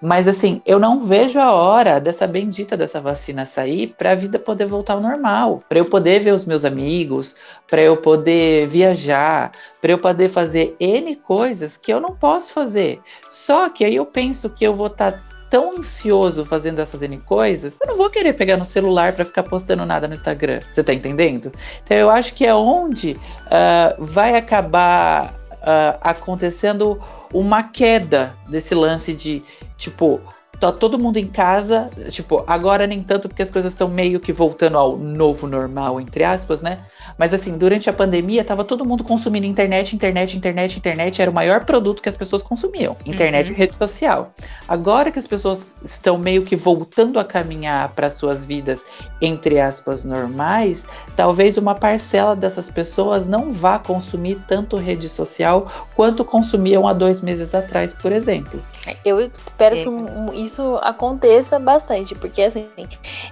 mas 0.00 0.28
assim, 0.28 0.60
eu 0.66 0.78
não 0.78 1.04
vejo 1.04 1.38
a 1.38 1.52
hora 1.52 2.00
dessa 2.00 2.26
bendita 2.26 2.76
dessa 2.76 3.00
vacina 3.00 3.46
sair 3.46 3.94
para 3.96 4.12
a 4.12 4.14
vida 4.14 4.38
poder 4.38 4.66
voltar 4.66 4.94
ao 4.94 5.00
normal, 5.00 5.62
para 5.68 5.78
eu 5.78 5.84
poder 5.84 6.20
ver 6.20 6.32
os 6.32 6.44
meus 6.44 6.64
amigos, 6.64 7.36
para 7.68 7.82
eu 7.82 7.96
poder 7.96 8.66
viajar, 8.68 9.52
para 9.80 9.92
eu 9.92 9.98
poder 9.98 10.28
fazer 10.28 10.76
N 10.78 11.16
coisas 11.16 11.76
que 11.76 11.92
eu 11.92 12.00
não 12.00 12.14
posso 12.14 12.52
fazer. 12.52 13.00
Só 13.28 13.68
que 13.68 13.84
aí 13.84 13.96
eu 13.96 14.06
penso 14.06 14.50
que 14.50 14.64
eu 14.64 14.74
vou 14.74 14.88
estar 14.88 15.12
tá 15.12 15.22
tão 15.50 15.78
ansioso 15.78 16.44
fazendo 16.44 16.80
essas 16.80 17.02
N 17.02 17.18
coisas, 17.18 17.78
eu 17.80 17.86
não 17.86 17.96
vou 17.96 18.10
querer 18.10 18.32
pegar 18.32 18.56
no 18.56 18.64
celular 18.64 19.12
para 19.12 19.24
ficar 19.24 19.42
postando 19.42 19.86
nada 19.86 20.08
no 20.08 20.14
Instagram. 20.14 20.60
Você 20.70 20.82
tá 20.82 20.92
entendendo? 20.92 21.52
Então 21.84 21.96
eu 21.96 22.10
acho 22.10 22.34
que 22.34 22.44
é 22.44 22.54
onde 22.54 23.12
uh, 23.12 24.04
vai 24.04 24.36
acabar 24.36 25.34
uh, 25.52 25.98
acontecendo 26.00 27.00
uma 27.32 27.62
queda 27.62 28.34
desse 28.48 28.74
lance 28.74 29.14
de 29.14 29.42
Tipo, 29.76 30.20
tá 30.58 30.72
todo 30.72 30.98
mundo 30.98 31.18
em 31.18 31.26
casa, 31.26 31.90
tipo, 32.10 32.42
agora 32.46 32.86
nem 32.86 33.02
tanto 33.02 33.28
porque 33.28 33.42
as 33.42 33.50
coisas 33.50 33.72
estão 33.72 33.88
meio 33.88 34.18
que 34.18 34.32
voltando 34.32 34.78
ao 34.78 34.96
novo 34.96 35.46
normal, 35.46 36.00
entre 36.00 36.24
aspas, 36.24 36.62
né? 36.62 36.78
Mas 37.18 37.32
assim, 37.32 37.56
durante 37.56 37.88
a 37.88 37.92
pandemia, 37.92 38.44
tava 38.44 38.64
todo 38.64 38.84
mundo 38.84 39.04
consumindo 39.04 39.46
internet, 39.46 39.94
internet, 39.94 40.36
internet, 40.36 40.78
internet. 40.78 41.22
Era 41.22 41.30
o 41.30 41.34
maior 41.34 41.64
produto 41.64 42.02
que 42.02 42.08
as 42.08 42.16
pessoas 42.16 42.42
consumiam. 42.42 42.96
Internet 43.04 43.50
uhum. 43.50 43.56
e 43.56 43.58
rede 43.58 43.76
social. 43.76 44.32
Agora 44.68 45.10
que 45.10 45.18
as 45.18 45.26
pessoas 45.26 45.76
estão 45.84 46.18
meio 46.18 46.42
que 46.42 46.56
voltando 46.56 47.18
a 47.18 47.24
caminhar 47.24 47.88
para 47.90 48.10
suas 48.10 48.44
vidas, 48.44 48.84
entre 49.20 49.60
aspas, 49.60 50.04
normais, 50.04 50.86
talvez 51.16 51.56
uma 51.56 51.74
parcela 51.74 52.34
dessas 52.34 52.70
pessoas 52.70 53.26
não 53.26 53.52
vá 53.52 53.78
consumir 53.78 54.40
tanto 54.46 54.76
rede 54.76 55.08
social 55.08 55.70
quanto 55.94 56.24
consumiam 56.24 56.86
há 56.86 56.92
dois 56.92 57.20
meses 57.20 57.54
atrás, 57.54 57.92
por 57.92 58.12
exemplo. 58.12 58.62
Eu 59.04 59.20
espero 59.20 59.76
é. 59.76 59.84
que 59.84 60.40
isso 60.40 60.78
aconteça 60.82 61.58
bastante, 61.58 62.14
porque 62.14 62.42
assim, 62.42 62.68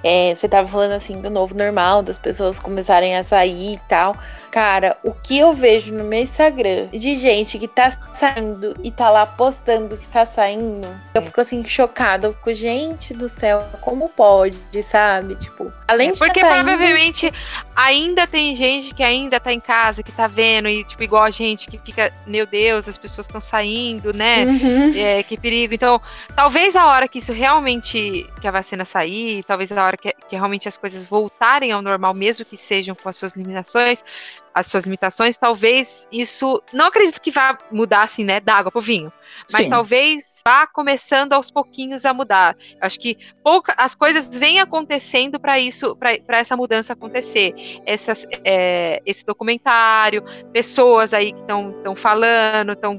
é, 0.03 0.35
você 0.35 0.49
tava 0.49 0.69
falando 0.69 0.93
assim 0.93 1.21
do 1.21 1.31
novo 1.31 1.55
normal, 1.55 2.03
das 2.03 2.19
pessoas 2.19 2.59
começarem 2.59 3.17
a 3.17 3.23
sair 3.23 3.64
e 3.73 3.81
tal. 3.89 4.17
Cara, 4.55 4.97
o 5.03 5.11
que 5.11 5.37
eu 5.37 5.53
vejo 5.53 5.93
no 5.93 6.05
meu 6.05 6.21
Instagram 6.21 6.87
de 6.87 7.17
gente 7.17 7.59
que 7.59 7.67
tá 7.67 7.91
saindo 8.15 8.73
e 8.85 8.91
tá 8.93 9.11
lá 9.11 9.27
postando 9.27 9.97
que 9.97 10.07
tá 10.07 10.25
saindo, 10.25 10.87
eu 11.13 11.23
fico 11.23 11.41
assim 11.41 11.65
chocada. 11.67 12.29
Eu 12.29 12.33
fico, 12.35 12.53
gente 12.53 13.13
do 13.13 13.29
céu, 13.29 13.65
como 13.81 14.09
pode, 14.09 14.57
sabe? 14.85 15.35
Tipo, 15.35 15.73
além 15.89 16.13
de. 16.13 16.21
Tá 16.21 16.27
porque 16.27 16.41
tá 16.41 16.51
saindo... 16.51 16.67
provavelmente 16.67 17.33
ainda 17.75 18.29
tem 18.29 18.55
gente 18.55 18.95
que 18.95 19.03
ainda 19.03 19.41
tá 19.41 19.53
em 19.53 19.59
casa, 19.59 20.05
que 20.05 20.13
tá 20.13 20.29
vendo, 20.29 20.69
e 20.69 20.85
tipo, 20.85 21.03
igual 21.03 21.25
a 21.25 21.31
gente 21.31 21.69
que 21.69 21.77
fica, 21.79 22.13
meu 22.25 22.47
Deus, 22.47 22.89
as 22.89 22.97
pessoas 22.97 23.27
estão 23.27 23.41
saindo, 23.41 24.13
né? 24.13 24.45
Uhum. 24.45 24.93
É, 24.95 25.23
que 25.25 25.37
perigo. 25.37 25.75
Então, 25.75 26.01
talvez 26.37 26.77
a 26.77 26.87
hora 26.87 27.09
que 27.09 27.19
isso 27.19 27.33
realmente, 27.33 28.31
que 28.41 28.47
a 28.47 28.53
vacina 28.53 28.85
sair, 28.85 29.43
talvez 29.43 29.73
a 29.73 29.85
hora 29.85 29.97
que, 29.97 30.13
que 30.29 30.37
realmente 30.37 30.69
as 30.69 30.79
coisas 30.79 31.09
voltarem 31.09 31.73
ao 31.73 31.83
normal, 31.83 32.15
mesmo 32.15 32.45
que 32.45 32.57
sejam 32.57 32.95
com 32.95 33.09
as 33.09 33.17
suas 33.17 33.33
limitações, 33.33 33.54
as 33.57 34.67
suas 34.69 34.85
limitações, 34.85 35.37
talvez 35.37 36.07
isso, 36.13 36.63
não 36.73 36.87
acredito 36.87 37.21
que 37.21 37.31
vá 37.31 37.59
mudar 37.73 38.03
assim, 38.03 38.25
né, 38.25 38.39
da 38.41 38.55
água 38.55 38.71
pro 38.71 38.81
vinho, 38.81 39.13
mas 39.53 39.65
Sim. 39.65 39.71
talvez 39.71 40.41
vá 40.47 40.67
começando 40.67 41.33
aos 41.33 41.51
pouquinhos 41.51 42.05
a 42.05 42.15
mudar. 42.15 42.57
Acho 42.81 43.01
que 43.01 43.19
pouca, 43.43 43.75
as 43.77 43.95
coisas 43.95 44.29
vêm 44.39 44.61
acontecendo 44.61 45.41
para 45.41 45.59
isso, 45.59 45.97
para 45.97 46.39
essa 46.39 46.57
mudança 46.57 46.93
acontecer. 46.93 47.53
Essas, 47.85 48.27
é, 48.45 49.03
esse 49.05 49.27
documentário, 49.27 50.23
pessoas 50.53 51.13
aí 51.13 51.33
que 51.33 51.41
estão 51.41 51.97
falando, 51.97 52.73
estão 52.73 52.99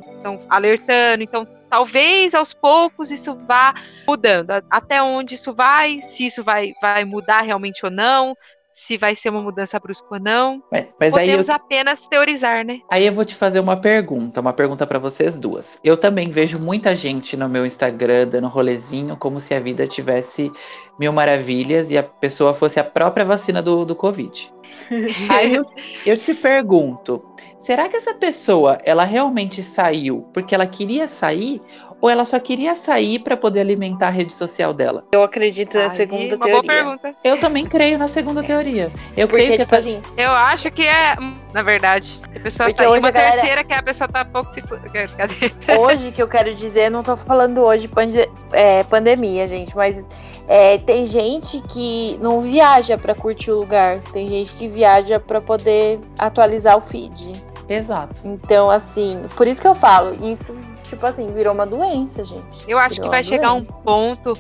alertando, 0.49 1.24
então 1.24 1.47
talvez 1.70 2.34
aos 2.34 2.53
poucos 2.53 3.12
isso 3.12 3.36
vá 3.47 3.74
mudando. 4.08 4.51
Até 4.70 5.01
onde 5.01 5.36
isso 5.36 5.53
vai, 5.53 6.01
se 6.01 6.26
isso 6.26 6.43
vai, 6.43 6.74
vai 6.82 7.06
mudar 7.06 7.41
realmente 7.41 7.86
ou 7.86 7.91
não, 7.91 8.36
se 8.76 8.97
vai 8.97 9.15
ser 9.15 9.30
uma 9.30 9.41
mudança 9.41 9.80
brusca 9.80 10.05
ou 10.11 10.19
não. 10.19 10.61
Mas, 10.69 10.88
mas 10.99 11.13
Podemos 11.13 11.47
eu, 11.47 11.55
apenas 11.55 12.05
teorizar, 12.05 12.65
né? 12.65 12.82
Aí 12.91 13.07
eu 13.07 13.13
vou 13.13 13.23
te 13.23 13.34
fazer 13.34 13.61
uma 13.61 13.78
pergunta, 13.78 14.41
uma 14.41 14.51
pergunta 14.51 14.86
para 14.86 14.99
vocês 14.99 15.38
duas. 15.38 15.80
Eu 15.82 15.95
também 15.95 16.30
vejo 16.30 16.59
muita 16.59 16.93
gente 16.93 17.38
no 17.38 17.47
meu 17.47 17.65
Instagram 17.65 18.28
dando 18.28 18.49
rolezinho 18.49 19.15
como 19.15 19.39
se 19.39 19.53
a 19.53 19.61
vida 19.61 19.88
tivesse 19.88 20.51
mil 20.99 21.13
maravilhas 21.13 21.89
e 21.89 21.97
a 21.97 22.03
pessoa 22.03 22.53
fosse 22.53 22.78
a 22.78 22.84
própria 22.84 23.23
vacina 23.23 23.61
do, 23.61 23.86
do 23.86 23.95
Covid. 23.95 24.51
Aí 25.30 25.55
eu, 25.55 25.61
eu 26.05 26.17
te 26.17 26.34
pergunto, 26.34 27.23
será 27.66 27.89
que 27.89 27.97
essa 27.97 28.13
pessoa 28.13 28.78
ela 28.86 29.03
realmente 29.03 29.63
saiu 29.63 30.30
porque 30.32 30.53
ela 30.53 30.68
queria 30.68 31.07
sair 31.07 31.59
ou 31.99 32.07
ela 32.07 32.24
só 32.24 32.39
queria 32.39 32.76
sair 32.76 33.18
para 33.20 33.36
poder 33.36 33.61
alimentar 33.61 34.07
a 34.07 34.11
rede 34.11 34.32
social 34.32 34.72
dela? 34.72 35.03
Eu 35.11 35.24
acredito 35.24 35.76
na 35.76 35.89
segunda 35.89 36.38
teoria. 36.38 36.53
Boa 36.53 36.63
pergunta. 36.63 37.16
Eu 37.24 37.39
também 37.39 37.66
creio 37.66 37.97
na 37.97 38.07
segunda 38.07 38.43
teoria. 38.45 38.91
Eu 39.18 39.28
Porque, 39.28 39.45
creio 39.45 39.57
que 39.57 39.63
tipo 39.63 39.76
assim, 39.76 39.99
eu 40.16 40.30
acho 40.32 40.70
que 40.70 40.86
é, 40.86 41.16
na 41.53 41.63
verdade, 41.63 42.20
a 42.36 42.39
pessoa 42.39 42.70
Porque 42.70 42.84
tá 42.84 42.89
hoje 42.89 42.99
uma 42.99 43.09
galera... 43.09 43.32
terceira 43.32 43.63
que 43.63 43.74
a 43.74 43.82
pessoa 43.82 44.07
tá 44.07 44.24
pouco 44.24 44.53
se 44.53 44.61
Hoje 45.76 46.11
que 46.11 46.22
eu 46.22 46.28
quero 46.28 46.53
dizer, 46.53 46.91
não 46.91 47.01
tô 47.01 47.16
falando 47.16 47.61
hoje 47.61 47.88
pande... 47.88 48.30
é, 48.51 48.84
pandemia, 48.84 49.47
gente, 49.47 49.76
mas 49.76 50.03
é, 50.47 50.78
tem 50.78 51.07
gente 51.07 51.59
que 51.61 52.16
não 52.22 52.41
viaja 52.41 52.95
para 52.95 53.16
curtir 53.16 53.49
o 53.49 53.59
lugar, 53.59 54.01
tem 54.13 54.30
gente 54.30 54.53
que 54.53 54.68
viaja 54.68 55.20
para 55.20 55.41
poder 55.41 55.99
atualizar 56.20 56.78
o 56.78 56.82
feed. 56.82 57.55
Exato. 57.68 58.22
Então, 58.26 58.70
assim, 58.70 59.22
por 59.36 59.47
isso 59.47 59.61
que 59.61 59.68
eu 59.68 59.76
falo, 59.76 60.16
isso 60.24 60.55
tipo 60.84 61.05
assim, 61.05 61.28
virou 61.28 61.53
uma 61.53 61.66
doença, 61.66 62.24
gente. 62.24 62.43
Eu 62.68 62.78
acho 62.78 62.95
virou 62.95 63.09
que 63.09 63.16
vai 63.16 63.24
chegar 63.24 63.49
doença. 63.49 63.68
um 63.72 63.82
ponto 63.82 64.34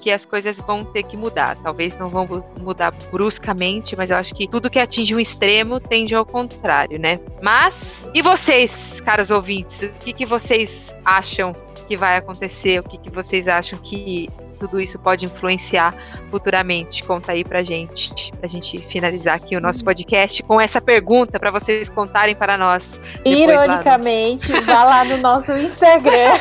que 0.00 0.10
as 0.10 0.24
coisas 0.24 0.58
vão 0.58 0.82
ter 0.82 1.02
que 1.02 1.16
mudar. 1.16 1.56
Talvez 1.62 1.94
não 1.94 2.08
vão 2.08 2.26
mudar 2.58 2.92
bruscamente, 3.12 3.94
mas 3.96 4.10
eu 4.10 4.16
acho 4.16 4.34
que 4.34 4.48
tudo 4.48 4.70
que 4.70 4.78
atinge 4.78 5.14
um 5.14 5.20
extremo 5.20 5.78
tende 5.78 6.14
ao 6.14 6.24
contrário, 6.24 6.98
né? 6.98 7.20
Mas, 7.42 8.10
e 8.14 8.22
vocês, 8.22 9.00
caros 9.02 9.30
ouvintes, 9.30 9.82
o 9.82 9.92
que, 9.92 10.12
que 10.12 10.26
vocês 10.26 10.94
acham 11.04 11.52
que 11.86 11.96
vai 11.96 12.16
acontecer? 12.16 12.80
O 12.80 12.82
que, 12.82 12.98
que 12.98 13.10
vocês 13.10 13.46
acham 13.46 13.78
que 13.78 14.28
tudo 14.60 14.80
isso 14.80 14.98
pode 14.98 15.24
influenciar 15.24 15.94
futuramente? 16.28 17.02
Conta 17.02 17.32
aí 17.32 17.42
pra 17.42 17.62
gente, 17.62 18.30
pra 18.38 18.48
gente 18.48 18.78
finalizar 18.78 19.36
aqui 19.36 19.56
o 19.56 19.60
nosso 19.60 19.82
podcast 19.82 20.42
com 20.42 20.60
essa 20.60 20.80
pergunta 20.80 21.40
para 21.40 21.50
vocês 21.50 21.88
contarem 21.88 22.34
para 22.34 22.58
nós. 22.58 23.00
Ironicamente, 23.24 24.52
no... 24.52 24.62
vá 24.62 24.84
lá 24.84 25.04
no 25.04 25.16
nosso 25.16 25.52
Instagram, 25.52 26.34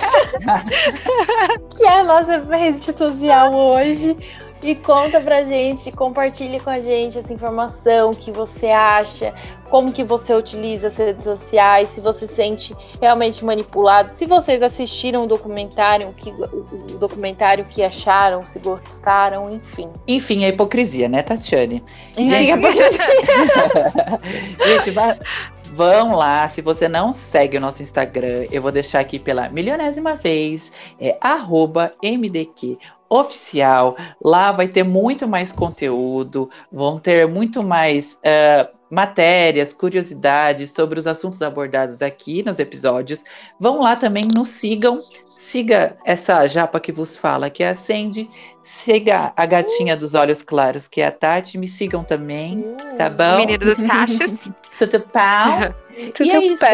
que 1.75 1.83
é 1.83 1.99
a 1.99 2.03
nossa 2.03 2.37
rede 2.55 2.85
social 2.85 3.55
hoje 3.55 4.17
e 4.61 4.75
conta 4.75 5.21
pra 5.21 5.43
gente, 5.43 5.91
compartilhe 5.91 6.59
com 6.59 6.69
a 6.69 6.79
gente 6.79 7.17
essa 7.17 7.33
informação 7.33 8.13
que 8.13 8.31
você 8.31 8.67
acha, 8.67 9.33
como 9.69 9.91
que 9.91 10.03
você 10.03 10.33
utiliza 10.33 10.87
as 10.87 10.97
redes 10.97 11.23
sociais, 11.23 11.89
se 11.89 12.01
você 12.01 12.27
se 12.27 12.35
sente 12.35 12.75
realmente 13.01 13.43
manipulado, 13.43 14.13
se 14.13 14.25
vocês 14.25 14.61
assistiram 14.61 15.23
o 15.23 15.27
documentário, 15.27 16.13
que, 16.13 16.29
o 16.29 16.97
documentário 16.97 17.65
que 17.65 17.83
acharam, 17.83 18.45
se 18.45 18.59
gostaram, 18.59 19.53
enfim. 19.53 19.89
Enfim, 20.07 20.45
a 20.45 20.49
hipocrisia, 20.49 21.07
né, 21.07 21.21
Tatiane? 21.21 21.83
Enfim, 22.17 22.29
gente, 22.29 22.51
a 22.51 22.57
hipocrisia. 22.57 22.99
gente, 24.77 24.91
vai, 24.91 25.17
Vão 25.71 26.15
lá, 26.15 26.49
se 26.49 26.61
você 26.61 26.89
não 26.89 27.13
segue 27.13 27.57
o 27.57 27.61
nosso 27.61 27.81
Instagram, 27.83 28.47
eu 28.51 28.61
vou 28.61 28.71
deixar 28.71 28.99
aqui 28.99 29.19
pela 29.19 29.47
milionésima 29.49 30.15
vez, 30.15 30.73
é 30.99 31.17
MDQ 32.03 32.77
oficial. 33.09 33.97
Lá 34.23 34.51
vai 34.51 34.67
ter 34.67 34.83
muito 34.83 35.27
mais 35.27 35.51
conteúdo, 35.51 36.49
vão 36.71 36.99
ter 36.99 37.27
muito 37.27 37.63
mais 37.63 38.13
uh, 38.15 38.79
matérias, 38.89 39.73
curiosidades 39.73 40.71
sobre 40.71 40.99
os 40.99 41.07
assuntos 41.07 41.41
abordados 41.41 42.01
aqui 42.01 42.43
nos 42.43 42.59
episódios. 42.59 43.23
Vão 43.59 43.81
lá 43.81 43.95
também, 43.95 44.27
nos 44.35 44.49
sigam. 44.49 45.01
Siga 45.37 45.97
essa 46.03 46.45
japa 46.47 46.81
que 46.81 46.91
vos 46.91 47.15
fala, 47.15 47.49
que 47.49 47.63
é 47.63 47.69
a 47.69 47.75
Sandy. 47.75 48.29
Siga 48.61 49.31
a 49.37 49.45
gatinha 49.45 49.95
dos 49.95 50.13
olhos 50.13 50.43
claros, 50.43 50.85
que 50.85 50.99
é 50.99 51.07
a 51.07 51.11
Tati. 51.11 51.57
Me 51.57 51.65
sigam 51.65 52.03
também, 52.03 52.61
tá 52.97 53.09
bom? 53.09 53.35
O 53.35 53.37
menino 53.37 53.65
dos 53.65 53.81
cachos. 53.81 54.51
Tudo 54.77 54.99
pau. 54.99 55.73
e 56.19 56.29
é 56.29 56.45
isso. 56.45 56.65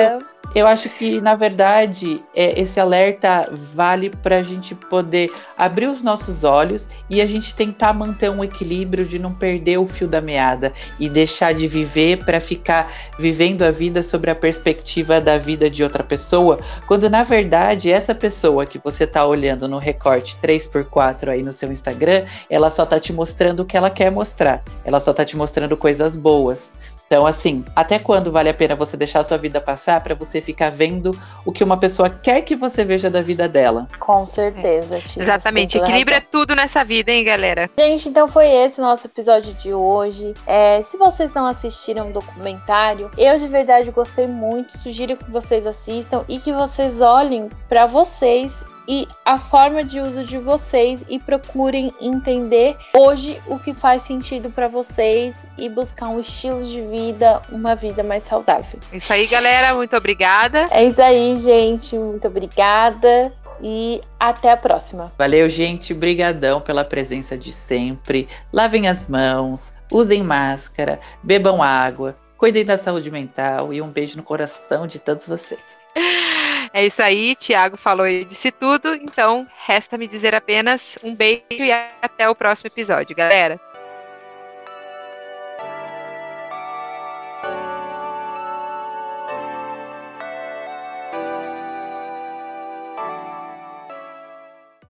Eu 0.56 0.66
acho 0.68 0.90
que, 0.90 1.20
na 1.20 1.36
verdade, 1.36 2.24
é, 2.34 2.58
esse 2.58 2.80
alerta 2.80 3.50
vale 3.52 4.10
para 4.10 4.38
a 4.38 4.42
gente 4.42 4.74
poder 4.74 5.30
abrir 5.58 5.88
os 5.88 6.02
nossos 6.02 6.46
olhos 6.46 6.88
e 7.10 7.20
a 7.20 7.28
gente 7.28 7.54
tentar 7.54 7.92
manter 7.92 8.32
um 8.32 8.42
equilíbrio 8.42 9.04
de 9.04 9.20
não 9.20 9.34
perder 9.34 9.80
o 9.80 9.86
fio 9.86 10.08
da 10.08 10.22
meada 10.22 10.72
e 10.98 11.10
deixar 11.10 11.54
de 11.54 11.68
viver 11.68 12.24
para 12.24 12.40
ficar 12.40 12.90
vivendo 13.20 13.64
a 13.64 13.72
vida 13.72 14.02
sobre 14.02 14.32
a 14.32 14.36
perspectiva 14.36 15.20
da 15.20 15.38
vida 15.38 15.70
de 15.70 15.84
outra 15.84 16.06
pessoa, 16.06 16.58
quando 16.88 17.10
na 17.10 17.24
verdade 17.24 17.92
essa 17.92 18.16
pessoa 18.16 18.66
que 18.66 18.80
você 18.80 19.04
está 19.04 19.26
olhando 19.26 19.68
no 19.68 19.78
recorte 19.78 20.38
3x4 20.42 21.28
aí 21.28 21.44
no 21.44 21.52
seu 21.52 21.70
Instagram, 21.70 22.24
ela 22.50 22.72
só 22.72 22.84
está 22.84 22.98
te 22.98 23.12
mostrando 23.12 23.60
o 23.60 23.66
que 23.66 23.76
ela 23.76 23.90
quer 23.90 24.10
mostrar, 24.10 24.64
ela 24.86 25.02
só 25.02 25.12
está 25.12 25.26
te 25.26 25.36
mostrando 25.36 25.76
coisas 25.76 26.16
boas. 26.16 26.72
Então, 27.08 27.26
assim, 27.26 27.64
até 27.76 28.00
quando 28.00 28.32
vale 28.32 28.50
a 28.50 28.54
pena 28.54 28.76
você 28.76 28.98
deixar 28.98 29.20
a 29.20 29.24
sua 29.24 29.38
vida 29.38 29.62
passar 29.62 30.02
para 30.02 30.16
você 30.16 30.42
ficar 30.42 30.72
vendo 30.72 31.18
o 31.46 31.52
que 31.52 31.64
uma 31.64 31.78
pessoa 31.78 32.10
quer 32.10 32.42
que 32.42 32.56
você 32.56 32.84
veja 32.84 33.10
da 33.10 33.22
vida 33.22 33.48
dela? 33.48 33.88
Com 34.00 34.26
certeza, 34.26 35.00
tia. 35.02 35.22
Exatamente. 35.22 35.78
Equilíbrio 35.78 36.18
é 36.18 36.22
tudo 36.22 36.56
nessa 36.56 36.84
vida, 36.84 37.12
hein, 37.12 37.24
galera? 37.24 37.70
Gente, 37.78 38.10
então 38.10 38.28
foi 38.28 38.48
esse 38.50 38.82
nosso 38.82 39.06
episódio 39.06 39.54
de 39.54 39.74
hoje. 39.74 40.34
É, 40.48 40.82
se 40.82 40.98
vocês 40.98 41.34
não 41.34 41.46
assistiram 41.46 42.10
o 42.10 42.14
documentário, 42.14 43.12
eu 43.18 43.38
de 43.38 43.48
verdade 43.48 43.92
gostei 43.92 44.28
muito. 44.28 44.78
Sugiro 44.80 45.16
que 45.16 45.30
vocês 45.30 45.68
assistam 45.68 46.26
e 46.28 46.40
que 46.40 46.52
vocês 46.52 47.02
olhem 47.02 47.50
para 47.70 47.86
vocês 47.86 48.64
e 48.88 49.08
a 49.24 49.38
forma 49.38 49.84
de 49.84 50.00
uso 50.00 50.24
de 50.24 50.38
vocês 50.38 51.04
e 51.10 51.20
procurem 51.20 51.94
entender 52.00 52.78
hoje 52.96 53.42
o 53.48 53.58
que 53.60 53.74
faz 53.74 54.04
sentido 54.04 54.50
para 54.50 54.68
vocês 54.68 55.46
e 55.58 55.68
buscar 55.70 56.10
um 56.10 56.20
estilo 56.20 56.64
de 56.64 56.82
vida, 56.82 57.42
uma 57.50 57.76
vida 57.76 58.04
mais 58.04 58.24
saudável. 58.24 58.80
É 58.92 58.98
isso 58.98 59.12
aí, 59.12 59.28
galera. 59.28 59.74
Muito 59.74 59.96
obrigada. 59.96 60.68
É 60.72 60.86
isso 60.86 61.02
aí, 61.02 61.42
gente. 61.42 61.98
Muito 61.98 62.28
obrigada 62.28 63.34
e 63.62 64.02
até 64.20 64.52
a 64.52 64.58
próxima. 64.58 65.12
Valeu, 65.18 65.50
gente. 65.50 65.94
Brigadão 65.94 66.62
pela 66.62 66.84
presença 66.84 67.38
de 67.38 67.52
sempre. 67.52 68.28
Lavem 68.52 68.88
as 68.88 69.08
mãos, 69.08 69.74
usem 69.92 70.24
máscara, 70.24 71.00
bebam 71.24 71.62
água, 71.62 72.16
Cuidem 72.38 72.66
da 72.66 72.78
saúde 72.78 73.10
mental 73.10 73.74
e 73.74 73.82
um 73.82 73.90
beijo 73.90 74.18
no 74.18 74.24
coração 74.24 74.86
de 74.86 75.00
todos 75.00 75.26
vocês. 75.28 75.82
É 76.76 76.86
isso 76.86 77.02
aí, 77.02 77.38
Tiago 77.38 77.78
falou 77.78 78.06
e 78.06 78.26
disse 78.26 78.52
tudo, 78.52 78.94
então 78.96 79.48
resta 79.66 79.98
me 79.98 80.10
dizer 80.10 80.36
apenas 80.36 81.00
um 81.02 81.16
beijo 81.16 81.46
e 81.52 81.72
até 81.72 82.28
o 82.28 82.36
próximo 82.36 82.68
episódio, 82.68 83.16
galera. 83.16 83.58